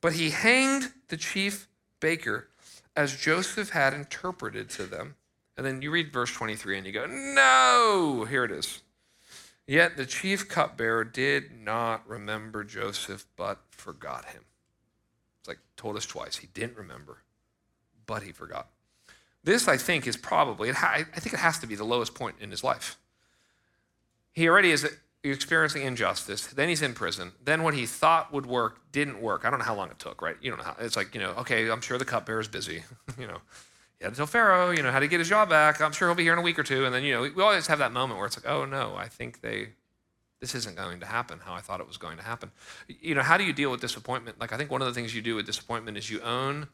But 0.01 0.15
he 0.15 0.31
hanged 0.31 0.91
the 1.09 1.19
chief 1.19 1.69
baker 2.01 2.49
as 2.97 3.15
Joseph 3.15 3.69
had 3.69 3.93
interpreted 3.93 4.71
to 4.71 4.85
them. 4.85 5.17
And 5.59 5.67
then 5.67 5.83
you 5.83 5.91
read 5.91 6.15
verse 6.15 6.33
23 6.33 6.79
and 6.79 6.87
you 6.87 6.93
go, 6.95 7.05
No! 7.07 8.25
Here 8.27 8.45
it 8.45 8.53
is. 8.53 8.81
Yet 9.67 9.99
the 9.99 10.07
chief 10.07 10.49
cupbearer 10.49 11.05
did 11.05 11.61
not 11.61 12.09
remember 12.09 12.65
Joseph, 12.65 13.27
but 13.37 13.59
forgot 13.69 14.25
him. 14.25 14.45
It's 15.41 15.49
like 15.49 15.59
told 15.77 15.99
us 15.99 16.07
twice. 16.07 16.39
He 16.39 16.47
didn't 16.55 16.79
remember, 16.79 17.19
but 18.13 18.23
he 18.23 18.31
forgot. 18.31 18.69
This, 19.43 19.67
I 19.67 19.79
think, 19.79 20.07
is 20.07 20.19
probably, 20.19 20.71
I 20.71 21.05
think 21.15 21.33
it 21.33 21.41
has 21.41 21.59
to 21.61 21.67
be 21.67 21.75
the 21.75 21.85
lowest 21.85 22.15
point 22.15 22.37
in 22.41 22.51
his 22.51 22.63
life. 22.63 22.99
He 24.35 24.47
already 24.47 24.71
is 24.71 24.87
experiencing 25.25 25.83
injustice. 25.83 26.47
Then 26.47 26.69
he's 26.69 26.83
in 26.83 26.93
prison. 26.93 27.33
Then 27.43 27.63
what 27.63 27.73
he 27.73 27.87
thought 27.87 28.35
would 28.35 28.45
work 28.45 28.81
didn't 28.93 29.23
work. 29.23 29.47
I 29.47 29.51
don't 29.51 29.61
know 29.61 29.65
how 29.65 29.75
long 29.75 29.89
it 29.89 29.99
took, 29.99 30.21
right? 30.21 30.37
You 30.43 30.51
don't 30.51 30.59
know 30.59 30.67
how. 30.67 30.77
It's 30.79 30.95
like, 30.95 31.15
you 31.15 31.23
know, 31.23 31.31
okay, 31.39 31.71
I'm 31.71 31.81
sure 31.81 31.97
the 31.97 32.05
cupbearer 32.05 32.41
is 32.41 32.49
busy. 32.49 32.85
you 33.19 33.27
know, 33.27 33.39
he 33.99 34.05
had 34.05 34.11
to 34.13 34.17
tell 34.19 34.27
Pharaoh, 34.27 34.73
you 34.73 34.83
know, 34.83 34.93
how 34.93 35.01
to 35.01 35.09
get 35.09 35.21
his 35.21 35.31
job 35.31 35.49
back. 35.49 35.81
I'm 35.81 35.93
sure 35.93 36.09
he'll 36.09 36.15
be 36.15 36.25
here 36.25 36.35
in 36.35 36.39
a 36.39 36.43
week 36.43 36.59
or 36.59 36.65
two. 36.65 36.85
And 36.85 36.95
then, 36.95 37.03
you 37.03 37.15
know, 37.15 37.23
we 37.23 37.43
always 37.43 37.67
have 37.69 37.79
that 37.79 37.93
moment 37.93 38.19
where 38.19 38.27
it's 38.27 38.37
like, 38.37 38.53
oh 38.53 38.67
no, 38.67 38.95
I 38.95 39.09
think 39.09 39.41
they, 39.41 39.71
this 40.41 40.55
isn't 40.55 40.77
going 40.77 41.01
to 41.01 41.07
happen 41.07 41.39
how 41.43 41.55
I 41.55 41.61
thought 41.61 41.81
it 41.81 41.89
was 41.89 41.97
going 41.97 42.19
to 42.19 42.23
happen. 42.23 42.51
You 43.01 43.15
know, 43.15 43.23
how 43.23 43.39
do 43.39 43.45
you 43.45 43.55
deal 43.55 43.71
with 43.71 43.81
disappointment? 43.81 44.39
Like, 44.39 44.53
I 44.53 44.59
think 44.59 44.71
one 44.71 44.83
of 44.83 44.89
the 44.89 44.95
things 44.95 45.15
you 45.15 45.23
do 45.23 45.35
with 45.37 45.47
disappointment 45.47 45.97
is 45.97 46.11
you 46.11 46.21
own, 46.21 46.69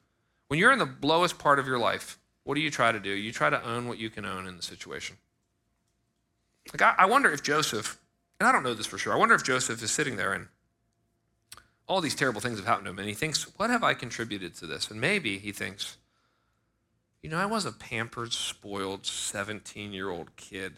when 0.49 0.59
you're 0.59 0.73
in 0.73 0.79
the 0.79 0.93
lowest 1.03 1.39
part 1.39 1.59
of 1.59 1.67
your 1.67 1.79
life, 1.79 2.19
what 2.45 2.55
do 2.55 2.61
you 2.61 2.71
try 2.71 2.93
to 2.93 3.01
do? 3.01 3.11
You 3.11 3.33
try 3.33 3.51
to 3.51 3.63
own 3.63 3.89
what 3.89 3.99
you 3.99 4.11
can 4.11 4.25
own 4.25 4.47
in 4.47 4.57
the 4.57 4.63
situation. 4.63 5.17
Like, 6.73 6.83
I, 6.83 7.03
I 7.05 7.07
wonder 7.07 7.31
if 7.31 7.43
Joseph, 7.43 7.99
and 8.41 8.49
I 8.49 8.53
don't 8.53 8.63
know 8.63 8.75
this 8.75 8.87
for 8.87 8.99
sure, 8.99 9.13
I 9.13 9.17
wonder 9.17 9.35
if 9.35 9.45
Joseph 9.45 9.83
is 9.83 9.91
sitting 9.91 10.17
there 10.17 10.33
and 10.33 10.49
all 11.87 12.01
these 12.01 12.15
terrible 12.15 12.41
things 12.41 12.59
have 12.59 12.67
happened 12.67 12.85
to 12.85 12.91
him, 12.91 12.99
and 12.99 13.09
he 13.09 13.15
thinks, 13.15 13.45
what 13.57 13.71
have 13.71 13.83
I 13.83 13.95
contributed 13.95 14.55
to 14.57 14.67
this? 14.67 14.91
And 14.91 15.01
maybe 15.01 15.39
he 15.39 15.53
thinks, 15.53 15.97
you 17.23 17.31
know, 17.31 17.39
I 17.39 17.47
was 17.47 17.65
a 17.65 17.73
pampered, 17.73 18.33
spoiled 18.33 19.07
17 19.07 19.93
year 19.93 20.11
old 20.11 20.37
kid 20.37 20.75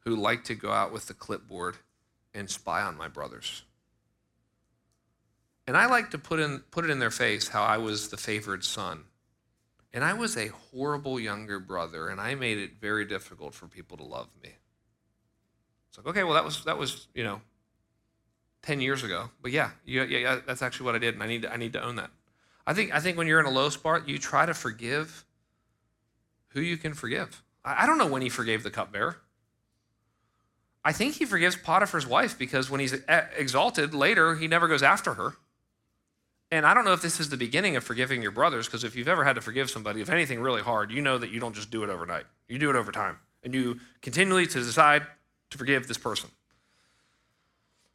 who 0.00 0.14
liked 0.14 0.46
to 0.46 0.54
go 0.54 0.70
out 0.70 0.92
with 0.92 1.06
the 1.06 1.14
clipboard 1.14 1.76
and 2.32 2.48
spy 2.48 2.82
on 2.82 2.96
my 2.96 3.08
brothers. 3.08 3.62
And 5.66 5.76
I 5.76 5.86
like 5.86 6.10
to 6.10 6.18
put, 6.18 6.40
in, 6.40 6.60
put 6.70 6.84
it 6.84 6.90
in 6.90 6.98
their 6.98 7.10
face 7.10 7.48
how 7.48 7.62
I 7.62 7.78
was 7.78 8.08
the 8.08 8.16
favored 8.16 8.64
son. 8.64 9.04
And 9.92 10.04
I 10.04 10.12
was 10.12 10.36
a 10.36 10.48
horrible 10.48 11.18
younger 11.20 11.60
brother, 11.60 12.08
and 12.08 12.20
I 12.20 12.34
made 12.34 12.58
it 12.58 12.72
very 12.80 13.04
difficult 13.04 13.54
for 13.54 13.66
people 13.66 13.96
to 13.96 14.02
love 14.02 14.28
me. 14.42 14.50
It's 15.88 15.98
like, 15.98 16.06
okay, 16.08 16.24
well, 16.24 16.34
that 16.34 16.44
was, 16.44 16.64
that 16.64 16.76
was 16.76 17.06
you 17.14 17.22
know, 17.22 17.40
10 18.62 18.80
years 18.80 19.04
ago. 19.04 19.30
But 19.40 19.52
yeah, 19.52 19.70
yeah, 19.86 20.02
yeah, 20.04 20.40
that's 20.46 20.62
actually 20.62 20.86
what 20.86 20.96
I 20.96 20.98
did, 20.98 21.14
and 21.14 21.22
I 21.22 21.26
need 21.26 21.42
to, 21.42 21.52
I 21.52 21.56
need 21.56 21.72
to 21.74 21.82
own 21.82 21.96
that. 21.96 22.10
I 22.66 22.74
think, 22.74 22.92
I 22.92 23.00
think 23.00 23.16
when 23.16 23.26
you're 23.26 23.40
in 23.40 23.46
a 23.46 23.50
low 23.50 23.68
spot, 23.68 24.08
you 24.08 24.18
try 24.18 24.46
to 24.46 24.54
forgive 24.54 25.24
who 26.48 26.60
you 26.60 26.76
can 26.76 26.94
forgive. 26.94 27.42
I 27.64 27.86
don't 27.86 27.98
know 27.98 28.06
when 28.06 28.22
he 28.22 28.28
forgave 28.28 28.62
the 28.62 28.70
cupbearer. 28.70 29.16
I 30.84 30.92
think 30.92 31.14
he 31.14 31.24
forgives 31.24 31.56
Potiphar's 31.56 32.06
wife 32.06 32.38
because 32.38 32.68
when 32.68 32.80
he's 32.80 32.94
exalted 33.36 33.94
later, 33.94 34.34
he 34.34 34.48
never 34.48 34.68
goes 34.68 34.82
after 34.82 35.14
her. 35.14 35.34
And 36.54 36.64
I 36.64 36.72
don't 36.72 36.84
know 36.84 36.92
if 36.92 37.02
this 37.02 37.18
is 37.18 37.30
the 37.30 37.36
beginning 37.36 37.74
of 37.74 37.82
forgiving 37.82 38.22
your 38.22 38.30
brothers, 38.30 38.66
because 38.66 38.84
if 38.84 38.94
you've 38.94 39.08
ever 39.08 39.24
had 39.24 39.34
to 39.34 39.40
forgive 39.40 39.68
somebody, 39.68 40.00
if 40.00 40.08
anything 40.08 40.40
really 40.40 40.62
hard, 40.62 40.92
you 40.92 41.02
know 41.02 41.18
that 41.18 41.30
you 41.30 41.40
don't 41.40 41.52
just 41.52 41.68
do 41.68 41.82
it 41.82 41.90
overnight. 41.90 42.26
You 42.46 42.60
do 42.60 42.70
it 42.70 42.76
over 42.76 42.92
time. 42.92 43.18
And 43.42 43.52
you 43.52 43.80
continually 44.02 44.46
to 44.46 44.60
decide 44.60 45.02
to 45.50 45.58
forgive 45.58 45.88
this 45.88 45.98
person. 45.98 46.30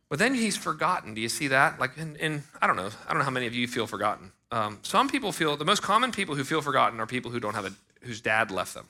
But 0.10 0.20
then 0.20 0.34
he's 0.34 0.58
forgotten. 0.58 1.14
Do 1.14 1.22
you 1.22 1.30
see 1.30 1.48
that? 1.48 1.80
Like, 1.80 1.98
in, 1.98 2.18
in 2.18 2.44
I 2.62 2.68
don't 2.68 2.76
know. 2.76 2.90
I 3.08 3.14
don't 3.14 3.20
know 3.20 3.24
how 3.24 3.32
many 3.32 3.48
of 3.48 3.56
you 3.56 3.66
feel 3.66 3.88
forgotten. 3.88 4.34
Um, 4.52 4.80
some 4.82 5.08
people 5.08 5.32
feel 5.32 5.56
the 5.56 5.64
most 5.64 5.82
common 5.82 6.12
people 6.12 6.36
who 6.36 6.44
feel 6.44 6.62
forgotten 6.62 7.00
are 7.00 7.08
people 7.08 7.32
who 7.32 7.40
don't 7.40 7.56
have 7.56 7.66
a 7.66 7.72
whose 8.02 8.20
dad 8.20 8.52
left 8.52 8.74
them. 8.74 8.90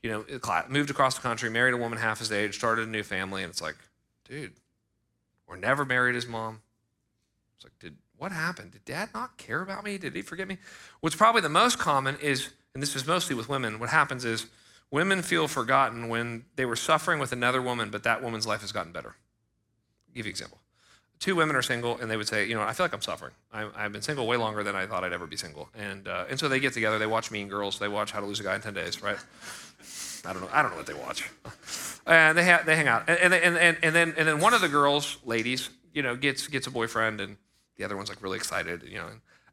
You 0.00 0.10
know, 0.12 0.64
moved 0.68 0.90
across 0.90 1.16
the 1.16 1.22
country, 1.22 1.50
married 1.50 1.74
a 1.74 1.76
woman 1.76 1.98
half 1.98 2.20
his 2.20 2.30
age, 2.30 2.54
started 2.54 2.86
a 2.86 2.90
new 2.90 3.02
family, 3.02 3.42
and 3.42 3.50
it's 3.50 3.60
like, 3.60 3.76
dude, 4.28 4.52
or 5.48 5.56
never 5.56 5.84
married 5.84 6.14
his 6.14 6.28
mom. 6.28 6.60
It's 7.60 7.64
like, 7.66 7.78
did 7.78 7.96
what 8.16 8.32
happened? 8.32 8.72
Did 8.72 8.86
dad 8.86 9.10
not 9.12 9.36
care 9.36 9.60
about 9.60 9.84
me? 9.84 9.98
Did 9.98 10.16
he 10.16 10.22
forget 10.22 10.48
me? 10.48 10.56
What's 11.00 11.14
probably 11.16 11.42
the 11.42 11.50
most 11.50 11.78
common 11.78 12.16
is, 12.22 12.48
and 12.74 12.82
this 12.82 12.96
is 12.96 13.06
mostly 13.06 13.36
with 13.36 13.50
women, 13.50 13.78
what 13.78 13.90
happens 13.90 14.24
is 14.24 14.46
women 14.90 15.20
feel 15.20 15.46
forgotten 15.46 16.08
when 16.08 16.46
they 16.56 16.64
were 16.64 16.76
suffering 16.76 17.18
with 17.18 17.32
another 17.32 17.60
woman, 17.60 17.90
but 17.90 18.02
that 18.04 18.22
woman's 18.22 18.46
life 18.46 18.62
has 18.62 18.72
gotten 18.72 18.92
better. 18.92 19.10
I'll 19.10 20.14
give 20.14 20.24
you 20.24 20.30
an 20.30 20.32
example. 20.32 20.58
Two 21.18 21.36
women 21.36 21.54
are 21.54 21.60
single, 21.60 21.98
and 21.98 22.10
they 22.10 22.16
would 22.16 22.28
say, 22.28 22.46
you 22.46 22.54
know, 22.54 22.62
I 22.62 22.72
feel 22.72 22.84
like 22.84 22.94
I'm 22.94 23.02
suffering. 23.02 23.32
I, 23.52 23.68
have 23.76 23.92
been 23.92 24.00
single 24.00 24.26
way 24.26 24.38
longer 24.38 24.62
than 24.62 24.74
I 24.74 24.86
thought 24.86 25.04
I'd 25.04 25.12
ever 25.12 25.26
be 25.26 25.36
single. 25.36 25.68
And, 25.74 26.08
uh, 26.08 26.24
and 26.30 26.40
so 26.40 26.48
they 26.48 26.60
get 26.60 26.72
together, 26.72 26.98
they 26.98 27.06
watch 27.06 27.30
Mean 27.30 27.46
Girls, 27.46 27.78
they 27.78 27.88
watch 27.88 28.10
How 28.10 28.20
to 28.20 28.26
Lose 28.26 28.40
a 28.40 28.42
Guy 28.42 28.54
in 28.54 28.62
10 28.62 28.72
Days, 28.72 29.02
right? 29.02 29.18
I 30.24 30.32
don't 30.32 30.40
know. 30.40 30.48
I 30.50 30.62
don't 30.62 30.70
know 30.70 30.78
what 30.78 30.86
they 30.86 30.94
watch. 30.94 31.30
And 32.06 32.38
they, 32.38 32.44
ha- 32.44 32.62
they 32.64 32.74
hang 32.74 32.88
out. 32.88 33.04
And, 33.06 33.34
and, 33.34 33.56
and, 33.58 33.76
and, 33.82 33.94
then, 33.94 34.14
and 34.16 34.26
then 34.26 34.40
one 34.40 34.54
of 34.54 34.62
the 34.62 34.68
girls, 34.68 35.18
ladies, 35.24 35.68
you 35.92 36.02
know, 36.02 36.16
gets, 36.16 36.46
gets 36.48 36.66
a 36.66 36.70
boyfriend, 36.70 37.20
and 37.20 37.36
the 37.80 37.86
other 37.86 37.96
one's 37.96 38.10
like 38.10 38.22
really 38.22 38.36
excited, 38.36 38.82
you 38.82 38.98
know. 38.98 39.06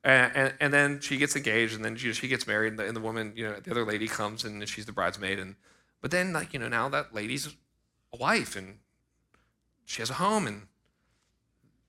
And, 0.03 0.31
and, 0.35 0.53
and 0.59 0.73
then 0.73 0.99
she 0.99 1.15
gets 1.15 1.35
engaged, 1.37 1.73
and 1.73 1.83
then 1.83 1.95
she, 1.95 2.11
she 2.11 2.27
gets 2.27 2.45
married, 2.45 2.73
and 2.73 2.79
the, 2.79 2.85
and 2.85 2.95
the 2.95 2.99
woman, 2.99 3.31
you 3.37 3.47
know, 3.47 3.55
the 3.55 3.71
other 3.71 3.85
lady 3.85 4.07
comes, 4.07 4.43
and 4.43 4.67
she's 4.67 4.85
the 4.85 4.91
bridesmaid. 4.91 5.39
And, 5.39 5.55
but 6.01 6.11
then, 6.11 6.33
like, 6.33 6.53
you 6.53 6.59
know, 6.59 6.67
now 6.67 6.89
that 6.89 7.15
lady's 7.15 7.47
a 8.13 8.17
wife, 8.17 8.57
and 8.57 8.79
she 9.85 10.01
has 10.01 10.09
a 10.09 10.15
home, 10.15 10.45
and 10.45 10.63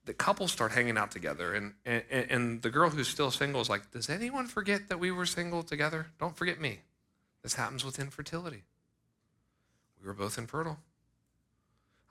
the 0.05 0.13
couples 0.13 0.53
start 0.53 0.71
hanging 0.71 0.97
out 0.97 1.11
together. 1.11 1.53
And, 1.53 1.73
and, 1.85 2.03
and 2.09 2.61
the 2.61 2.69
girl 2.69 2.89
who's 2.89 3.09
still 3.09 3.31
single 3.31 3.59
is 3.59 3.69
like, 3.69 3.91
Does 3.91 4.09
anyone 4.09 4.47
forget 4.47 4.87
that 4.87 4.97
we 4.97 5.11
were 5.11 5.25
single 5.25 5.61
together? 5.61 6.07
Don't 6.21 6.37
forget 6.37 6.61
me. 6.61 6.79
This 7.43 7.55
happens 7.55 7.83
with 7.83 7.99
infertility. 7.99 8.63
We 10.01 10.07
were 10.07 10.13
both 10.13 10.37
infertile. 10.37 10.77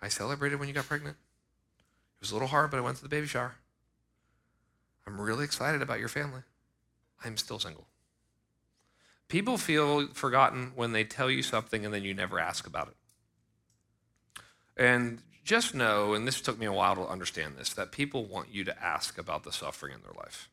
I 0.02 0.08
celebrated 0.08 0.60
when 0.60 0.68
you 0.68 0.74
got 0.74 0.86
pregnant. 0.86 1.16
It 1.16 2.20
was 2.20 2.30
a 2.30 2.34
little 2.34 2.48
hard, 2.48 2.70
but 2.70 2.76
I 2.76 2.82
went 2.82 2.98
to 2.98 3.02
the 3.02 3.08
baby 3.08 3.26
shower. 3.26 3.54
I'm 5.08 5.20
really 5.20 5.44
excited 5.44 5.80
about 5.80 6.00
your 6.00 6.08
family. 6.08 6.42
I'm 7.24 7.38
still 7.38 7.58
single. 7.58 7.86
People 9.28 9.56
feel 9.56 10.08
forgotten 10.08 10.72
when 10.74 10.92
they 10.92 11.04
tell 11.04 11.30
you 11.30 11.42
something 11.42 11.84
and 11.84 11.94
then 11.94 12.04
you 12.04 12.12
never 12.12 12.38
ask 12.38 12.66
about 12.66 12.88
it. 12.88 12.94
And 14.76 15.22
just 15.44 15.74
know, 15.74 16.12
and 16.12 16.26
this 16.26 16.42
took 16.42 16.58
me 16.58 16.66
a 16.66 16.72
while 16.72 16.94
to 16.94 17.06
understand 17.06 17.56
this, 17.56 17.72
that 17.72 17.90
people 17.90 18.26
want 18.26 18.50
you 18.52 18.64
to 18.64 18.84
ask 18.84 19.16
about 19.16 19.44
the 19.44 19.52
suffering 19.52 19.94
in 19.94 20.02
their 20.02 20.12
life. 20.12 20.50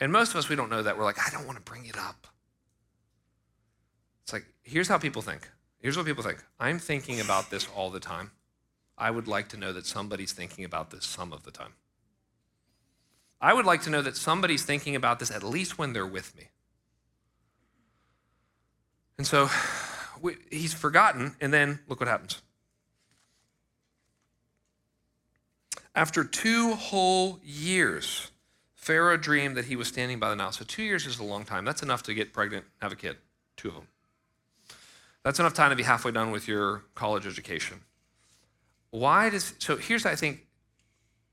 And 0.00 0.10
most 0.10 0.30
of 0.30 0.36
us, 0.36 0.48
we 0.48 0.56
don't 0.56 0.70
know 0.70 0.82
that. 0.82 0.96
We're 0.96 1.04
like, 1.04 1.18
I 1.18 1.30
don't 1.30 1.46
want 1.46 1.58
to 1.58 1.64
bring 1.64 1.84
it 1.84 1.98
up. 1.98 2.26
It's 4.22 4.32
like, 4.32 4.46
here's 4.62 4.88
how 4.88 4.96
people 4.96 5.20
think. 5.20 5.48
Here's 5.80 5.98
what 5.98 6.06
people 6.06 6.24
think 6.24 6.42
I'm 6.58 6.78
thinking 6.78 7.20
about 7.20 7.50
this 7.50 7.68
all 7.76 7.90
the 7.90 8.00
time. 8.00 8.30
I 8.96 9.10
would 9.10 9.28
like 9.28 9.48
to 9.50 9.58
know 9.58 9.72
that 9.74 9.86
somebody's 9.86 10.32
thinking 10.32 10.64
about 10.64 10.90
this 10.90 11.04
some 11.04 11.32
of 11.32 11.42
the 11.42 11.50
time. 11.50 11.74
I 13.40 13.54
would 13.54 13.64
like 13.64 13.82
to 13.82 13.90
know 13.90 14.02
that 14.02 14.16
somebody's 14.16 14.64
thinking 14.64 14.94
about 14.94 15.18
this 15.18 15.30
at 15.30 15.42
least 15.42 15.78
when 15.78 15.92
they're 15.92 16.06
with 16.06 16.36
me. 16.36 16.48
And 19.16 19.26
so 19.26 19.48
we, 20.20 20.36
he's 20.50 20.74
forgotten, 20.74 21.36
and 21.40 21.52
then 21.52 21.80
look 21.88 22.00
what 22.00 22.08
happens. 22.08 22.42
After 25.94 26.24
two 26.24 26.74
whole 26.74 27.40
years, 27.42 28.30
Pharaoh 28.74 29.16
dreamed 29.16 29.56
that 29.56 29.66
he 29.66 29.76
was 29.76 29.88
standing 29.88 30.18
by 30.18 30.30
the 30.30 30.36
Nile. 30.36 30.52
So, 30.52 30.64
two 30.64 30.82
years 30.82 31.06
is 31.06 31.18
a 31.18 31.24
long 31.24 31.44
time. 31.44 31.64
That's 31.64 31.82
enough 31.82 32.02
to 32.04 32.14
get 32.14 32.32
pregnant, 32.32 32.64
have 32.80 32.92
a 32.92 32.96
kid, 32.96 33.16
two 33.56 33.68
of 33.68 33.74
them. 33.74 33.86
That's 35.22 35.38
enough 35.38 35.52
time 35.52 35.70
to 35.70 35.76
be 35.76 35.82
halfway 35.82 36.12
done 36.12 36.30
with 36.30 36.48
your 36.48 36.84
college 36.94 37.26
education. 37.26 37.82
Why 38.90 39.28
does, 39.28 39.54
so 39.58 39.76
here's, 39.76 40.06
I 40.06 40.14
think, 40.14 40.46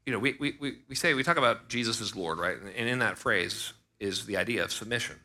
you 0.07 0.13
know, 0.13 0.19
we, 0.19 0.35
we, 0.39 0.77
we, 0.87 0.95
say, 0.95 1.13
we 1.13 1.21
talk 1.21 1.35
about 1.35 1.67
Jesus 1.67 1.99
as 1.99 2.15
Lord, 2.15 2.37
right? 2.37 2.55
And 2.77 2.87
in 2.87 2.99
that 2.99 3.17
phrase 3.17 3.73
is 3.99 4.25
the 4.25 4.37
idea 4.37 4.63
of 4.63 4.71
submission. 4.71 5.17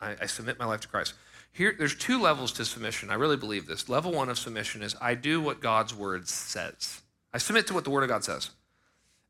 I, 0.00 0.16
I 0.22 0.26
submit 0.26 0.58
my 0.58 0.64
life 0.64 0.80
to 0.80 0.88
Christ. 0.88 1.12
Here, 1.52 1.74
there's 1.78 1.94
two 1.94 2.18
levels 2.18 2.52
to 2.52 2.64
submission. 2.64 3.10
I 3.10 3.14
really 3.14 3.36
believe 3.36 3.66
this. 3.66 3.86
Level 3.86 4.12
one 4.12 4.30
of 4.30 4.38
submission 4.38 4.82
is 4.82 4.96
I 4.98 5.14
do 5.14 5.42
what 5.42 5.60
God's 5.60 5.94
word 5.94 6.26
says. 6.26 7.02
I 7.34 7.38
submit 7.38 7.66
to 7.66 7.74
what 7.74 7.84
the 7.84 7.90
word 7.90 8.02
of 8.02 8.08
God 8.08 8.24
says. 8.24 8.48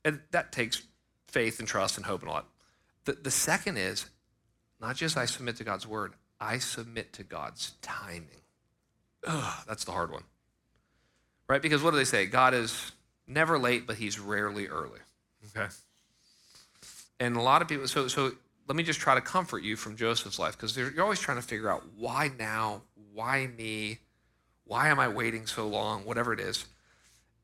And 0.05 0.21
that 0.31 0.53
takes 0.53 0.81
faith 1.27 1.59
and 1.59 1.67
trust 1.67 1.97
and 1.97 2.07
hope 2.07 2.21
and 2.21 2.31
a 2.31 2.35
lot. 2.35 2.47
The, 3.05 3.15
the 3.15 3.33
second 3.33 3.79
is 3.79 4.07
not 4.81 4.95
just 4.95 5.17
I 5.17 5.25
submit 5.25 5.57
to 5.57 5.65
God's 5.65 5.89
word, 5.89 6.13
I 6.39 6.59
submit 6.59 7.15
to 7.15 7.25
God's 7.25 7.73
timing. 7.83 8.29
Ugh, 9.27 9.65
that's 9.67 9.83
the 9.83 9.91
hard 9.91 10.13
one. 10.13 10.23
Right? 11.49 11.61
Because 11.61 11.83
what 11.83 11.91
do 11.91 11.97
they 11.97 12.05
say? 12.05 12.27
God 12.27 12.55
is 12.55 12.93
never 13.29 13.59
late, 13.59 13.87
but 13.87 13.97
he's 13.97 14.19
rarely 14.19 14.67
early. 14.67 15.01
Okay? 15.57 15.69
And 17.21 17.37
a 17.37 17.43
lot 17.43 17.63
of 17.63 17.69
people, 17.69 17.87
so, 17.89 18.09
so 18.09 18.33
let 18.67 18.77
me 18.77 18.83
just 18.83 19.01
try 19.01 19.15
to 19.15 19.21
comfort 19.21 19.63
you 19.63 19.77
from 19.77 19.97
Joseph's 19.97 20.39
life 20.39 20.57
because 20.57 20.77
you're 20.77 21.03
always 21.03 21.21
trying 21.21 21.39
to 21.39 21.43
figure 21.43 21.71
out 21.71 21.85
why 21.97 22.31
now? 22.39 22.83
Why 23.13 23.49
me? 23.57 23.99
Why 24.65 24.89
am 24.89 25.01
I 25.01 25.09
waiting 25.09 25.47
so 25.47 25.67
long? 25.67 26.05
Whatever 26.05 26.33
it 26.33 26.41
is. 26.41 26.67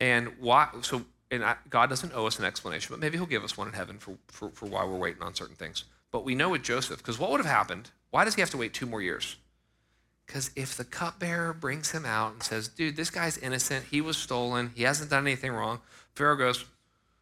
And 0.00 0.32
why, 0.38 0.68
so, 0.82 1.04
and 1.30 1.44
I, 1.44 1.56
God 1.70 1.88
doesn't 1.88 2.12
owe 2.14 2.26
us 2.26 2.38
an 2.38 2.44
explanation, 2.44 2.88
but 2.90 3.00
maybe 3.00 3.16
he'll 3.16 3.26
give 3.26 3.44
us 3.44 3.56
one 3.56 3.66
in 3.66 3.74
heaven 3.74 3.98
for, 3.98 4.16
for, 4.28 4.50
for 4.50 4.66
why 4.66 4.84
we're 4.84 4.98
waiting 4.98 5.22
on 5.22 5.34
certain 5.34 5.56
things. 5.56 5.84
But 6.10 6.24
we 6.24 6.34
know 6.34 6.50
with 6.50 6.62
Joseph, 6.62 6.98
because 6.98 7.18
what 7.18 7.30
would 7.30 7.40
have 7.40 7.50
happened? 7.50 7.90
Why 8.10 8.24
does 8.24 8.34
he 8.34 8.40
have 8.40 8.50
to 8.50 8.56
wait 8.56 8.74
two 8.74 8.86
more 8.86 9.02
years? 9.02 9.36
Because 10.26 10.50
if 10.56 10.76
the 10.76 10.84
cupbearer 10.84 11.52
brings 11.52 11.90
him 11.90 12.06
out 12.06 12.32
and 12.32 12.42
says, 12.42 12.68
dude, 12.68 12.96
this 12.96 13.10
guy's 13.10 13.36
innocent, 13.38 13.86
he 13.90 14.00
was 14.00 14.16
stolen, 14.16 14.72
he 14.74 14.84
hasn't 14.84 15.10
done 15.10 15.26
anything 15.26 15.52
wrong, 15.52 15.80
Pharaoh 16.14 16.36
goes, 16.36 16.64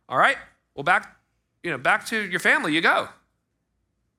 all 0.09 0.19
right, 0.19 0.37
well, 0.75 0.85
back, 0.85 1.17
you 1.63 1.71
know, 1.71 1.79
back 1.79 2.07
to 2.07 2.21
your 2.23 2.41
family 2.41 2.75
you 2.75 2.81
go. 2.81 3.09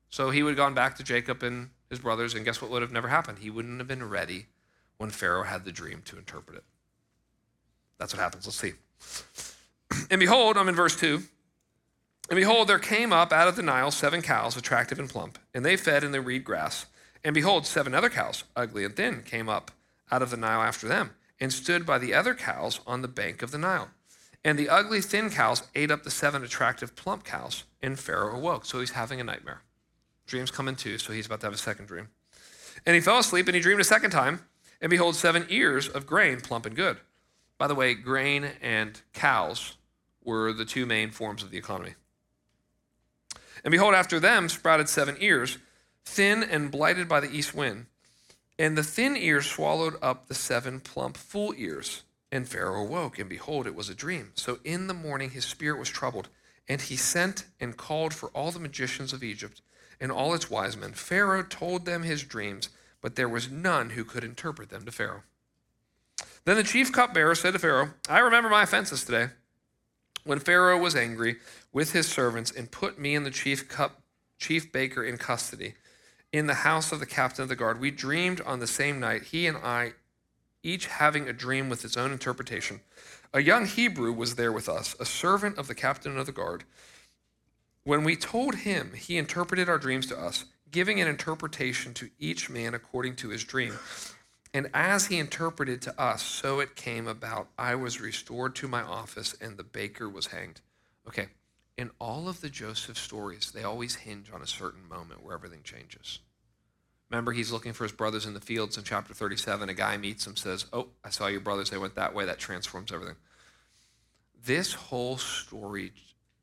So 0.10 0.30
he 0.30 0.44
would 0.44 0.52
have 0.52 0.58
gone 0.58 0.74
back 0.74 0.98
to 0.98 1.04
Jacob 1.04 1.44
and 1.44 1.70
his 1.90 2.00
brothers, 2.00 2.36
and 2.36 2.44
guess 2.46 2.62
what 2.62 2.72
would 2.72 2.82
have 2.82 2.92
never 2.92 3.08
happened? 3.08 3.40
He 3.40 3.50
wouldn't 3.50 3.80
have 3.80 3.88
been 3.88 4.08
ready 4.08 4.48
when 4.98 5.10
Pharaoh 5.10 5.44
had 5.44 5.66
the 5.66 5.72
dream 5.72 6.02
to 6.06 6.18
interpret 6.18 6.58
it. 6.58 6.64
That's 7.98 8.14
what 8.14 8.22
happens. 8.22 8.46
Let's 8.46 8.58
see. 8.58 8.74
And 10.10 10.20
behold, 10.20 10.58
I'm 10.58 10.68
in 10.68 10.74
verse 10.74 10.96
2. 10.96 11.22
And 12.30 12.38
behold, 12.38 12.68
there 12.68 12.80
came 12.80 13.14
up 13.14 13.32
out 13.32 13.48
of 13.48 13.56
the 13.56 13.62
Nile 13.62 13.92
seven 13.92 14.24
cows, 14.24 14.58
attractive 14.58 14.98
and 14.98 15.08
plump, 15.08 15.38
and 15.54 15.64
they 15.64 15.78
fed 15.78 16.04
in 16.04 16.12
the 16.12 16.22
reed 16.22 16.44
grass. 16.44 16.88
And 17.24 17.34
behold, 17.34 17.66
seven 17.66 17.94
other 17.94 18.10
cows, 18.10 18.44
ugly 18.56 18.84
and 18.84 18.96
thin, 18.96 19.24
came 19.24 19.48
up 19.48 19.72
out 20.12 20.22
of 20.22 20.30
the 20.30 20.38
Nile 20.38 20.62
after 20.62 20.88
them, 20.88 21.12
and 21.40 21.52
stood 21.52 21.86
by 21.86 21.98
the 21.98 22.14
other 22.14 22.36
cows 22.36 22.80
on 22.86 23.02
the 23.02 23.08
bank 23.08 23.42
of 23.42 23.52
the 23.52 23.58
Nile. 23.58 23.90
And 24.44 24.60
the 24.60 24.70
ugly, 24.70 25.00
thin 25.00 25.30
cows 25.30 25.64
ate 25.74 25.90
up 25.90 26.04
the 26.04 26.12
seven 26.12 26.44
attractive, 26.44 26.96
plump 26.96 27.24
cows, 27.24 27.64
and 27.82 27.98
Pharaoh 27.98 28.36
awoke. 28.36 28.66
So 28.66 28.80
he's 28.80 28.92
having 28.92 29.22
a 29.22 29.24
nightmare. 29.24 29.62
Dreams 30.28 30.52
come 30.52 30.68
in 30.68 30.76
two, 30.76 30.98
so 30.98 31.14
he's 31.14 31.26
about 31.26 31.40
to 31.42 31.48
have 31.48 31.54
a 31.54 31.58
second 31.58 31.88
dream. 31.88 32.10
And 32.86 32.96
he 32.96 33.02
fell 33.02 33.20
asleep, 33.20 33.48
and 33.48 33.56
he 33.56 33.62
dreamed 33.62 33.80
a 33.80 33.86
second 33.86 34.12
time, 34.12 34.42
and 34.82 34.90
behold, 34.90 35.16
seven 35.16 35.46
ears 35.50 35.88
of 35.88 36.06
grain, 36.06 36.42
plump 36.42 36.66
and 36.66 36.76
good. 36.76 36.98
By 37.58 37.68
the 37.68 37.76
way, 37.76 37.94
grain 37.94 38.50
and 38.62 39.02
cows 39.14 39.78
were 40.24 40.52
the 40.52 40.66
two 40.66 40.86
main 40.86 41.12
forms 41.12 41.42
of 41.42 41.52
the 41.52 41.58
economy. 41.58 41.94
And 43.64 43.72
behold, 43.72 43.94
after 43.94 44.20
them 44.20 44.50
sprouted 44.50 44.90
seven 44.90 45.16
ears 45.20 45.58
thin 46.06 46.44
and 46.44 46.72
blighted 46.72 47.08
by 47.08 47.20
the 47.20 47.32
east 47.32 47.54
wind. 47.54 47.88
And 48.60 48.78
the 48.78 48.84
thin 48.84 49.18
ears 49.18 49.46
swallowed 49.46 49.96
up 50.02 50.28
the 50.28 50.36
seven 50.36 50.80
plump 50.80 51.18
full 51.18 51.54
ears. 51.58 52.04
And 52.32 52.48
Pharaoh 52.48 52.84
awoke, 52.84 53.20
and 53.20 53.30
behold, 53.30 53.68
it 53.68 53.76
was 53.76 53.90
a 53.90 53.96
dream. 53.96 54.32
So 54.36 54.60
in 54.64 54.88
the 54.88 54.94
morning 54.94 55.32
his 55.32 55.46
spirit 55.46 55.78
was 55.78 55.90
troubled, 55.90 56.30
and 56.68 56.82
he 56.82 56.96
sent 56.96 57.46
and 57.60 57.78
called 57.78 58.14
for 58.14 58.30
all 58.30 58.52
the 58.52 58.60
magicians 58.60 59.14
of 59.14 59.24
Egypt 59.24 59.62
and 60.00 60.12
all 60.12 60.34
its 60.34 60.50
wise 60.50 60.76
men. 60.76 60.94
Pharaoh 60.94 61.44
told 61.44 61.86
them 61.86 62.04
his 62.04 62.24
dreams, 62.24 62.70
but 63.02 63.16
there 63.16 63.30
was 63.30 63.52
none 63.52 63.92
who 63.92 64.04
could 64.04 64.24
interpret 64.24 64.70
them 64.70 64.86
to 64.86 64.92
Pharaoh. 64.92 65.24
Then 66.46 66.58
the 66.58 66.64
chief 66.64 66.92
cupbearer 66.92 67.36
said 67.36 67.54
to 67.54 67.60
Pharaoh, 67.60 67.94
I 68.10 68.20
remember 68.20 68.50
my 68.50 68.64
offenses 68.64 69.06
today. 69.06 69.30
When 70.26 70.40
Pharaoh 70.40 70.78
was 70.78 70.96
angry 70.96 71.38
with 71.72 71.94
his 71.94 72.08
servants 72.08 72.52
and 72.52 72.72
put 72.72 73.00
me 73.00 73.16
and 73.16 73.26
the 73.26 73.32
chief 73.32 73.68
cup 73.68 74.02
chief 74.38 74.72
baker 74.72 75.04
in 75.04 75.18
custody 75.18 75.76
in 76.34 76.48
the 76.48 76.54
house 76.56 76.92
of 76.92 77.00
the 77.00 77.06
captain 77.06 77.44
of 77.44 77.50
the 77.50 77.56
guard. 77.56 77.80
We 77.80 77.92
dreamed 77.92 78.42
on 78.42 78.60
the 78.60 78.68
same 78.68 79.00
night, 79.00 79.24
he 79.24 79.46
and 79.48 79.56
I, 79.58 79.94
each 80.64 80.88
having 80.88 81.30
a 81.30 81.34
dream 81.34 81.70
with 81.70 81.86
its 81.86 81.96
own 81.96 82.12
interpretation. 82.12 82.82
A 83.34 83.42
young 83.42 83.68
Hebrew 83.68 84.12
was 84.12 84.36
there 84.36 84.52
with 84.52 84.68
us, 84.68 84.96
a 85.00 85.06
servant 85.06 85.58
of 85.58 85.68
the 85.68 85.76
captain 85.76 86.18
of 86.18 86.26
the 86.26 86.32
guard. 86.32 86.64
When 87.84 88.04
we 88.04 88.16
told 88.16 88.56
him, 88.56 88.94
he 88.96 89.18
interpreted 89.18 89.70
our 89.70 89.78
dreams 89.78 90.08
to 90.08 90.20
us, 90.20 90.46
giving 90.72 91.00
an 91.00 91.08
interpretation 91.08 91.94
to 91.94 92.10
each 92.18 92.50
man 92.50 92.74
according 92.74 93.16
to 93.18 93.30
his 93.30 93.44
dream. 93.44 93.78
And 94.54 94.70
as 94.74 95.08
he 95.08 95.20
interpreted 95.20 95.82
to 95.84 96.02
us, 96.02 96.24
so 96.24 96.60
it 96.60 96.76
came 96.76 97.08
about. 97.08 97.48
I 97.58 97.76
was 97.76 98.00
restored 98.00 98.56
to 98.56 98.68
my 98.68 98.82
office, 98.82 99.36
and 99.42 99.58
the 99.58 99.64
baker 99.64 100.08
was 100.08 100.28
hanged. 100.28 100.62
Okay, 101.08 101.28
in 101.78 101.92
all 102.00 102.30
of 102.30 102.42
the 102.42 102.50
Joseph 102.50 102.98
stories, 102.98 103.52
they 103.52 103.64
always 103.64 103.96
hinge 103.96 104.32
on 104.34 104.42
a 104.42 104.48
certain 104.48 104.88
moment 104.88 105.24
where 105.24 105.34
everything 105.34 105.62
changes. 105.64 106.20
Remember, 107.10 107.32
he's 107.32 107.52
looking 107.52 107.74
for 107.74 107.84
his 107.84 107.92
brothers 107.92 108.26
in 108.26 108.34
the 108.34 108.40
fields 108.40 108.78
in 108.78 108.84
chapter 108.84 109.14
37. 109.14 109.70
A 109.70 109.74
guy 109.74 109.98
meets 109.98 110.26
him, 110.26 110.36
says, 110.36 110.66
Oh, 110.74 110.88
I 111.04 111.10
saw 111.10 111.28
your 111.28 111.42
brothers. 111.42 111.70
They 111.70 111.78
went 111.78 111.96
that 111.96 112.16
way. 112.16 112.26
That 112.26 112.40
transforms 112.40 112.92
everything. 112.92 113.18
This 114.44 114.74
whole 114.74 115.18
story 115.18 115.94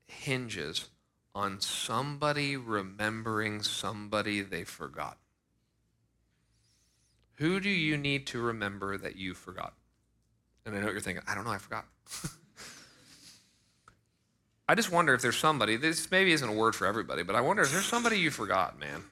hinges 0.06 0.88
on 1.34 1.60
somebody 1.60 2.56
remembering 2.56 3.62
somebody 3.62 4.42
they 4.42 4.64
forgot. 4.64 5.18
Who 7.34 7.60
do 7.60 7.70
you 7.70 7.96
need 7.96 8.26
to 8.28 8.40
remember 8.40 8.96
that 8.98 9.16
you 9.16 9.34
forgot? 9.34 9.74
And 10.64 10.74
I 10.74 10.78
know 10.78 10.86
what 10.86 10.92
you're 10.92 11.00
thinking. 11.00 11.24
I 11.26 11.34
don't 11.34 11.44
know. 11.44 11.50
I 11.50 11.58
forgot. 11.58 11.86
I 14.70 14.76
just 14.76 14.92
wonder 14.92 15.12
if 15.14 15.20
there's 15.20 15.36
somebody, 15.36 15.74
this 15.74 16.08
maybe 16.12 16.30
isn't 16.30 16.48
a 16.48 16.52
word 16.52 16.76
for 16.76 16.86
everybody, 16.86 17.24
but 17.24 17.34
I 17.34 17.40
wonder 17.40 17.62
is 17.62 17.72
there 17.72 17.80
somebody 17.80 18.20
you 18.20 18.30
forgot, 18.30 18.78
man? 18.78 19.02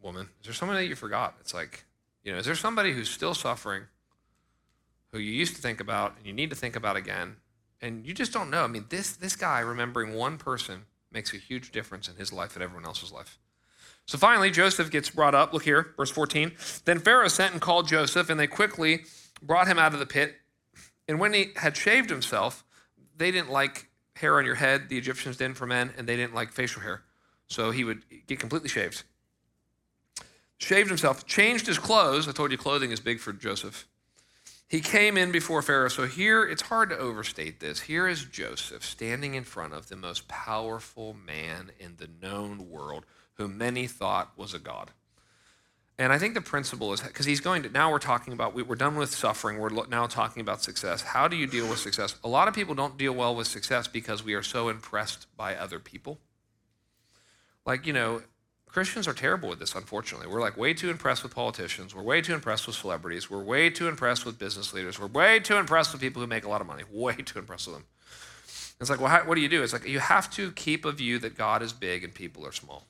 Woman, 0.00 0.28
is 0.38 0.46
there 0.46 0.54
somebody 0.54 0.84
that 0.84 0.88
you 0.88 0.94
forgot? 0.94 1.34
It's 1.40 1.52
like, 1.52 1.84
you 2.22 2.30
know, 2.30 2.38
is 2.38 2.46
there 2.46 2.54
somebody 2.54 2.92
who's 2.92 3.10
still 3.10 3.34
suffering, 3.34 3.82
who 5.10 5.18
you 5.18 5.32
used 5.32 5.56
to 5.56 5.60
think 5.60 5.80
about 5.80 6.16
and 6.16 6.28
you 6.28 6.32
need 6.32 6.48
to 6.50 6.54
think 6.54 6.76
about 6.76 6.94
again, 6.94 7.38
and 7.82 8.06
you 8.06 8.14
just 8.14 8.32
don't 8.32 8.50
know? 8.50 8.62
I 8.62 8.68
mean, 8.68 8.84
this, 8.88 9.16
this 9.16 9.34
guy 9.34 9.58
remembering 9.58 10.14
one 10.14 10.38
person 10.38 10.82
makes 11.10 11.34
a 11.34 11.36
huge 11.36 11.72
difference 11.72 12.06
in 12.08 12.14
his 12.14 12.32
life 12.32 12.54
and 12.54 12.62
everyone 12.62 12.86
else's 12.86 13.10
life. 13.10 13.36
So 14.06 14.16
finally, 14.16 14.52
Joseph 14.52 14.92
gets 14.92 15.10
brought 15.10 15.34
up. 15.34 15.52
Look 15.52 15.64
here, 15.64 15.92
verse 15.96 16.12
14. 16.12 16.52
Then 16.84 17.00
Pharaoh 17.00 17.26
sent 17.26 17.54
and 17.54 17.60
called 17.60 17.88
Joseph, 17.88 18.30
and 18.30 18.38
they 18.38 18.46
quickly 18.46 19.06
brought 19.42 19.66
him 19.66 19.80
out 19.80 19.92
of 19.92 19.98
the 19.98 20.06
pit. 20.06 20.36
And 21.08 21.18
when 21.18 21.32
he 21.32 21.48
had 21.56 21.76
shaved 21.76 22.10
himself, 22.10 22.64
they 23.16 23.32
didn't 23.32 23.50
like 23.50 23.89
hair 24.20 24.38
on 24.38 24.46
your 24.46 24.54
head, 24.54 24.88
the 24.88 24.98
Egyptians 24.98 25.36
didn't 25.36 25.56
for 25.56 25.66
men, 25.66 25.92
and 25.96 26.06
they 26.06 26.16
didn't 26.16 26.34
like 26.34 26.52
facial 26.52 26.82
hair. 26.82 27.02
So 27.46 27.70
he 27.70 27.84
would 27.84 28.02
get 28.26 28.38
completely 28.38 28.68
shaved. 28.68 29.02
Shaved 30.58 30.88
himself, 30.88 31.26
changed 31.26 31.66
his 31.66 31.78
clothes. 31.78 32.28
I 32.28 32.32
told 32.32 32.52
you 32.52 32.58
clothing 32.58 32.90
is 32.90 33.00
big 33.00 33.18
for 33.18 33.32
Joseph. 33.32 33.86
He 34.68 34.80
came 34.80 35.16
in 35.16 35.32
before 35.32 35.62
Pharaoh. 35.62 35.88
So 35.88 36.06
here, 36.06 36.44
it's 36.44 36.62
hard 36.62 36.90
to 36.90 36.98
overstate 36.98 37.58
this. 37.58 37.80
Here 37.80 38.06
is 38.06 38.24
Joseph 38.24 38.84
standing 38.84 39.34
in 39.34 39.42
front 39.42 39.72
of 39.72 39.88
the 39.88 39.96
most 39.96 40.28
powerful 40.28 41.12
man 41.14 41.72
in 41.80 41.96
the 41.96 42.08
known 42.22 42.70
world 42.70 43.04
whom 43.34 43.58
many 43.58 43.88
thought 43.88 44.30
was 44.36 44.54
a 44.54 44.60
God. 44.60 44.92
And 46.00 46.14
I 46.14 46.18
think 46.18 46.32
the 46.32 46.40
principle 46.40 46.94
is 46.94 47.02
because 47.02 47.26
he's 47.26 47.40
going 47.40 47.62
to, 47.62 47.68
now 47.68 47.92
we're 47.92 47.98
talking 47.98 48.32
about, 48.32 48.54
we, 48.54 48.62
are 48.62 48.74
done 48.74 48.96
with 48.96 49.10
suffering, 49.10 49.58
we're 49.58 49.86
now 49.88 50.06
talking 50.06 50.40
about 50.40 50.62
success. 50.62 51.02
How 51.02 51.28
do 51.28 51.36
you 51.36 51.46
deal 51.46 51.68
with 51.68 51.78
success? 51.78 52.16
A 52.24 52.28
lot 52.28 52.48
of 52.48 52.54
people 52.54 52.74
don't 52.74 52.96
deal 52.96 53.12
well 53.12 53.36
with 53.36 53.46
success 53.46 53.86
because 53.86 54.24
we 54.24 54.32
are 54.32 54.42
so 54.42 54.70
impressed 54.70 55.26
by 55.36 55.54
other 55.54 55.78
people. 55.78 56.16
Like, 57.66 57.86
you 57.86 57.92
know, 57.92 58.22
Christians 58.64 59.06
are 59.06 59.12
terrible 59.12 59.50
with 59.50 59.58
this, 59.58 59.74
unfortunately. 59.74 60.26
We're 60.26 60.40
like 60.40 60.56
way 60.56 60.72
too 60.72 60.88
impressed 60.88 61.22
with 61.22 61.34
politicians. 61.34 61.94
We're 61.94 62.02
way 62.02 62.22
too 62.22 62.32
impressed 62.32 62.66
with 62.66 62.76
celebrities. 62.76 63.28
We're 63.28 63.42
way 63.42 63.68
too 63.68 63.86
impressed 63.86 64.24
with 64.24 64.38
business 64.38 64.72
leaders. 64.72 64.98
We're 64.98 65.06
way 65.06 65.38
too 65.38 65.56
impressed 65.56 65.92
with 65.92 66.00
people 66.00 66.22
who 66.22 66.26
make 66.26 66.46
a 66.46 66.48
lot 66.48 66.62
of 66.62 66.66
money. 66.66 66.84
Way 66.90 67.16
too 67.16 67.38
impressed 67.38 67.66
with 67.66 67.76
them. 67.76 67.84
It's 68.80 68.88
like, 68.88 69.00
well, 69.00 69.10
how, 69.10 69.20
what 69.24 69.34
do 69.34 69.42
you 69.42 69.50
do? 69.50 69.62
It's 69.62 69.74
like 69.74 69.86
you 69.86 69.98
have 69.98 70.30
to 70.30 70.50
keep 70.52 70.86
a 70.86 70.92
view 70.92 71.18
that 71.18 71.36
God 71.36 71.62
is 71.62 71.74
big 71.74 72.04
and 72.04 72.14
people 72.14 72.46
are 72.46 72.52
small. 72.52 72.86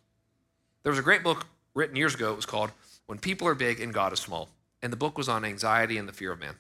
There 0.85 0.93
was 0.93 1.01
a 1.01 1.03
great 1.03 1.25
book 1.25 1.49
written 1.75 1.97
years 1.97 2.15
ago. 2.15 2.31
It 2.33 2.37
was 2.37 2.47
called 2.47 2.71
When 3.11 3.19
People 3.19 3.49
Are 3.49 3.57
Big 3.57 3.81
and 3.81 3.93
God 3.93 4.13
is 4.13 4.21
Small. 4.21 4.51
And 4.81 4.93
the 4.93 4.97
book 4.97 5.19
was 5.19 5.29
on 5.29 5.45
anxiety 5.45 5.99
and 5.99 6.07
the 6.07 6.13
fear 6.13 6.31
of 6.31 6.39
man. 6.39 6.55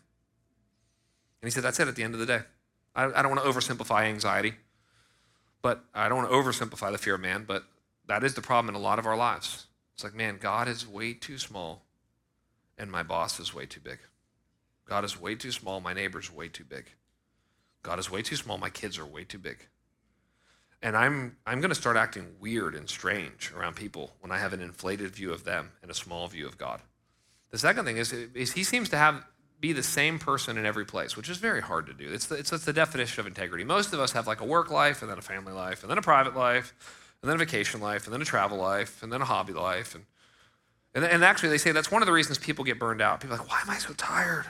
And 1.40 1.44
he 1.44 1.50
said, 1.52 1.62
That's 1.62 1.78
it 1.78 1.86
at 1.86 1.94
the 1.94 2.02
end 2.02 2.12
of 2.12 2.18
the 2.18 2.26
day. 2.26 2.40
I, 2.92 3.04
I 3.04 3.22
don't 3.22 3.30
want 3.30 3.44
to 3.44 3.48
oversimplify 3.48 4.02
anxiety, 4.02 4.54
but 5.62 5.84
I 5.94 6.08
don't 6.08 6.18
want 6.18 6.28
to 6.28 6.36
oversimplify 6.36 6.90
the 6.90 6.98
fear 6.98 7.14
of 7.14 7.20
man, 7.20 7.44
but 7.46 7.66
that 8.08 8.24
is 8.24 8.34
the 8.34 8.40
problem 8.40 8.74
in 8.74 8.74
a 8.74 8.82
lot 8.82 8.98
of 8.98 9.06
our 9.06 9.16
lives. 9.16 9.66
It's 9.94 10.02
like, 10.02 10.12
man, 10.12 10.38
God 10.40 10.66
is 10.66 10.88
way 10.88 11.12
too 11.12 11.38
small 11.38 11.84
and 12.76 12.90
my 12.90 13.04
boss 13.04 13.38
is 13.38 13.54
way 13.54 13.66
too 13.66 13.80
big. 13.80 14.00
God 14.86 15.04
is 15.04 15.20
way 15.20 15.36
too 15.36 15.52
small, 15.52 15.80
my 15.80 15.92
neighbor's 15.92 16.32
way 16.32 16.48
too 16.48 16.64
big. 16.64 16.86
God 17.84 18.00
is 18.00 18.10
way 18.10 18.22
too 18.22 18.34
small, 18.34 18.58
my 18.58 18.70
kids 18.70 18.98
are 18.98 19.06
way 19.06 19.22
too 19.22 19.38
big. 19.38 19.68
And 20.82 20.96
I'm, 20.96 21.36
I'm 21.46 21.60
going 21.60 21.70
to 21.70 21.74
start 21.74 21.96
acting 21.96 22.26
weird 22.40 22.74
and 22.74 22.88
strange 22.88 23.52
around 23.54 23.76
people 23.76 24.12
when 24.20 24.32
I 24.32 24.38
have 24.38 24.52
an 24.52 24.60
inflated 24.60 25.10
view 25.10 25.32
of 25.32 25.44
them 25.44 25.72
and 25.82 25.90
a 25.90 25.94
small 25.94 26.26
view 26.26 26.46
of 26.46 26.56
God. 26.56 26.80
The 27.50 27.58
second 27.58 27.84
thing 27.84 27.98
is, 27.98 28.12
is 28.12 28.52
he 28.52 28.64
seems 28.64 28.88
to 28.90 28.96
have 28.96 29.24
be 29.60 29.72
the 29.72 29.82
same 29.82 30.18
person 30.18 30.56
in 30.56 30.64
every 30.64 30.86
place, 30.86 31.16
which 31.16 31.28
is 31.28 31.36
very 31.36 31.60
hard 31.60 31.86
to 31.86 31.92
do. 31.92 32.10
It's 32.10 32.26
the, 32.26 32.36
it's, 32.36 32.52
it's 32.52 32.64
the 32.64 32.72
definition 32.72 33.20
of 33.20 33.26
integrity. 33.26 33.62
Most 33.62 33.92
of 33.92 34.00
us 34.00 34.12
have 34.12 34.26
like 34.26 34.40
a 34.40 34.44
work 34.44 34.70
life 34.70 35.02
and 35.02 35.10
then 35.10 35.18
a 35.18 35.22
family 35.22 35.52
life 35.52 35.82
and 35.82 35.90
then 35.90 35.98
a 35.98 36.02
private 36.02 36.34
life 36.34 36.72
and 37.22 37.28
then 37.28 37.36
a 37.36 37.38
vacation 37.38 37.80
life 37.80 38.06
and 38.06 38.14
then 38.14 38.22
a 38.22 38.24
travel 38.24 38.56
life 38.56 39.02
and 39.02 39.12
then 39.12 39.20
a 39.20 39.24
hobby 39.26 39.52
life. 39.52 39.94
And, 39.94 40.06
and, 40.94 41.04
and 41.04 41.22
actually, 41.22 41.50
they 41.50 41.58
say 41.58 41.72
that's 41.72 41.90
one 41.90 42.00
of 42.02 42.06
the 42.06 42.12
reasons 42.12 42.38
people 42.38 42.64
get 42.64 42.78
burned 42.78 43.02
out. 43.02 43.20
People 43.20 43.36
are 43.36 43.38
like, 43.38 43.50
why 43.50 43.60
am 43.60 43.70
I 43.70 43.76
so 43.76 43.92
tired? 43.92 44.46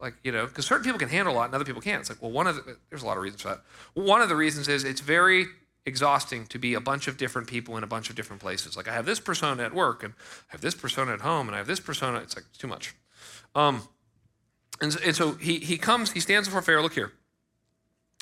Like, 0.00 0.14
you 0.22 0.30
know, 0.30 0.46
because 0.46 0.64
certain 0.64 0.84
people 0.84 0.98
can 0.98 1.08
handle 1.08 1.34
a 1.34 1.36
lot 1.36 1.46
and 1.46 1.54
other 1.54 1.64
people 1.64 1.82
can't. 1.82 2.00
It's 2.00 2.08
like, 2.08 2.22
well, 2.22 2.30
one 2.30 2.46
of 2.46 2.56
the, 2.56 2.76
there's 2.88 3.02
a 3.02 3.06
lot 3.06 3.16
of 3.16 3.22
reasons 3.22 3.42
for 3.42 3.48
that. 3.48 3.62
One 3.94 4.20
of 4.20 4.28
the 4.28 4.36
reasons 4.36 4.68
is 4.68 4.84
it's 4.84 5.00
very 5.00 5.46
exhausting 5.84 6.46
to 6.46 6.58
be 6.58 6.74
a 6.74 6.80
bunch 6.80 7.08
of 7.08 7.16
different 7.16 7.48
people 7.48 7.76
in 7.76 7.82
a 7.82 7.86
bunch 7.86 8.08
of 8.10 8.14
different 8.14 8.40
places. 8.40 8.76
Like, 8.76 8.86
I 8.86 8.92
have 8.92 9.06
this 9.06 9.18
persona 9.18 9.64
at 9.64 9.74
work 9.74 10.04
and 10.04 10.14
I 10.50 10.52
have 10.52 10.60
this 10.60 10.74
persona 10.74 11.12
at 11.12 11.22
home 11.22 11.48
and 11.48 11.54
I 11.54 11.58
have 11.58 11.66
this 11.66 11.80
persona. 11.80 12.18
It's 12.18 12.36
like 12.36 12.44
too 12.56 12.68
much. 12.68 12.94
Um, 13.54 13.82
and, 14.80 14.96
and 15.04 15.16
so 15.16 15.32
he, 15.32 15.58
he 15.58 15.76
comes, 15.78 16.12
he 16.12 16.20
stands 16.20 16.46
before 16.46 16.62
Pharaoh. 16.62 16.82
Look 16.82 16.94
here. 16.94 17.12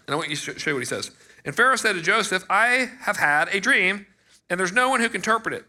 And 0.07 0.15
I 0.15 0.17
want 0.17 0.31
you 0.31 0.37
to 0.37 0.59
show 0.59 0.71
you 0.71 0.77
what 0.77 0.81
he 0.81 0.87
says. 0.87 1.11
And 1.45 1.55
Pharaoh 1.55 1.77
said 1.77 1.95
to 1.95 2.03
Joseph, 2.03 2.45
I 2.49 2.91
have 3.01 3.17
had 3.17 3.49
a 3.55 3.61
dream, 3.61 4.07
and 4.49 4.59
there's 4.59 4.73
no 4.73 4.89
one 4.89 5.01
who 5.01 5.09
can 5.09 5.17
interpret 5.17 5.55
it. 5.55 5.65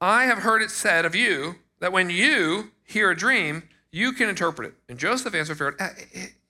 I 0.00 0.24
have 0.24 0.38
heard 0.38 0.62
it 0.62 0.70
said 0.70 1.04
of 1.04 1.14
you 1.14 1.56
that 1.80 1.92
when 1.92 2.10
you 2.10 2.72
hear 2.84 3.10
a 3.10 3.16
dream, 3.16 3.62
you 3.92 4.12
can 4.12 4.28
interpret 4.28 4.68
it. 4.68 4.74
And 4.88 4.98
Joseph 4.98 5.34
answered 5.34 5.58
Pharaoh, 5.58 5.74
uh, 5.78 5.88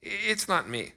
It's 0.03 0.49
not 0.49 0.68
me. 0.68 0.93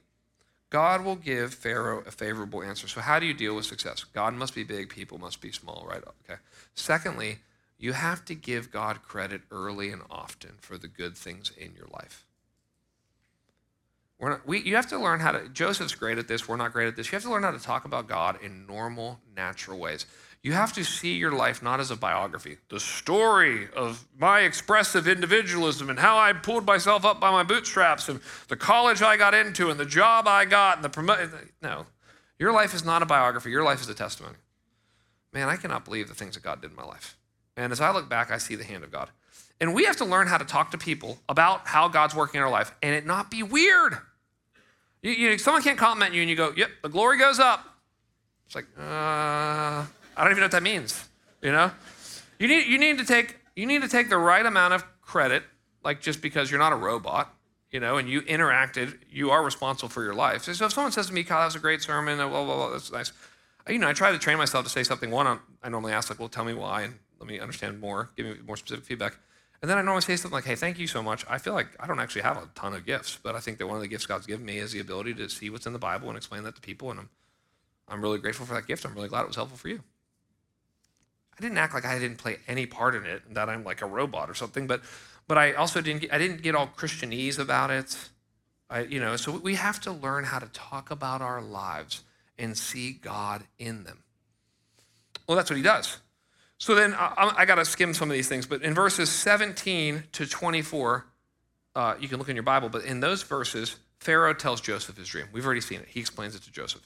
God 0.70 1.04
will 1.04 1.16
give 1.16 1.52
Pharaoh 1.52 2.04
a 2.06 2.12
favorable 2.12 2.62
answer. 2.62 2.86
So, 2.86 3.00
how 3.00 3.18
do 3.18 3.26
you 3.26 3.34
deal 3.34 3.56
with 3.56 3.66
success? 3.66 4.04
God 4.04 4.34
must 4.34 4.54
be 4.54 4.62
big, 4.62 4.88
people 4.88 5.18
must 5.18 5.40
be 5.40 5.50
small, 5.50 5.84
right? 5.88 6.02
Okay. 6.24 6.38
Secondly, 6.74 7.38
you 7.76 7.92
have 7.92 8.24
to 8.26 8.34
give 8.34 8.70
God 8.70 9.02
credit 9.02 9.42
early 9.50 9.90
and 9.90 10.02
often 10.10 10.52
for 10.60 10.78
the 10.78 10.86
good 10.86 11.16
things 11.16 11.50
in 11.56 11.74
your 11.74 11.88
life. 11.92 12.24
Not, 14.20 14.46
we, 14.46 14.60
you 14.60 14.76
have 14.76 14.88
to 14.88 14.98
learn 14.98 15.20
how 15.20 15.32
to, 15.32 15.48
Joseph's 15.48 15.94
great 15.94 16.18
at 16.18 16.28
this, 16.28 16.46
we're 16.46 16.56
not 16.56 16.72
great 16.72 16.88
at 16.88 16.96
this. 16.96 17.06
You 17.10 17.16
have 17.16 17.22
to 17.22 17.30
learn 17.30 17.42
how 17.42 17.52
to 17.52 17.58
talk 17.58 17.86
about 17.86 18.06
God 18.06 18.38
in 18.42 18.66
normal, 18.66 19.18
natural 19.34 19.78
ways. 19.78 20.04
You 20.42 20.52
have 20.52 20.72
to 20.74 20.84
see 20.84 21.16
your 21.16 21.32
life 21.32 21.62
not 21.62 21.80
as 21.80 21.90
a 21.90 21.96
biography, 21.96 22.56
the 22.70 22.80
story 22.80 23.68
of 23.76 24.06
my 24.18 24.40
expressive 24.40 25.06
individualism 25.06 25.90
and 25.90 25.98
how 25.98 26.16
I 26.16 26.32
pulled 26.32 26.64
myself 26.64 27.04
up 27.04 27.20
by 27.20 27.30
my 27.30 27.42
bootstraps 27.42 28.08
and 28.08 28.20
the 28.48 28.56
college 28.56 29.02
I 29.02 29.18
got 29.18 29.34
into 29.34 29.70
and 29.70 29.78
the 29.78 29.84
job 29.84 30.26
I 30.26 30.46
got 30.46 30.76
and 30.76 30.84
the 30.84 30.88
promotion. 30.88 31.30
No, 31.60 31.84
your 32.38 32.52
life 32.52 32.74
is 32.74 32.84
not 32.84 33.02
a 33.02 33.06
biography. 33.06 33.50
Your 33.50 33.64
life 33.64 33.82
is 33.82 33.88
a 33.90 33.94
testimony. 33.94 34.36
Man, 35.34 35.48
I 35.48 35.56
cannot 35.56 35.84
believe 35.84 36.08
the 36.08 36.14
things 36.14 36.34
that 36.34 36.42
God 36.42 36.62
did 36.62 36.70
in 36.70 36.76
my 36.76 36.84
life. 36.84 37.18
And 37.56 37.70
as 37.70 37.80
I 37.82 37.92
look 37.92 38.08
back, 38.08 38.30
I 38.30 38.38
see 38.38 38.54
the 38.54 38.64
hand 38.64 38.82
of 38.82 38.90
God. 38.90 39.10
And 39.60 39.74
we 39.74 39.84
have 39.84 39.96
to 39.96 40.06
learn 40.06 40.26
how 40.26 40.38
to 40.38 40.46
talk 40.46 40.70
to 40.70 40.78
people 40.78 41.18
about 41.28 41.66
how 41.66 41.88
God's 41.88 42.14
working 42.14 42.38
in 42.38 42.44
our 42.44 42.50
life 42.50 42.74
and 42.82 42.94
it 42.94 43.04
not 43.04 43.30
be 43.30 43.42
weird. 43.42 43.98
You, 45.02 45.12
you, 45.12 45.38
someone 45.38 45.62
can't 45.62 45.78
compliment 45.78 46.14
you 46.14 46.22
and 46.22 46.30
you 46.30 46.36
go, 46.36 46.54
yep, 46.56 46.70
the 46.82 46.88
glory 46.88 47.18
goes 47.18 47.38
up. 47.38 47.66
It's 48.46 48.54
like, 48.54 48.66
uh, 48.78 49.84
I 50.16 50.22
don't 50.22 50.32
even 50.32 50.40
know 50.40 50.44
what 50.46 50.52
that 50.52 50.62
means. 50.62 51.08
You 51.42 51.52
know, 51.52 51.70
you 52.38 52.48
need 52.48 52.66
you 52.66 52.78
need 52.78 52.98
to 52.98 53.04
take 53.04 53.36
you 53.56 53.66
need 53.66 53.82
to 53.82 53.88
take 53.88 54.08
the 54.08 54.18
right 54.18 54.44
amount 54.44 54.74
of 54.74 54.84
credit, 55.00 55.42
like 55.82 56.00
just 56.00 56.20
because 56.20 56.50
you're 56.50 56.60
not 56.60 56.72
a 56.72 56.76
robot, 56.76 57.34
you 57.70 57.80
know, 57.80 57.96
and 57.96 58.08
you 58.08 58.22
interacted, 58.22 58.98
you 59.10 59.30
are 59.30 59.42
responsible 59.42 59.88
for 59.88 60.02
your 60.02 60.14
life. 60.14 60.42
So 60.42 60.64
if 60.64 60.72
someone 60.72 60.92
says 60.92 61.06
to 61.06 61.12
me, 61.12 61.24
"Kyle, 61.24 61.40
that 61.40 61.46
was 61.46 61.56
a 61.56 61.60
great 61.60 61.82
sermon," 61.82 62.18
blah 62.18 62.28
blah 62.28 62.44
blah, 62.44 62.70
that's 62.70 62.92
nice. 62.92 63.12
You 63.68 63.78
know, 63.78 63.88
I 63.88 63.92
try 63.92 64.10
to 64.10 64.18
train 64.18 64.38
myself 64.38 64.64
to 64.64 64.70
say 64.70 64.82
something. 64.82 65.10
One, 65.10 65.38
I 65.62 65.68
normally 65.68 65.92
ask 65.92 66.10
like, 66.10 66.18
"Well, 66.18 66.28
tell 66.28 66.44
me 66.44 66.54
why," 66.54 66.82
and 66.82 66.98
let 67.20 67.28
me 67.28 67.38
understand 67.38 67.80
more, 67.80 68.10
give 68.16 68.26
me 68.26 68.34
more 68.44 68.56
specific 68.56 68.84
feedback. 68.84 69.16
And 69.62 69.70
then 69.70 69.76
I 69.76 69.82
normally 69.82 70.00
say 70.00 70.16
something 70.16 70.34
like, 70.34 70.46
hey, 70.46 70.56
thank 70.56 70.78
you 70.78 70.86
so 70.86 71.02
much. 71.02 71.24
I 71.28 71.36
feel 71.36 71.52
like 71.52 71.68
I 71.78 71.86
don't 71.86 72.00
actually 72.00 72.22
have 72.22 72.38
a 72.38 72.48
ton 72.54 72.72
of 72.72 72.86
gifts, 72.86 73.18
but 73.22 73.34
I 73.34 73.40
think 73.40 73.58
that 73.58 73.66
one 73.66 73.76
of 73.76 73.82
the 73.82 73.88
gifts 73.88 74.06
God's 74.06 74.26
given 74.26 74.46
me 74.46 74.56
is 74.56 74.72
the 74.72 74.80
ability 74.80 75.14
to 75.14 75.28
see 75.28 75.50
what's 75.50 75.66
in 75.66 75.74
the 75.74 75.78
Bible 75.78 76.08
and 76.08 76.16
explain 76.16 76.44
that 76.44 76.54
to 76.54 76.62
people. 76.62 76.90
And 76.90 77.00
I'm, 77.00 77.08
I'm 77.86 78.00
really 78.00 78.18
grateful 78.18 78.46
for 78.46 78.54
that 78.54 78.66
gift. 78.66 78.86
I'm 78.86 78.94
really 78.94 79.08
glad 79.08 79.22
it 79.22 79.26
was 79.26 79.36
helpful 79.36 79.58
for 79.58 79.68
you. 79.68 79.80
I 81.40 81.42
didn't 81.42 81.56
act 81.56 81.72
like 81.72 81.86
I 81.86 81.98
didn't 81.98 82.18
play 82.18 82.36
any 82.46 82.66
part 82.66 82.94
in 82.94 83.06
it 83.06 83.22
and 83.26 83.34
that 83.38 83.48
I'm 83.48 83.64
like 83.64 83.80
a 83.80 83.86
robot 83.86 84.28
or 84.28 84.34
something, 84.34 84.66
but 84.66 84.82
but 85.26 85.38
I 85.38 85.52
also 85.52 85.80
didn't 85.80 86.02
get, 86.02 86.12
I 86.12 86.18
didn't 86.18 86.42
get 86.42 86.54
all 86.54 86.66
Christianese 86.66 87.38
about 87.38 87.70
it. 87.70 87.96
I, 88.68 88.80
you 88.80 89.00
know, 89.00 89.16
so 89.16 89.32
we 89.38 89.54
have 89.54 89.80
to 89.82 89.92
learn 89.92 90.24
how 90.24 90.38
to 90.38 90.48
talk 90.48 90.90
about 90.90 91.22
our 91.22 91.40
lives 91.40 92.02
and 92.36 92.58
see 92.58 92.92
God 92.92 93.44
in 93.58 93.84
them. 93.84 94.02
Well, 95.26 95.36
that's 95.36 95.48
what 95.48 95.56
he 95.56 95.62
does. 95.62 95.98
So 96.58 96.74
then 96.74 96.92
I, 96.94 97.32
I 97.38 97.44
got 97.46 97.54
to 97.54 97.64
skim 97.64 97.94
some 97.94 98.10
of 98.10 98.14
these 98.14 98.28
things, 98.28 98.46
but 98.46 98.62
in 98.62 98.74
verses 98.74 99.08
17 99.08 100.04
to 100.12 100.26
24, 100.26 101.06
uh, 101.74 101.94
you 101.98 102.08
can 102.08 102.18
look 102.18 102.28
in 102.28 102.36
your 102.36 102.42
Bible, 102.42 102.68
but 102.68 102.84
in 102.84 103.00
those 103.00 103.22
verses, 103.22 103.76
Pharaoh 104.00 104.34
tells 104.34 104.60
Joseph 104.60 104.98
his 104.98 105.08
dream. 105.08 105.26
We've 105.32 105.46
already 105.46 105.62
seen 105.62 105.80
it. 105.80 105.88
He 105.88 106.00
explains 106.00 106.34
it 106.34 106.42
to 106.42 106.52
Joseph. 106.52 106.82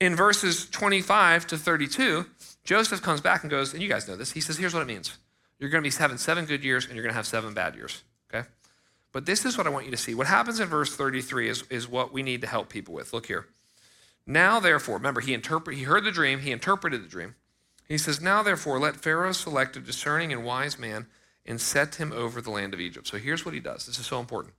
In 0.00 0.16
verses 0.16 0.68
25 0.70 1.46
to 1.48 1.58
32, 1.58 2.26
Joseph 2.64 3.02
comes 3.02 3.20
back 3.20 3.42
and 3.42 3.50
goes, 3.50 3.72
and 3.72 3.82
you 3.82 3.88
guys 3.88 4.08
know 4.08 4.16
this. 4.16 4.32
He 4.32 4.40
says, 4.40 4.56
Here's 4.56 4.74
what 4.74 4.82
it 4.82 4.88
means 4.88 5.16
you're 5.58 5.70
going 5.70 5.82
to 5.82 5.88
be 5.88 5.96
having 5.96 6.18
seven 6.18 6.44
good 6.46 6.64
years 6.64 6.84
and 6.84 6.94
you're 6.94 7.02
going 7.02 7.12
to 7.12 7.16
have 7.16 7.26
seven 7.26 7.54
bad 7.54 7.74
years. 7.74 8.02
Okay? 8.32 8.46
But 9.12 9.26
this 9.26 9.44
is 9.44 9.56
what 9.56 9.66
I 9.66 9.70
want 9.70 9.84
you 9.84 9.92
to 9.92 9.96
see. 9.96 10.14
What 10.14 10.26
happens 10.26 10.58
in 10.58 10.68
verse 10.68 10.94
33 10.94 11.48
is, 11.48 11.62
is 11.70 11.88
what 11.88 12.12
we 12.12 12.22
need 12.22 12.40
to 12.40 12.46
help 12.46 12.68
people 12.68 12.94
with. 12.94 13.12
Look 13.12 13.26
here. 13.26 13.46
Now, 14.26 14.58
therefore, 14.58 14.96
remember, 14.96 15.20
he, 15.20 15.34
interpret, 15.34 15.76
he 15.76 15.84
heard 15.84 16.04
the 16.04 16.10
dream, 16.10 16.40
he 16.40 16.50
interpreted 16.50 17.04
the 17.04 17.08
dream. 17.08 17.34
He 17.86 17.98
says, 17.98 18.20
Now, 18.20 18.42
therefore, 18.42 18.80
let 18.80 18.96
Pharaoh 18.96 19.32
select 19.32 19.76
a 19.76 19.80
discerning 19.80 20.32
and 20.32 20.44
wise 20.44 20.78
man 20.78 21.06
and 21.46 21.60
set 21.60 21.96
him 21.96 22.12
over 22.12 22.40
the 22.40 22.50
land 22.50 22.72
of 22.72 22.80
Egypt. 22.80 23.06
So 23.06 23.18
here's 23.18 23.44
what 23.44 23.54
he 23.54 23.60
does. 23.60 23.86
This 23.86 23.98
is 23.98 24.06
so 24.06 24.18
important. 24.18 24.54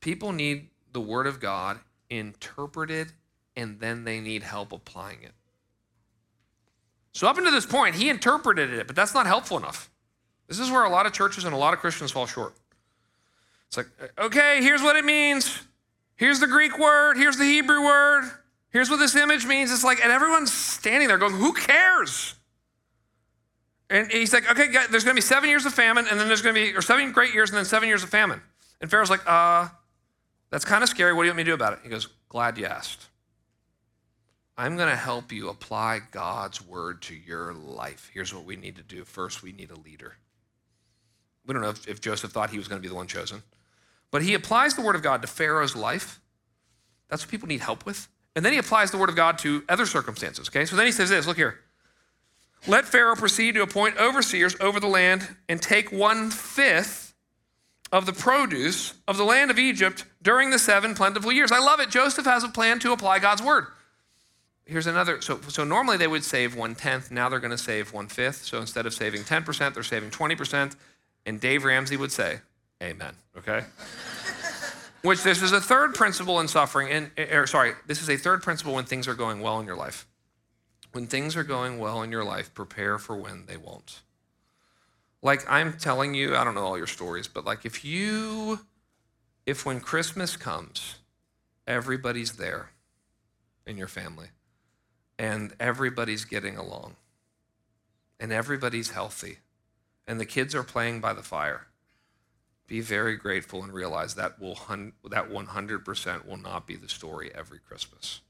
People 0.00 0.32
need 0.32 0.68
the 0.92 1.00
word 1.00 1.26
of 1.26 1.40
God 1.40 1.80
interpreted, 2.10 3.12
and 3.56 3.80
then 3.80 4.04
they 4.04 4.20
need 4.20 4.42
help 4.42 4.72
applying 4.72 5.22
it. 5.22 5.32
So, 7.16 7.26
up 7.26 7.38
until 7.38 7.50
this 7.50 7.64
point, 7.64 7.94
he 7.94 8.10
interpreted 8.10 8.74
it, 8.74 8.86
but 8.86 8.94
that's 8.94 9.14
not 9.14 9.26
helpful 9.26 9.56
enough. 9.56 9.88
This 10.48 10.58
is 10.58 10.70
where 10.70 10.84
a 10.84 10.90
lot 10.90 11.06
of 11.06 11.14
churches 11.14 11.44
and 11.44 11.54
a 11.54 11.56
lot 11.56 11.72
of 11.72 11.80
Christians 11.80 12.10
fall 12.10 12.26
short. 12.26 12.52
It's 13.68 13.78
like, 13.78 13.86
okay, 14.18 14.62
here's 14.62 14.82
what 14.82 14.96
it 14.96 15.04
means. 15.06 15.62
Here's 16.16 16.40
the 16.40 16.46
Greek 16.46 16.78
word. 16.78 17.16
Here's 17.16 17.38
the 17.38 17.44
Hebrew 17.44 17.82
word. 17.82 18.30
Here's 18.68 18.90
what 18.90 18.98
this 18.98 19.16
image 19.16 19.46
means. 19.46 19.72
It's 19.72 19.82
like, 19.82 20.02
and 20.02 20.12
everyone's 20.12 20.52
standing 20.52 21.08
there 21.08 21.16
going, 21.16 21.32
who 21.32 21.54
cares? 21.54 22.34
And 23.88 24.12
he's 24.12 24.34
like, 24.34 24.50
okay, 24.50 24.68
there's 24.90 25.04
going 25.04 25.14
to 25.14 25.18
be 25.18 25.22
seven 25.22 25.48
years 25.48 25.64
of 25.64 25.72
famine, 25.72 26.04
and 26.10 26.20
then 26.20 26.28
there's 26.28 26.42
going 26.42 26.54
to 26.54 26.60
be, 26.60 26.76
or 26.76 26.82
seven 26.82 27.12
great 27.12 27.32
years, 27.32 27.48
and 27.48 27.56
then 27.56 27.64
seven 27.64 27.88
years 27.88 28.02
of 28.02 28.10
famine. 28.10 28.42
And 28.82 28.90
Pharaoh's 28.90 29.08
like, 29.08 29.26
uh, 29.26 29.68
that's 30.50 30.66
kind 30.66 30.82
of 30.82 30.90
scary. 30.90 31.14
What 31.14 31.22
do 31.22 31.28
you 31.28 31.30
want 31.30 31.38
me 31.38 31.44
to 31.44 31.50
do 31.50 31.54
about 31.54 31.72
it? 31.72 31.78
He 31.82 31.88
goes, 31.88 32.08
glad 32.28 32.58
you 32.58 32.66
asked. 32.66 33.06
I'm 34.58 34.76
going 34.76 34.88
to 34.88 34.96
help 34.96 35.32
you 35.32 35.50
apply 35.50 36.00
God's 36.10 36.66
word 36.66 37.02
to 37.02 37.14
your 37.14 37.52
life. 37.52 38.10
Here's 38.14 38.32
what 38.32 38.44
we 38.44 38.56
need 38.56 38.76
to 38.76 38.82
do. 38.82 39.04
First, 39.04 39.42
we 39.42 39.52
need 39.52 39.70
a 39.70 39.78
leader. 39.78 40.16
We 41.46 41.52
don't 41.52 41.62
know 41.62 41.68
if, 41.68 41.86
if 41.86 42.00
Joseph 42.00 42.32
thought 42.32 42.50
he 42.50 42.58
was 42.58 42.66
going 42.66 42.80
to 42.80 42.82
be 42.82 42.88
the 42.88 42.94
one 42.94 43.06
chosen, 43.06 43.42
but 44.10 44.22
he 44.22 44.34
applies 44.34 44.74
the 44.74 44.82
word 44.82 44.96
of 44.96 45.02
God 45.02 45.20
to 45.22 45.28
Pharaoh's 45.28 45.76
life. 45.76 46.20
That's 47.08 47.22
what 47.22 47.30
people 47.30 47.48
need 47.48 47.60
help 47.60 47.84
with. 47.84 48.08
And 48.34 48.44
then 48.44 48.52
he 48.52 48.58
applies 48.58 48.90
the 48.90 48.98
word 48.98 49.08
of 49.08 49.16
God 49.16 49.38
to 49.38 49.62
other 49.68 49.86
circumstances. 49.86 50.48
Okay, 50.48 50.64
so 50.64 50.76
then 50.76 50.86
he 50.86 50.92
says 50.92 51.10
this 51.10 51.26
look 51.26 51.36
here. 51.36 51.60
Let 52.66 52.84
Pharaoh 52.84 53.14
proceed 53.14 53.54
to 53.54 53.62
appoint 53.62 53.96
overseers 53.98 54.56
over 54.60 54.80
the 54.80 54.88
land 54.88 55.36
and 55.48 55.62
take 55.62 55.92
one 55.92 56.30
fifth 56.30 57.14
of 57.92 58.06
the 58.06 58.12
produce 58.12 58.94
of 59.06 59.16
the 59.16 59.24
land 59.24 59.50
of 59.50 59.58
Egypt 59.58 60.04
during 60.20 60.50
the 60.50 60.58
seven 60.58 60.94
plentiful 60.94 61.30
years. 61.30 61.52
I 61.52 61.60
love 61.60 61.78
it. 61.78 61.90
Joseph 61.90 62.24
has 62.24 62.42
a 62.42 62.48
plan 62.48 62.78
to 62.80 62.92
apply 62.92 63.20
God's 63.20 63.42
word. 63.42 63.66
Here's 64.66 64.88
another. 64.88 65.22
So, 65.22 65.40
so 65.46 65.62
normally 65.62 65.96
they 65.96 66.08
would 66.08 66.24
save 66.24 66.56
one 66.56 66.74
tenth. 66.74 67.12
Now 67.12 67.28
they're 67.28 67.38
going 67.38 67.52
to 67.52 67.58
save 67.58 67.92
one 67.92 68.08
fifth. 68.08 68.44
So 68.44 68.58
instead 68.58 68.84
of 68.84 68.92
saving 68.92 69.22
10%, 69.22 69.74
they're 69.74 69.82
saving 69.84 70.10
20%. 70.10 70.74
And 71.24 71.40
Dave 71.40 71.64
Ramsey 71.64 71.96
would 71.96 72.12
say, 72.12 72.40
Amen. 72.82 73.14
Okay? 73.38 73.64
Which 75.02 75.22
this 75.22 75.40
is 75.40 75.52
a 75.52 75.60
third 75.60 75.94
principle 75.94 76.40
in 76.40 76.48
suffering. 76.48 76.90
And, 76.90 77.10
or, 77.32 77.46
sorry, 77.46 77.72
this 77.86 78.02
is 78.02 78.10
a 78.10 78.16
third 78.16 78.42
principle 78.42 78.74
when 78.74 78.84
things 78.84 79.06
are 79.06 79.14
going 79.14 79.40
well 79.40 79.60
in 79.60 79.66
your 79.66 79.76
life. 79.76 80.06
When 80.92 81.06
things 81.06 81.36
are 81.36 81.44
going 81.44 81.78
well 81.78 82.02
in 82.02 82.10
your 82.10 82.24
life, 82.24 82.52
prepare 82.52 82.98
for 82.98 83.16
when 83.16 83.46
they 83.46 83.56
won't. 83.56 84.02
Like 85.22 85.44
I'm 85.48 85.74
telling 85.78 86.14
you, 86.14 86.36
I 86.36 86.44
don't 86.44 86.54
know 86.54 86.64
all 86.64 86.76
your 86.76 86.86
stories, 86.86 87.28
but 87.28 87.44
like 87.44 87.64
if 87.64 87.84
you, 87.84 88.60
if 89.46 89.64
when 89.64 89.80
Christmas 89.80 90.36
comes, 90.36 90.96
everybody's 91.66 92.32
there 92.32 92.70
in 93.66 93.76
your 93.76 93.88
family 93.88 94.28
and 95.18 95.54
everybody's 95.58 96.24
getting 96.24 96.56
along 96.56 96.96
and 98.20 98.32
everybody's 98.32 98.90
healthy 98.90 99.38
and 100.06 100.20
the 100.20 100.26
kids 100.26 100.54
are 100.54 100.62
playing 100.62 101.00
by 101.00 101.12
the 101.12 101.22
fire, 101.22 101.66
be 102.66 102.80
very 102.80 103.16
grateful 103.16 103.62
and 103.62 103.72
realize 103.72 104.14
that 104.14 104.40
will 104.40 104.58
that 105.04 105.30
100% 105.30 106.26
will 106.26 106.36
not 106.36 106.66
be 106.66 106.76
the 106.76 106.88
story 106.88 107.30
every 107.34 107.58
Christmas 107.58 108.20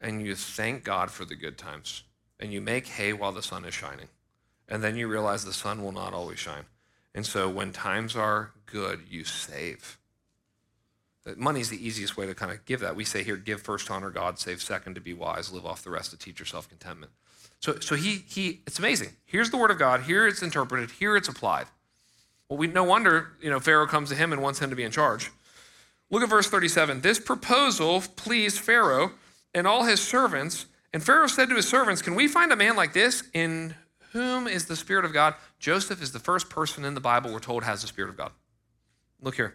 and 0.00 0.24
you 0.24 0.34
thank 0.34 0.84
God 0.84 1.10
for 1.10 1.24
the 1.24 1.34
good 1.34 1.58
times, 1.58 2.04
and 2.38 2.52
you 2.52 2.60
make 2.60 2.86
hay 2.86 3.12
while 3.12 3.32
the 3.32 3.42
sun 3.42 3.64
is 3.64 3.74
shining. 3.74 4.08
And 4.68 4.82
then 4.82 4.96
you 4.96 5.08
realize 5.08 5.44
the 5.44 5.52
sun 5.52 5.82
will 5.82 5.92
not 5.92 6.12
always 6.12 6.38
shine. 6.38 6.64
And 7.14 7.24
so 7.24 7.48
when 7.48 7.72
times 7.72 8.14
are 8.14 8.52
good, 8.66 9.06
you 9.08 9.24
save. 9.24 9.97
Money's 11.36 11.68
the 11.68 11.84
easiest 11.84 12.16
way 12.16 12.26
to 12.26 12.34
kind 12.34 12.52
of 12.52 12.64
give 12.64 12.80
that. 12.80 12.96
We 12.96 13.04
say 13.04 13.22
here, 13.22 13.36
give 13.36 13.60
first 13.60 13.90
honor 13.90 14.10
God, 14.10 14.38
save 14.38 14.62
second 14.62 14.94
to 14.94 15.00
be 15.00 15.12
wise, 15.12 15.52
live 15.52 15.66
off 15.66 15.82
the 15.82 15.90
rest 15.90 16.10
to 16.10 16.16
teach 16.16 16.38
yourself 16.38 16.68
contentment. 16.68 17.12
So, 17.60 17.78
so 17.80 17.96
he, 17.96 18.24
he, 18.28 18.60
it's 18.66 18.78
amazing. 18.78 19.10
Here's 19.26 19.50
the 19.50 19.56
word 19.56 19.70
of 19.70 19.78
God. 19.78 20.02
Here 20.02 20.26
it's 20.26 20.42
interpreted. 20.42 20.90
Here 20.92 21.16
it's 21.16 21.28
applied. 21.28 21.66
Well, 22.48 22.58
we, 22.58 22.68
no 22.68 22.84
wonder, 22.84 23.32
you 23.42 23.50
know, 23.50 23.60
Pharaoh 23.60 23.86
comes 23.86 24.08
to 24.10 24.14
him 24.14 24.32
and 24.32 24.40
wants 24.40 24.60
him 24.60 24.70
to 24.70 24.76
be 24.76 24.84
in 24.84 24.92
charge. 24.92 25.30
Look 26.10 26.22
at 26.22 26.28
verse 26.28 26.48
37. 26.48 27.00
This 27.00 27.18
proposal 27.18 28.00
pleased 28.00 28.60
Pharaoh, 28.60 29.12
and 29.54 29.66
all 29.66 29.84
his 29.84 30.00
servants. 30.00 30.66
And 30.92 31.02
Pharaoh 31.02 31.26
said 31.26 31.48
to 31.50 31.56
his 31.56 31.68
servants, 31.68 32.02
Can 32.02 32.14
we 32.14 32.28
find 32.28 32.52
a 32.52 32.56
man 32.56 32.76
like 32.76 32.92
this 32.92 33.24
in 33.34 33.74
whom 34.12 34.46
is 34.46 34.66
the 34.66 34.76
Spirit 34.76 35.04
of 35.04 35.12
God? 35.12 35.34
Joseph 35.58 36.02
is 36.02 36.12
the 36.12 36.18
first 36.18 36.48
person 36.48 36.84
in 36.84 36.94
the 36.94 37.00
Bible 37.00 37.32
we're 37.32 37.40
told 37.40 37.64
has 37.64 37.82
the 37.82 37.88
Spirit 37.88 38.10
of 38.10 38.16
God. 38.16 38.32
Look 39.20 39.34
here. 39.34 39.54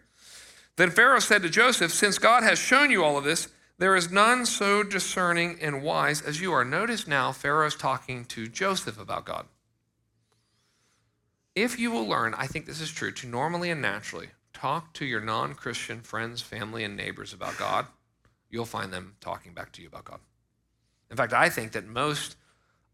Then 0.76 0.90
Pharaoh 0.90 1.20
said 1.20 1.44
to 1.44 1.50
Joseph, 1.50 1.92
Since 1.92 2.18
God 2.18 2.44
has 2.44 2.58
shown 2.58 2.90
you 2.90 3.04
all 3.04 3.18
of 3.18 3.24
this, 3.24 3.50
there 3.78 3.96
is 3.96 4.12
none 4.12 4.46
so 4.46 4.84
discerning 4.84 5.58
and 5.62 5.84
wise 5.84 6.22
as 6.22 6.42
you 6.42 6.52
are. 6.54 6.66
Notice 6.66 7.08
now, 7.08 7.32
Pharaoh's 7.32 7.76
talking 7.76 8.26
to 8.26 8.48
Joseph 8.48 9.00
about 9.00 9.26
God. 9.26 9.46
If 11.56 11.78
you 11.78 11.92
will 11.92 12.08
learn, 12.08 12.34
I 12.34 12.48
think 12.48 12.66
this 12.66 12.82
is 12.82 12.92
true, 12.92 13.12
to 13.12 13.28
normally 13.28 13.70
and 13.70 13.82
naturally 13.82 14.30
talk 14.54 14.94
to 14.94 15.06
your 15.06 15.22
non 15.22 15.54
Christian 15.54 16.02
friends, 16.02 16.42
family, 16.42 16.84
and 16.84 16.96
neighbors 16.96 17.34
about 17.34 17.58
God, 17.58 17.86
you'll 18.50 18.66
find 18.66 18.92
them 18.92 19.16
talking 19.20 19.54
back 19.54 19.72
to 19.74 19.82
you 19.82 19.88
about 19.88 20.06
God. 20.06 20.20
In 21.12 21.18
fact, 21.18 21.34
I 21.34 21.50
think 21.50 21.74
that 21.74 21.86
most 21.86 22.38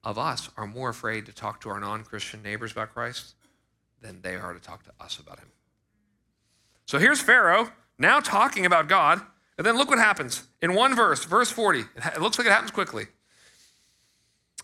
of 0.04 0.18
us 0.18 0.50
are 0.58 0.68
more 0.68 0.90
afraid 0.90 1.26
to 1.26 1.34
talk 1.34 1.62
to 1.62 1.70
our 1.70 1.80
non 1.80 2.04
Christian 2.04 2.42
neighbors 2.42 2.72
about 2.72 2.94
Christ 2.94 3.36
than 4.02 4.22
they 4.22 4.36
are 4.36 4.54
to 4.54 4.60
talk 4.60 4.84
to 4.84 4.92
us 5.00 5.20
about 5.20 5.40
him. 5.40 5.52
So 6.90 6.98
here's 6.98 7.22
Pharaoh 7.22 7.72
now 8.00 8.20
talking 8.20 8.66
about 8.66 8.88
God. 8.88 9.22
And 9.60 9.68
then 9.68 9.78
look 9.78 9.92
what 9.92 10.00
happens 10.00 10.48
in 10.60 10.74
one 10.74 10.96
verse, 10.96 11.24
verse 11.24 11.52
40. 11.52 11.82
It 12.16 12.20
looks 12.20 12.40
like 12.40 12.48
it 12.48 12.52
happens 12.52 12.72
quickly. 12.72 13.06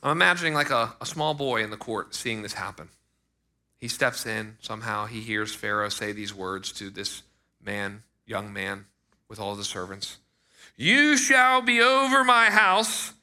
I'm 0.01 0.13
imagining 0.13 0.55
like 0.55 0.71
a, 0.71 0.95
a 0.99 1.05
small 1.05 1.35
boy 1.35 1.63
in 1.63 1.69
the 1.69 1.77
court 1.77 2.15
seeing 2.15 2.41
this 2.41 2.53
happen. 2.53 2.89
He 3.77 3.87
steps 3.87 4.25
in, 4.25 4.57
somehow 4.59 5.05
he 5.05 5.19
hears 5.19 5.53
Pharaoh 5.53 5.89
say 5.89 6.13
these 6.13 6.33
words 6.33 6.71
to 6.71 6.89
this 6.89 7.21
man, 7.63 8.01
young 8.25 8.51
man, 8.51 8.85
with 9.29 9.39
all 9.39 9.53
the 9.53 9.63
servants. 9.63 10.17
You 10.75 11.17
shall 11.17 11.61
be 11.61 11.79
over 11.79 12.23
my 12.23 12.49
house, 12.49 13.13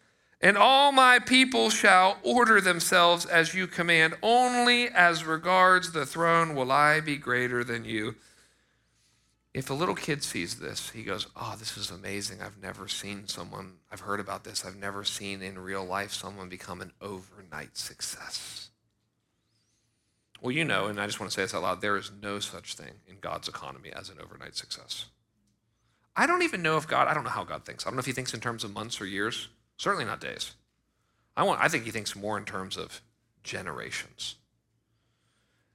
and 0.41 0.57
all 0.57 0.93
my 0.93 1.19
people 1.19 1.71
shall 1.71 2.19
order 2.23 2.61
themselves 2.61 3.27
as 3.27 3.53
you 3.53 3.67
command. 3.67 4.15
Only 4.23 4.91
as 4.91 5.25
regards 5.25 5.91
the 5.91 6.07
throne 6.07 6.55
will 6.55 6.71
I 6.71 7.01
be 7.01 7.17
greater 7.17 7.65
than 7.65 7.85
you. 7.85 8.15
If 9.55 9.69
a 9.69 9.75
little 9.75 9.95
kid 9.95 10.23
sees 10.23 10.59
this, 10.59 10.91
he 10.91 11.03
goes, 11.03 11.27
Oh, 11.37 11.55
this 11.59 11.77
is 11.77 11.91
amazing. 11.91 12.41
I've 12.41 12.63
never 12.63 12.89
seen 12.89 13.29
someone, 13.29 13.75
I've 13.91 14.01
heard 14.01 14.21
about 14.21 14.45
this. 14.45 14.65
I've 14.65 14.77
never 14.77 15.05
seen 15.05 15.43
in 15.43 15.59
real 15.59 15.85
life 15.85 16.13
someone 16.13 16.49
become 16.49 16.81
an 16.81 16.93
overnight 17.03 17.77
success. 17.77 18.71
Well, 20.41 20.53
you 20.53 20.65
know, 20.65 20.87
and 20.87 20.99
I 21.01 21.07
just 21.07 21.21
want 21.21 21.31
to 21.31 21.35
say 21.35 21.43
this 21.43 21.55
out 21.55 21.63
loud 21.63 21.81
there 21.81 21.97
is 21.97 22.11
no 22.21 22.41
such 22.41 22.75
thing 22.75 22.95
in 23.07 23.19
God's 23.21 23.47
economy 23.47 23.93
as 23.93 24.09
an 24.09 24.17
overnight 24.21 24.57
success. 24.57 25.07
I 26.17 26.27
don't 26.27 26.43
even 26.43 26.63
know 26.63 26.77
if 26.77 26.89
God, 26.89 27.07
I 27.07 27.15
don't 27.15 27.25
know 27.25 27.31
how 27.31 27.45
God 27.45 27.65
thinks. 27.65 27.87
I 27.87 27.91
don't 27.91 27.97
know 27.97 28.01
if 28.01 28.07
he 28.07 28.13
thinks 28.13 28.35
in 28.35 28.41
terms 28.41 28.65
of 28.65 28.73
months 28.73 29.01
or 29.01 29.07
years. 29.07 29.49
Certainly 29.77 30.07
not 30.07 30.21
days. 30.21 30.53
I, 31.37 31.45
want, 31.45 31.61
I 31.61 31.69
think 31.69 31.85
he 31.85 31.91
thinks 31.91 32.17
more 32.17 32.37
in 32.37 32.45
terms 32.45 32.77
of 32.77 33.01
generations. 33.43 34.37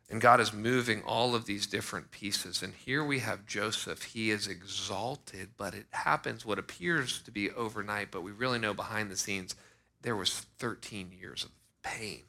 And 0.10 0.22
God 0.22 0.40
is 0.40 0.54
moving 0.54 1.04
all 1.04 1.36
of 1.36 1.46
these 1.46 1.68
different 1.68 2.12
pieces. 2.12 2.64
And 2.64 2.74
here 2.74 3.04
we 3.04 3.20
have 3.20 3.46
Joseph. 3.46 4.04
He 4.04 4.32
is 4.32 4.48
exalted, 4.48 5.50
but 5.58 5.74
it 5.74 5.86
happens 5.92 6.46
what 6.46 6.60
appears 6.60 7.22
to 7.24 7.32
be 7.32 7.52
overnight, 7.52 8.12
but 8.12 8.24
we 8.24 8.32
really 8.32 8.60
know 8.60 8.74
behind 8.74 9.12
the 9.12 9.18
scenes 9.18 9.56
there 10.02 10.16
was 10.16 10.46
13 10.60 11.12
years 11.20 11.44
of 11.44 11.52
pain. 11.84 12.22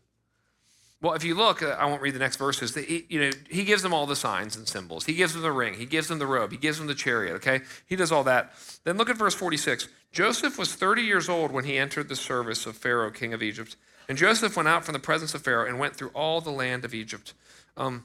Well, 1.01 1.15
if 1.15 1.23
you 1.23 1.37
look, 1.37 1.63
uh, 1.63 1.77
I 1.79 1.87
won't 1.87 2.03
read 2.03 2.15
the 2.15 2.19
next 2.19 2.37
verses. 2.37 2.75
He, 2.75 3.07
you 3.09 3.21
know, 3.21 3.31
he 3.49 3.63
gives 3.63 3.83
them 3.83 3.95
all 3.95 4.07
the 4.07 4.17
signs 4.17 4.57
and 4.57 4.67
symbols. 4.67 5.05
He 5.05 5.15
gives 5.15 5.33
them 5.33 5.43
the 5.43 5.53
ring. 5.53 5.75
He 5.75 5.87
gives 5.87 6.09
them 6.09 6.19
the 6.19 6.27
robe. 6.27 6.51
He 6.51 6.59
gives 6.59 6.79
them 6.79 6.89
the 6.89 6.95
chariot. 6.95 7.35
Okay, 7.35 7.61
he 7.87 7.95
does 7.95 8.11
all 8.11 8.25
that. 8.25 8.53
Then 8.83 8.97
look 8.97 9.09
at 9.09 9.17
verse 9.17 9.35
46. 9.35 9.87
Joseph 10.11 10.59
was 10.59 10.75
30 10.75 11.03
years 11.03 11.29
old 11.29 11.53
when 11.53 11.65
he 11.65 11.79
entered 11.79 12.09
the 12.09 12.17
service 12.17 12.67
of 12.67 12.77
Pharaoh, 12.77 13.13
king 13.13 13.33
of 13.33 13.43
Egypt. 13.43 13.77
And 14.09 14.19
Joseph 14.19 14.57
went 14.57 14.69
out 14.69 14.85
from 14.85 14.95
the 14.95 14.99
presence 14.99 15.35
of 15.35 15.43
Pharaoh 15.43 15.69
and 15.69 15.79
went 15.79 15.95
through 15.95 16.11
all 16.15 16.41
the 16.41 16.51
land 16.51 16.85
of 16.85 16.95
Egypt. 16.95 17.35
Um, 17.79 18.05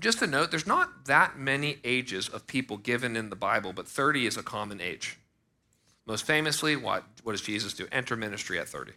just 0.00 0.22
a 0.22 0.26
note, 0.26 0.50
there's 0.50 0.66
not 0.66 1.04
that 1.04 1.38
many 1.38 1.78
ages 1.84 2.28
of 2.28 2.46
people 2.46 2.78
given 2.78 3.16
in 3.16 3.30
the 3.30 3.36
Bible, 3.36 3.72
but 3.72 3.86
30 3.86 4.26
is 4.26 4.36
a 4.36 4.42
common 4.42 4.80
age. 4.80 5.18
Most 6.06 6.26
famously, 6.26 6.74
what, 6.74 7.04
what 7.22 7.32
does 7.32 7.42
Jesus 7.42 7.74
do? 7.74 7.86
Enter 7.92 8.16
ministry 8.16 8.58
at 8.58 8.68
30. 8.68 8.92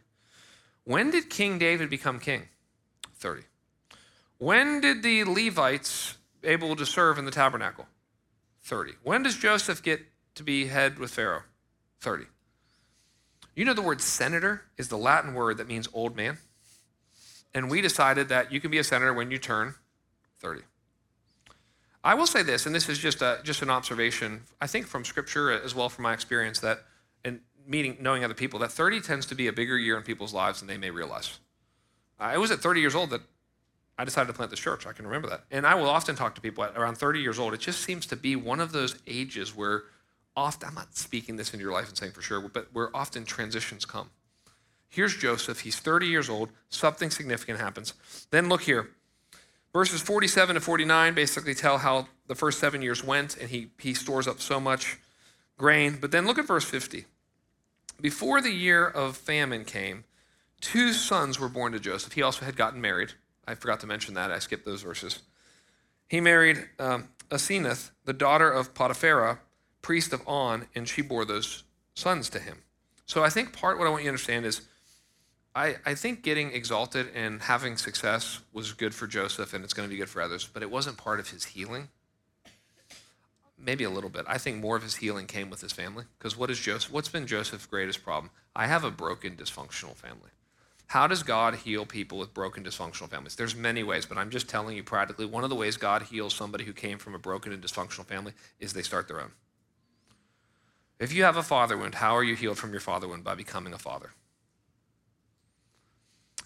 When 0.86 1.12
did 1.12 1.30
King 1.30 1.60
David 1.60 1.90
become 1.90 2.20
king? 2.20 2.48
30. 3.16 3.44
When 4.40 4.82
did 4.82 5.04
the 5.04 5.26
Levites 5.26 6.16
able 6.44 6.76
to 6.78 6.86
serve 6.86 7.18
in 7.18 7.26
the 7.26 7.32
tabernacle? 7.32 7.86
30. 8.62 8.94
When 9.04 9.24
does 9.24 9.38
Joseph 9.38 9.84
get 9.84 10.02
to 10.36 10.44
be 10.44 10.68
head 10.68 11.00
with 11.00 11.12
Pharaoh? 11.12 11.44
30. 12.02 12.26
You 13.56 13.66
know 13.66 13.74
the 13.74 13.82
word 13.82 14.02
senator 14.02 14.64
is 14.78 14.88
the 14.88 14.98
Latin 14.98 15.34
word 15.34 15.58
that 15.58 15.68
means 15.68 15.90
old 15.94 16.16
man. 16.16 16.38
And 17.54 17.70
we 17.70 17.82
decided 17.82 18.30
that 18.30 18.52
you 18.52 18.62
can 18.62 18.72
be 18.72 18.78
a 18.78 18.84
senator 18.84 19.14
when 19.14 19.32
you 19.32 19.38
turn 19.38 19.76
30. 20.40 20.62
I 22.04 22.14
will 22.14 22.28
say 22.28 22.44
this, 22.44 22.66
and 22.66 22.74
this 22.74 22.88
is 22.88 22.98
just, 22.98 23.22
a, 23.22 23.40
just 23.44 23.62
an 23.62 23.70
observation, 23.70 24.44
I 24.62 24.68
think 24.68 24.88
from 24.88 25.04
scripture 25.04 25.52
as 25.52 25.76
well 25.76 25.90
from 25.90 26.04
my 26.04 26.14
experience, 26.14 26.60
that 26.60 26.84
and 27.26 27.42
meeting, 27.66 27.98
knowing 28.00 28.24
other 28.24 28.34
people, 28.34 28.60
that 28.60 28.72
30 28.72 29.02
tends 29.02 29.26
to 29.28 29.36
be 29.36 29.48
a 29.48 29.54
bigger 29.54 29.78
year 29.78 29.98
in 29.98 30.04
people's 30.04 30.34
lives 30.34 30.60
than 30.60 30.68
they 30.68 30.78
may 30.78 30.90
realize. 30.90 31.40
Uh, 32.20 32.24
I 32.24 32.38
was 32.38 32.52
at 32.52 32.60
30 32.60 32.80
years 32.80 32.96
old 32.96 33.10
that 33.10 33.22
I 33.98 34.06
decided 34.06 34.28
to 34.28 34.34
plant 34.34 34.52
this 34.52 34.60
church. 34.60 34.86
I 34.86 34.94
can 34.94 35.06
remember 35.06 35.28
that. 35.30 35.44
And 35.52 35.66
I 35.66 35.76
will 35.76 35.90
often 35.90 36.16
talk 36.16 36.36
to 36.36 36.42
people 36.42 36.64
at 36.64 36.78
around 36.78 36.96
30 36.98 37.20
years 37.20 37.40
old. 37.40 37.54
It 37.54 37.60
just 37.60 37.82
seems 37.82 38.06
to 38.08 38.16
be 38.16 38.36
one 38.36 38.60
of 38.60 38.72
those 38.72 38.96
ages 39.08 39.56
where 39.56 39.84
often, 40.36 40.70
I'm 40.70 40.76
not 40.76 40.96
speaking 40.96 41.36
this 41.36 41.52
into 41.52 41.64
your 41.64 41.74
life 41.74 41.90
and 41.90 41.98
saying 41.98 42.12
for 42.12 42.22
sure, 42.22 42.40
but 42.40 42.68
where 42.72 42.96
often 42.96 43.26
transitions 43.26 43.86
come. 43.86 44.12
Here's 44.90 45.18
Joseph. 45.18 45.62
He's 45.62 45.78
30 45.78 46.08
years 46.08 46.30
old. 46.30 46.50
Something 46.70 47.10
significant 47.10 47.60
happens. 47.60 47.94
Then 48.30 48.48
look 48.48 48.62
here. 48.62 48.92
Verses 49.74 50.02
47 50.02 50.56
to 50.56 50.62
49 50.62 51.14
basically 51.14 51.54
tell 51.54 51.78
how 51.78 52.08
the 52.28 52.36
first 52.36 52.60
seven 52.60 52.82
years 52.82 53.04
went, 53.04 53.38
and 53.38 53.50
he, 53.50 53.70
he 53.80 53.94
stores 53.94 54.28
up 54.28 54.40
so 54.40 54.60
much 54.60 54.98
grain. 55.58 55.98
But 56.00 56.12
then 56.12 56.26
look 56.26 56.38
at 56.38 56.48
verse 56.48 56.66
50. 56.66 57.06
Before 58.02 58.42
the 58.42 58.52
year 58.52 58.88
of 58.88 59.18
famine 59.18 59.66
came, 59.66 60.04
Two 60.62 60.92
sons 60.94 61.40
were 61.40 61.50
born 61.50 61.74
to 61.74 61.80
Joseph. 61.80 62.14
He 62.14 62.22
also 62.22 62.46
had 62.46 62.56
gotten 62.56 62.82
married. 62.82 63.14
I 63.48 63.56
forgot 63.56 63.80
to 63.82 63.88
mention 63.88 64.16
that. 64.16 64.32
I 64.32 64.40
skipped 64.40 64.66
those 64.66 64.82
verses. 64.82 65.20
He 66.10 66.20
married 66.20 66.68
um, 66.80 67.10
Asenath, 67.30 67.92
the 68.06 68.14
daughter 68.14 68.50
of 68.50 68.74
Potiphera, 68.74 69.40
priest 69.82 70.14
of 70.14 70.22
On, 70.28 70.68
and 70.74 70.88
she 70.88 71.02
bore 71.02 71.26
those 71.26 71.64
sons 71.94 72.30
to 72.32 72.40
him. 72.40 72.64
So 73.06 73.24
I 73.24 73.30
think 73.30 73.54
part 73.54 73.78
what 73.78 73.88
I 73.88 73.90
want 73.90 74.04
you 74.04 74.08
to 74.08 74.14
understand 74.14 74.46
is 74.46 74.62
I, 75.58 75.78
I 75.88 75.96
think 75.96 76.22
getting 76.22 76.52
exalted 76.52 77.08
and 77.16 77.42
having 77.42 77.78
success 77.78 78.42
was 78.54 78.74
good 78.74 78.94
for 78.94 79.08
Joseph 79.08 79.56
and 79.56 79.64
it's 79.64 79.74
going 79.74 79.90
to 79.90 79.92
be 79.92 79.98
good 79.98 80.08
for 80.08 80.22
others, 80.22 80.48
but 80.48 80.62
it 80.62 80.70
wasn't 80.70 80.98
part 80.98 81.20
of 81.20 81.32
his 81.32 81.46
healing. 81.46 81.88
Maybe 83.58 83.84
a 83.84 83.90
little 83.90 84.12
bit. 84.12 84.26
I 84.28 84.38
think 84.38 84.58
more 84.58 84.76
of 84.76 84.84
his 84.84 84.98
healing 84.98 85.26
came 85.26 85.50
with 85.50 85.62
his 85.62 85.72
family. 85.72 86.06
Because 86.20 86.38
what 86.38 86.52
is 86.52 86.60
Joseph? 86.60 86.92
What's 86.92 87.10
been 87.10 87.26
Joseph's 87.26 87.66
greatest 87.66 88.04
problem? 88.04 88.30
I 88.56 88.68
have 88.68 88.84
a 88.84 88.92
broken, 88.92 89.36
dysfunctional 89.36 89.96
family. 89.96 90.30
How 90.86 91.08
does 91.08 91.24
God 91.24 91.56
heal 91.56 91.88
people 91.88 92.20
with 92.20 92.36
broken, 92.36 92.64
dysfunctional 92.64 93.10
families? 93.10 93.36
There's 93.36 93.56
many 93.56 93.82
ways, 93.82 94.06
but 94.06 94.20
I'm 94.20 94.30
just 94.30 94.48
telling 94.48 94.78
you 94.78 94.84
practically 94.84 95.26
one 95.26 95.44
of 95.44 95.50
the 95.50 95.56
ways 95.56 95.76
God 95.76 96.04
heals 96.04 96.36
somebody 96.36 96.66
who 96.66 96.74
came 96.74 97.00
from 97.00 97.16
a 97.16 97.20
broken 97.20 97.52
and 97.52 97.64
dysfunctional 97.64 98.06
family 98.06 98.34
is 98.60 98.74
they 98.74 98.84
start 98.84 99.08
their 99.08 99.22
own. 99.22 99.32
If 101.00 101.12
you 101.14 101.24
have 101.24 101.36
a 101.36 101.42
father 101.42 101.76
wound, 101.80 101.96
how 101.96 102.16
are 102.16 102.24
you 102.24 102.36
healed 102.36 102.60
from 102.60 102.72
your 102.74 102.80
father 102.80 103.08
wound? 103.08 103.24
By 103.24 103.34
becoming 103.34 103.74
a 103.74 103.80
father. 103.80 104.12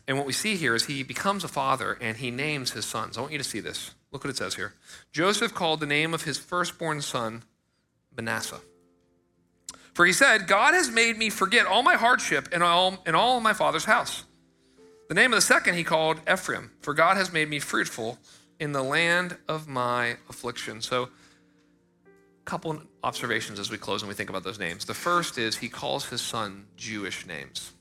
And 0.07 0.17
what 0.17 0.25
we 0.25 0.33
see 0.33 0.55
here 0.55 0.75
is 0.75 0.85
he 0.85 1.03
becomes 1.03 1.43
a 1.43 1.47
father 1.47 1.97
and 2.01 2.17
he 2.17 2.31
names 2.31 2.71
his 2.71 2.85
sons. 2.85 3.17
I 3.17 3.21
want 3.21 3.33
you 3.33 3.37
to 3.37 3.43
see 3.43 3.59
this. 3.59 3.91
Look 4.11 4.23
what 4.23 4.29
it 4.29 4.37
says 4.37 4.55
here. 4.55 4.73
Joseph 5.11 5.53
called 5.53 5.79
the 5.79 5.85
name 5.85 6.13
of 6.13 6.23
his 6.23 6.37
firstborn 6.37 7.01
son 7.01 7.43
Manasseh. 8.15 8.59
For 9.93 10.05
he 10.05 10.13
said, 10.13 10.47
God 10.47 10.73
has 10.73 10.89
made 10.89 11.17
me 11.17 11.29
forget 11.29 11.65
all 11.65 11.83
my 11.83 11.95
hardship 11.95 12.49
and 12.51 12.63
all, 12.63 13.01
in 13.05 13.15
all 13.15 13.39
my 13.39 13.53
father's 13.53 13.85
house. 13.85 14.23
The 15.09 15.15
name 15.15 15.33
of 15.33 15.37
the 15.37 15.41
second 15.41 15.75
he 15.75 15.83
called 15.83 16.21
Ephraim, 16.31 16.71
for 16.79 16.93
God 16.93 17.17
has 17.17 17.33
made 17.33 17.49
me 17.49 17.59
fruitful 17.59 18.17
in 18.59 18.71
the 18.71 18.83
land 18.83 19.35
of 19.49 19.67
my 19.67 20.15
affliction. 20.29 20.81
So, 20.81 21.03
a 21.03 22.45
couple 22.45 22.81
observations 23.03 23.59
as 23.59 23.69
we 23.69 23.77
close 23.77 24.01
and 24.01 24.09
we 24.09 24.15
think 24.15 24.29
about 24.29 24.43
those 24.43 24.59
names. 24.59 24.85
The 24.85 24.93
first 24.93 25.37
is 25.37 25.57
he 25.57 25.67
calls 25.67 26.05
his 26.05 26.21
son 26.21 26.67
Jewish 26.77 27.25
names. 27.25 27.73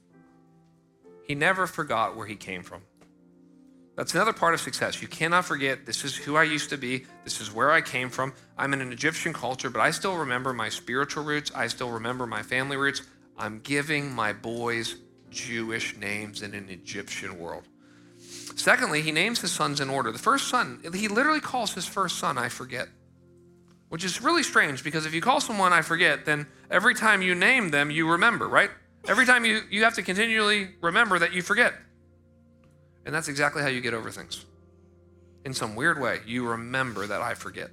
He 1.31 1.37
never 1.37 1.69
forgot 1.69 2.17
where 2.17 2.27
he 2.27 2.35
came 2.35 2.65
from. 2.65 2.83
That's 3.95 4.15
another 4.17 4.33
part 4.33 4.53
of 4.53 4.61
success. 4.61 5.01
You 5.01 5.07
cannot 5.07 5.45
forget 5.45 5.87
this 5.87 6.05
is 6.05 6.17
who 6.17 6.35
I 6.35 6.43
used 6.43 6.71
to 6.71 6.77
be, 6.77 7.07
this 7.23 7.41
is 7.41 7.55
where 7.55 7.71
I 7.71 7.83
came 7.83 8.11
from. 8.11 8.33
I'm 8.59 8.73
in 8.73 8.81
an 8.81 8.91
Egyptian 8.91 9.33
culture, 9.33 9.71
but 9.71 9.79
I 9.79 9.93
still 9.93 10.17
remember 10.17 10.53
my 10.53 10.69
spiritual 10.69 11.23
roots, 11.23 11.53
I 11.55 11.69
still 11.69 11.91
remember 11.91 12.27
my 12.27 12.43
family 12.43 12.77
roots. 12.77 13.03
I'm 13.39 13.61
giving 13.61 14.13
my 14.13 14.33
boys 14.33 14.97
Jewish 15.31 15.97
names 15.97 16.43
in 16.43 16.53
an 16.53 16.69
Egyptian 16.69 17.39
world. 17.39 17.63
Secondly, 18.57 19.01
he 19.01 19.13
names 19.13 19.41
his 19.41 19.53
sons 19.53 19.79
in 19.79 19.89
order. 19.89 20.11
The 20.11 20.19
first 20.19 20.49
son, 20.49 20.81
he 20.93 21.07
literally 21.07 21.39
calls 21.39 21.75
his 21.75 21.87
first 21.87 22.19
son, 22.19 22.39
I 22.39 22.49
forget, 22.49 22.89
which 23.89 24.03
is 24.03 24.21
really 24.21 24.43
strange 24.43 24.83
because 24.83 25.07
if 25.07 25.15
you 25.15 25.21
call 25.21 25.41
someone 25.41 25.73
I 25.73 25.83
forget, 25.83 26.25
then 26.25 26.49
every 26.73 26.97
time 26.97 27.23
you 27.23 27.37
name 27.37 27.71
them, 27.71 27.93
you 27.93 28.11
remember, 28.11 28.49
right? 28.49 28.71
Every 29.09 29.27
time 29.27 29.45
you, 29.45 29.63
you 29.71 29.85
have 29.85 29.95
to 29.95 30.03
continually 30.03 30.69
remember 30.81 31.19
that 31.19 31.33
you 31.33 31.43
forget. 31.43 31.75
And 33.07 33.15
that's 33.15 33.29
exactly 33.29 33.63
how 33.63 33.69
you 33.69 33.81
get 33.81 33.95
over 33.95 34.11
things. 34.11 34.45
In 35.45 35.55
some 35.55 35.75
weird 35.75 36.01
way, 36.01 36.21
you 36.27 36.47
remember 36.47 37.07
that 37.07 37.23
I 37.23 37.35
forget. 37.35 37.71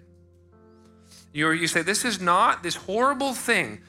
You, 1.34 1.52
you 1.52 1.68
say, 1.68 1.82
This 1.82 2.06
is 2.06 2.22
not 2.22 2.64
this 2.64 2.76
horrible 2.76 3.34
thing 3.34 3.82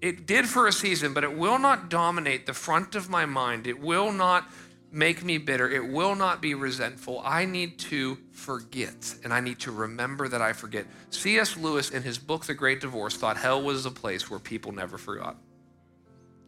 it 0.00 0.26
did 0.26 0.46
for 0.46 0.66
a 0.66 0.72
season, 0.72 1.14
but 1.14 1.24
it 1.24 1.36
will 1.36 1.58
not 1.58 1.88
dominate 1.88 2.44
the 2.44 2.52
front 2.52 2.94
of 2.94 3.08
my 3.08 3.24
mind. 3.24 3.66
It 3.66 3.80
will 3.80 4.12
not 4.12 4.50
make 4.92 5.24
me 5.24 5.38
bitter. 5.38 5.68
It 5.68 5.88
will 5.88 6.14
not 6.14 6.42
be 6.42 6.54
resentful. 6.54 7.22
I 7.24 7.46
need 7.46 7.78
to 7.80 8.18
forget, 8.30 9.14
and 9.24 9.32
I 9.32 9.40
need 9.40 9.60
to 9.60 9.72
remember 9.72 10.28
that 10.28 10.42
I 10.42 10.52
forget. 10.52 10.86
C.S. 11.10 11.56
Lewis, 11.56 11.90
in 11.90 12.02
his 12.02 12.18
book, 12.18 12.44
The 12.44 12.54
Great 12.54 12.80
Divorce, 12.80 13.16
thought 13.16 13.38
hell 13.38 13.62
was 13.62 13.86
a 13.86 13.90
place 13.90 14.30
where 14.30 14.38
people 14.38 14.72
never 14.72 14.98
forgot. 14.98 15.36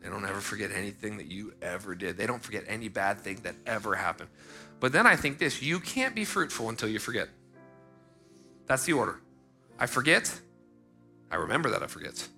They 0.07 0.13
don't 0.13 0.25
ever 0.25 0.41
forget 0.41 0.71
anything 0.71 1.17
that 1.17 1.27
you 1.27 1.53
ever 1.61 1.97
did, 1.97 2.17
they 2.17 2.29
don't 2.29 2.41
forget 2.41 2.63
any 2.69 2.87
bad 2.87 3.19
thing 3.19 3.41
that 3.43 3.57
ever 3.67 3.97
happened. 3.97 4.29
But 4.79 4.93
then 4.93 5.05
I 5.05 5.17
think 5.17 5.39
this 5.39 5.61
you 5.61 5.81
can't 5.81 6.15
be 6.15 6.25
fruitful 6.25 6.69
until 6.69 6.89
you 6.89 7.01
forget. 7.01 7.29
That's 8.67 8.85
the 8.85 8.93
order. 8.93 9.21
I 9.81 9.87
forget, 9.87 10.33
I 11.29 11.35
remember 11.35 11.71
that 11.71 11.83
I 11.83 11.89
forget. 11.89 12.29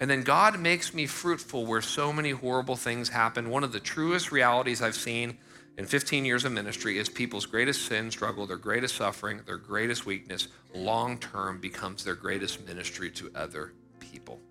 And 0.00 0.10
then 0.10 0.22
God 0.22 0.60
makes 0.60 0.92
me 0.92 1.06
fruitful 1.06 1.64
where 1.64 1.80
so 1.80 2.12
many 2.12 2.32
horrible 2.32 2.76
things 2.76 3.08
happen. 3.08 3.48
One 3.48 3.64
of 3.64 3.72
the 3.72 3.80
truest 3.80 4.30
realities 4.30 4.82
I've 4.82 4.94
seen 4.94 5.38
in 5.78 5.86
15 5.86 6.26
years 6.26 6.44
of 6.44 6.52
ministry 6.52 6.98
is 6.98 7.08
people's 7.08 7.46
greatest 7.46 7.86
sin, 7.86 8.10
struggle, 8.10 8.46
their 8.46 8.58
greatest 8.58 8.96
suffering, 8.96 9.40
their 9.46 9.56
greatest 9.56 10.04
weakness, 10.04 10.48
long 10.74 11.16
term 11.16 11.58
becomes 11.58 12.04
their 12.04 12.16
greatest 12.16 12.66
ministry 12.66 13.10
to 13.12 13.30
other 13.34 13.72
people. 13.98 14.42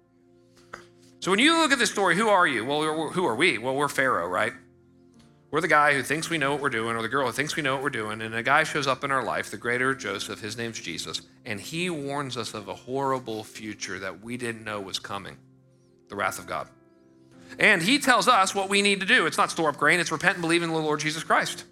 So 1.24 1.32
when 1.32 1.40
you 1.40 1.58
look 1.58 1.72
at 1.72 1.80
this 1.80 1.90
story, 1.90 2.18
who 2.18 2.28
are 2.28 2.46
you? 2.46 2.66
Well, 2.66 3.08
who 3.12 3.26
are 3.26 3.36
we? 3.36 3.58
Well, 3.58 3.76
we're 3.76 3.88
Pharaoh, 3.88 4.28
right? 4.28 4.52
We're 5.52 5.62
the 5.62 5.70
guy 5.70 5.94
who 5.94 6.04
thinks 6.04 6.30
we 6.30 6.38
know 6.38 6.52
what 6.52 6.60
we're 6.60 6.70
doing, 6.70 6.98
or 6.98 7.02
the 7.02 7.08
girl 7.08 7.28
who 7.28 7.32
thinks 7.32 7.56
we 7.56 7.64
know 7.64 7.76
what 7.76 7.82
we're 7.82 7.92
doing, 7.92 8.22
and 8.22 8.36
a 8.36 8.44
guy 8.44 8.66
shows 8.66 8.88
up 8.88 9.06
in 9.06 9.12
our 9.12 9.24
life, 9.24 9.50
the 9.50 9.56
greater 9.56 9.96
Joseph, 9.96 10.42
his 10.42 10.58
name's 10.58 10.82
Jesus, 10.82 11.22
and 11.46 11.62
he 11.62 11.90
warns 11.90 12.36
us 12.36 12.54
of 12.54 12.68
a 12.68 12.74
horrible 12.74 13.46
future 13.46 14.00
that 14.00 14.22
we 14.22 14.36
didn't 14.36 14.66
know 14.66 14.82
was 14.82 15.00
coming 15.00 15.38
the 16.10 16.16
wrath 16.18 16.40
of 16.40 16.46
God. 16.46 16.68
And 17.58 17.82
he 17.82 18.00
tells 18.00 18.28
us 18.28 18.54
what 18.54 18.68
we 18.68 18.82
need 18.82 19.00
to 19.00 19.06
do. 19.06 19.26
It's 19.26 19.38
not 19.38 19.50
store 19.50 19.70
up 19.70 19.78
grain, 19.78 20.02
it's 20.02 20.12
repent 20.12 20.36
and 20.36 20.42
believe 20.42 20.62
in 20.62 20.74
the 20.74 20.78
Lord 20.78 21.00
Jesus 21.00 21.24
Christ. 21.24 21.64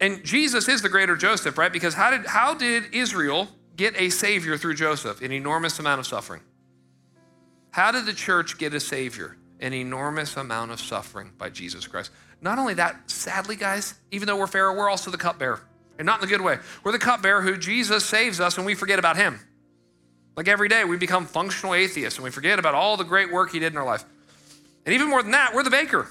And 0.00 0.22
Jesus 0.22 0.68
is 0.68 0.82
the 0.82 0.88
greater 0.88 1.16
Joseph, 1.16 1.58
right? 1.58 1.72
Because 1.72 1.94
how 1.94 2.12
did, 2.12 2.26
how 2.26 2.54
did 2.54 2.94
Israel 2.94 3.48
get 3.74 4.00
a 4.00 4.08
savior 4.08 4.56
through 4.56 4.74
Joseph? 4.74 5.20
An 5.20 5.32
enormous 5.32 5.80
amount 5.80 5.98
of 5.98 6.06
suffering. 6.06 6.42
How 7.76 7.92
did 7.92 8.06
the 8.06 8.14
church 8.14 8.56
get 8.56 8.72
a 8.72 8.80
savior? 8.80 9.36
An 9.60 9.74
enormous 9.74 10.38
amount 10.38 10.70
of 10.70 10.80
suffering 10.80 11.32
by 11.36 11.50
Jesus 11.50 11.86
Christ. 11.86 12.10
Not 12.40 12.58
only 12.58 12.72
that, 12.72 13.10
sadly, 13.10 13.54
guys, 13.54 13.92
even 14.10 14.26
though 14.26 14.38
we're 14.38 14.46
Pharaoh, 14.46 14.74
we're 14.74 14.88
also 14.88 15.10
the 15.10 15.18
cupbearer. 15.18 15.60
And 15.98 16.06
not 16.06 16.14
in 16.14 16.20
the 16.22 16.34
good 16.34 16.40
way. 16.40 16.56
We're 16.82 16.92
the 16.92 16.98
cupbearer 16.98 17.42
who 17.42 17.58
Jesus 17.58 18.02
saves 18.02 18.40
us 18.40 18.56
and 18.56 18.64
we 18.64 18.74
forget 18.74 18.98
about 18.98 19.18
him. 19.18 19.38
Like 20.38 20.48
every 20.48 20.70
day, 20.70 20.84
we 20.86 20.96
become 20.96 21.26
functional 21.26 21.74
atheists 21.74 22.18
and 22.18 22.24
we 22.24 22.30
forget 22.30 22.58
about 22.58 22.74
all 22.74 22.96
the 22.96 23.04
great 23.04 23.30
work 23.30 23.52
he 23.52 23.58
did 23.58 23.74
in 23.74 23.76
our 23.76 23.84
life. 23.84 24.06
And 24.86 24.94
even 24.94 25.10
more 25.10 25.22
than 25.22 25.32
that, 25.32 25.52
we're 25.54 25.62
the 25.62 25.68
baker. 25.68 26.08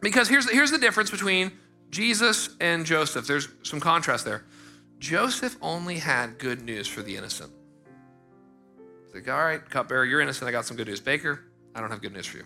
Because 0.00 0.28
here's, 0.28 0.50
here's 0.50 0.70
the 0.70 0.76
difference 0.76 1.10
between 1.10 1.50
Jesus 1.88 2.50
and 2.60 2.84
Joseph, 2.84 3.26
there's 3.26 3.48
some 3.62 3.80
contrast 3.80 4.26
there. 4.26 4.44
Joseph 4.98 5.56
only 5.62 5.96
had 5.96 6.36
good 6.36 6.60
news 6.60 6.86
for 6.86 7.00
the 7.00 7.16
innocent. 7.16 7.54
Like, 9.14 9.28
all 9.28 9.38
right, 9.38 9.68
cupbearer, 9.68 10.04
you're 10.04 10.20
innocent. 10.20 10.48
I 10.48 10.52
got 10.52 10.66
some 10.66 10.76
good 10.76 10.86
news. 10.86 11.00
Baker, 11.00 11.40
I 11.74 11.80
don't 11.80 11.90
have 11.90 12.02
good 12.02 12.12
news 12.12 12.26
for 12.26 12.38
you. 12.38 12.44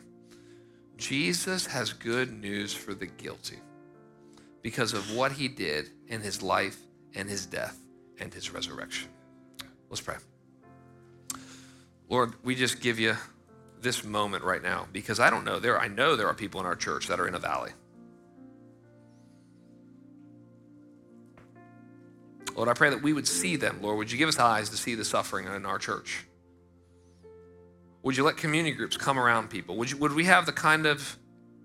Jesus 0.96 1.66
has 1.66 1.92
good 1.92 2.32
news 2.32 2.72
for 2.72 2.94
the 2.94 3.06
guilty 3.06 3.58
because 4.62 4.92
of 4.92 5.16
what 5.16 5.32
he 5.32 5.48
did 5.48 5.90
in 6.06 6.20
his 6.20 6.42
life 6.42 6.78
and 7.14 7.28
his 7.28 7.46
death 7.46 7.78
and 8.20 8.32
his 8.32 8.50
resurrection. 8.50 9.08
Let's 9.90 10.00
pray. 10.00 10.16
Lord, 12.08 12.34
we 12.44 12.54
just 12.54 12.80
give 12.80 12.98
you 13.00 13.16
this 13.80 14.04
moment 14.04 14.44
right 14.44 14.62
now 14.62 14.86
because 14.92 15.18
I 15.18 15.28
don't 15.28 15.44
know 15.44 15.58
there 15.58 15.78
I 15.78 15.88
know 15.88 16.14
there 16.14 16.28
are 16.28 16.34
people 16.34 16.60
in 16.60 16.66
our 16.66 16.76
church 16.76 17.08
that 17.08 17.18
are 17.18 17.26
in 17.26 17.34
a 17.34 17.38
valley. 17.38 17.72
Lord, 22.54 22.68
I 22.68 22.74
pray 22.74 22.90
that 22.90 23.02
we 23.02 23.12
would 23.12 23.26
see 23.26 23.56
them. 23.56 23.78
Lord, 23.82 23.96
would 23.96 24.12
you 24.12 24.18
give 24.18 24.28
us 24.28 24.38
eyes 24.38 24.68
to 24.70 24.76
see 24.76 24.94
the 24.94 25.04
suffering 25.04 25.46
in 25.46 25.66
our 25.66 25.78
church? 25.78 26.26
Would 28.02 28.16
you 28.16 28.24
let 28.24 28.36
community 28.36 28.74
groups 28.74 28.96
come 28.96 29.18
around 29.18 29.50
people? 29.50 29.76
Would, 29.76 29.90
you, 29.90 29.96
would 29.98 30.12
we 30.12 30.24
have 30.24 30.46
the 30.46 30.52
kind 30.52 30.86
of 30.86 31.16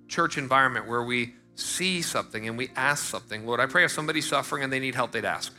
church 0.07 0.37
environment 0.37 0.87
where 0.87 1.03
we 1.03 1.33
see 1.55 2.01
something 2.01 2.47
and 2.47 2.57
we 2.57 2.69
ask 2.75 3.05
something? 3.05 3.45
Lord, 3.45 3.59
I 3.59 3.65
pray 3.65 3.83
if 3.85 3.91
somebody's 3.91 4.27
suffering 4.27 4.63
and 4.63 4.71
they 4.71 4.79
need 4.79 4.95
help, 4.95 5.11
they'd 5.11 5.25
ask. 5.25 5.53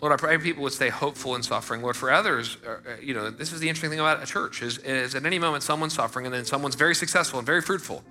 Lord, 0.00 0.12
I 0.12 0.16
pray 0.16 0.38
people 0.38 0.62
would 0.62 0.72
stay 0.72 0.90
hopeful 0.90 1.34
in 1.34 1.42
suffering. 1.42 1.82
Lord, 1.82 1.96
for 1.96 2.12
others, 2.12 2.56
uh, 2.64 2.70
uh, 2.70 2.76
you 3.02 3.14
know, 3.14 3.30
this 3.30 3.52
is 3.52 3.58
the 3.60 3.68
interesting 3.68 3.90
thing 3.90 3.98
about 3.98 4.22
a 4.22 4.26
church 4.26 4.62
is, 4.62 4.78
is 4.78 5.14
at 5.16 5.26
any 5.26 5.38
moment 5.38 5.64
someone's 5.64 5.94
suffering 5.94 6.26
and 6.26 6.34
then 6.34 6.44
someone's 6.44 6.76
very 6.76 6.94
successful 6.94 7.38
and 7.40 7.46
very 7.46 7.62
fruitful. 7.62 8.04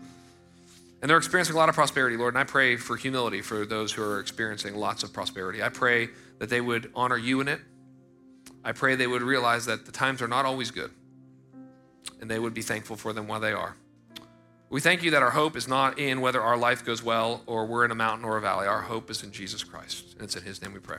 And 1.01 1.09
they're 1.09 1.17
experiencing 1.17 1.55
a 1.55 1.59
lot 1.59 1.69
of 1.69 1.75
prosperity, 1.75 2.17
Lord. 2.17 2.33
And 2.33 2.39
I 2.39 2.43
pray 2.43 2.75
for 2.75 2.97
humility 2.97 3.41
for 3.41 3.65
those 3.65 3.93
who 3.93 4.01
are 4.03 4.19
experiencing 4.19 4.75
lots 4.75 5.03
of 5.03 5.13
prosperity. 5.13 5.61
I 5.61 5.69
pray 5.69 6.09
that 6.39 6.49
they 6.49 6.59
would 6.59 6.91
honor 6.95 7.17
you 7.17 7.39
in 7.39 7.47
it. 7.47 7.61
I 8.63 8.71
pray 8.71 8.95
they 8.95 9.07
would 9.07 9.21
realize 9.21 9.65
that 9.65 9.85
the 9.85 9.91
times 9.91 10.21
are 10.21 10.27
not 10.27 10.45
always 10.45 10.71
good 10.71 10.91
and 12.19 12.29
they 12.29 12.39
would 12.39 12.53
be 12.53 12.61
thankful 12.61 12.95
for 12.95 13.13
them 13.13 13.27
while 13.27 13.39
they 13.39 13.53
are. 13.53 13.75
We 14.69 14.81
thank 14.81 15.01
you 15.01 15.11
that 15.11 15.23
our 15.23 15.29
hope 15.29 15.55
is 15.55 15.67
not 15.67 15.97
in 15.97 16.19
whether 16.19 16.41
our 16.41 16.57
life 16.57 16.83
goes 16.83 17.01
well 17.01 17.41
or 17.45 17.65
we're 17.65 17.85
in 17.85 17.91
a 17.91 17.95
mountain 17.95 18.25
or 18.25 18.37
a 18.37 18.41
valley. 18.41 18.67
Our 18.67 18.81
hope 18.81 19.09
is 19.09 19.23
in 19.23 19.31
Jesus 19.31 19.63
Christ. 19.63 20.13
And 20.15 20.23
it's 20.23 20.35
in 20.35 20.43
his 20.43 20.61
name 20.61 20.73
we 20.73 20.79
pray. 20.79 20.97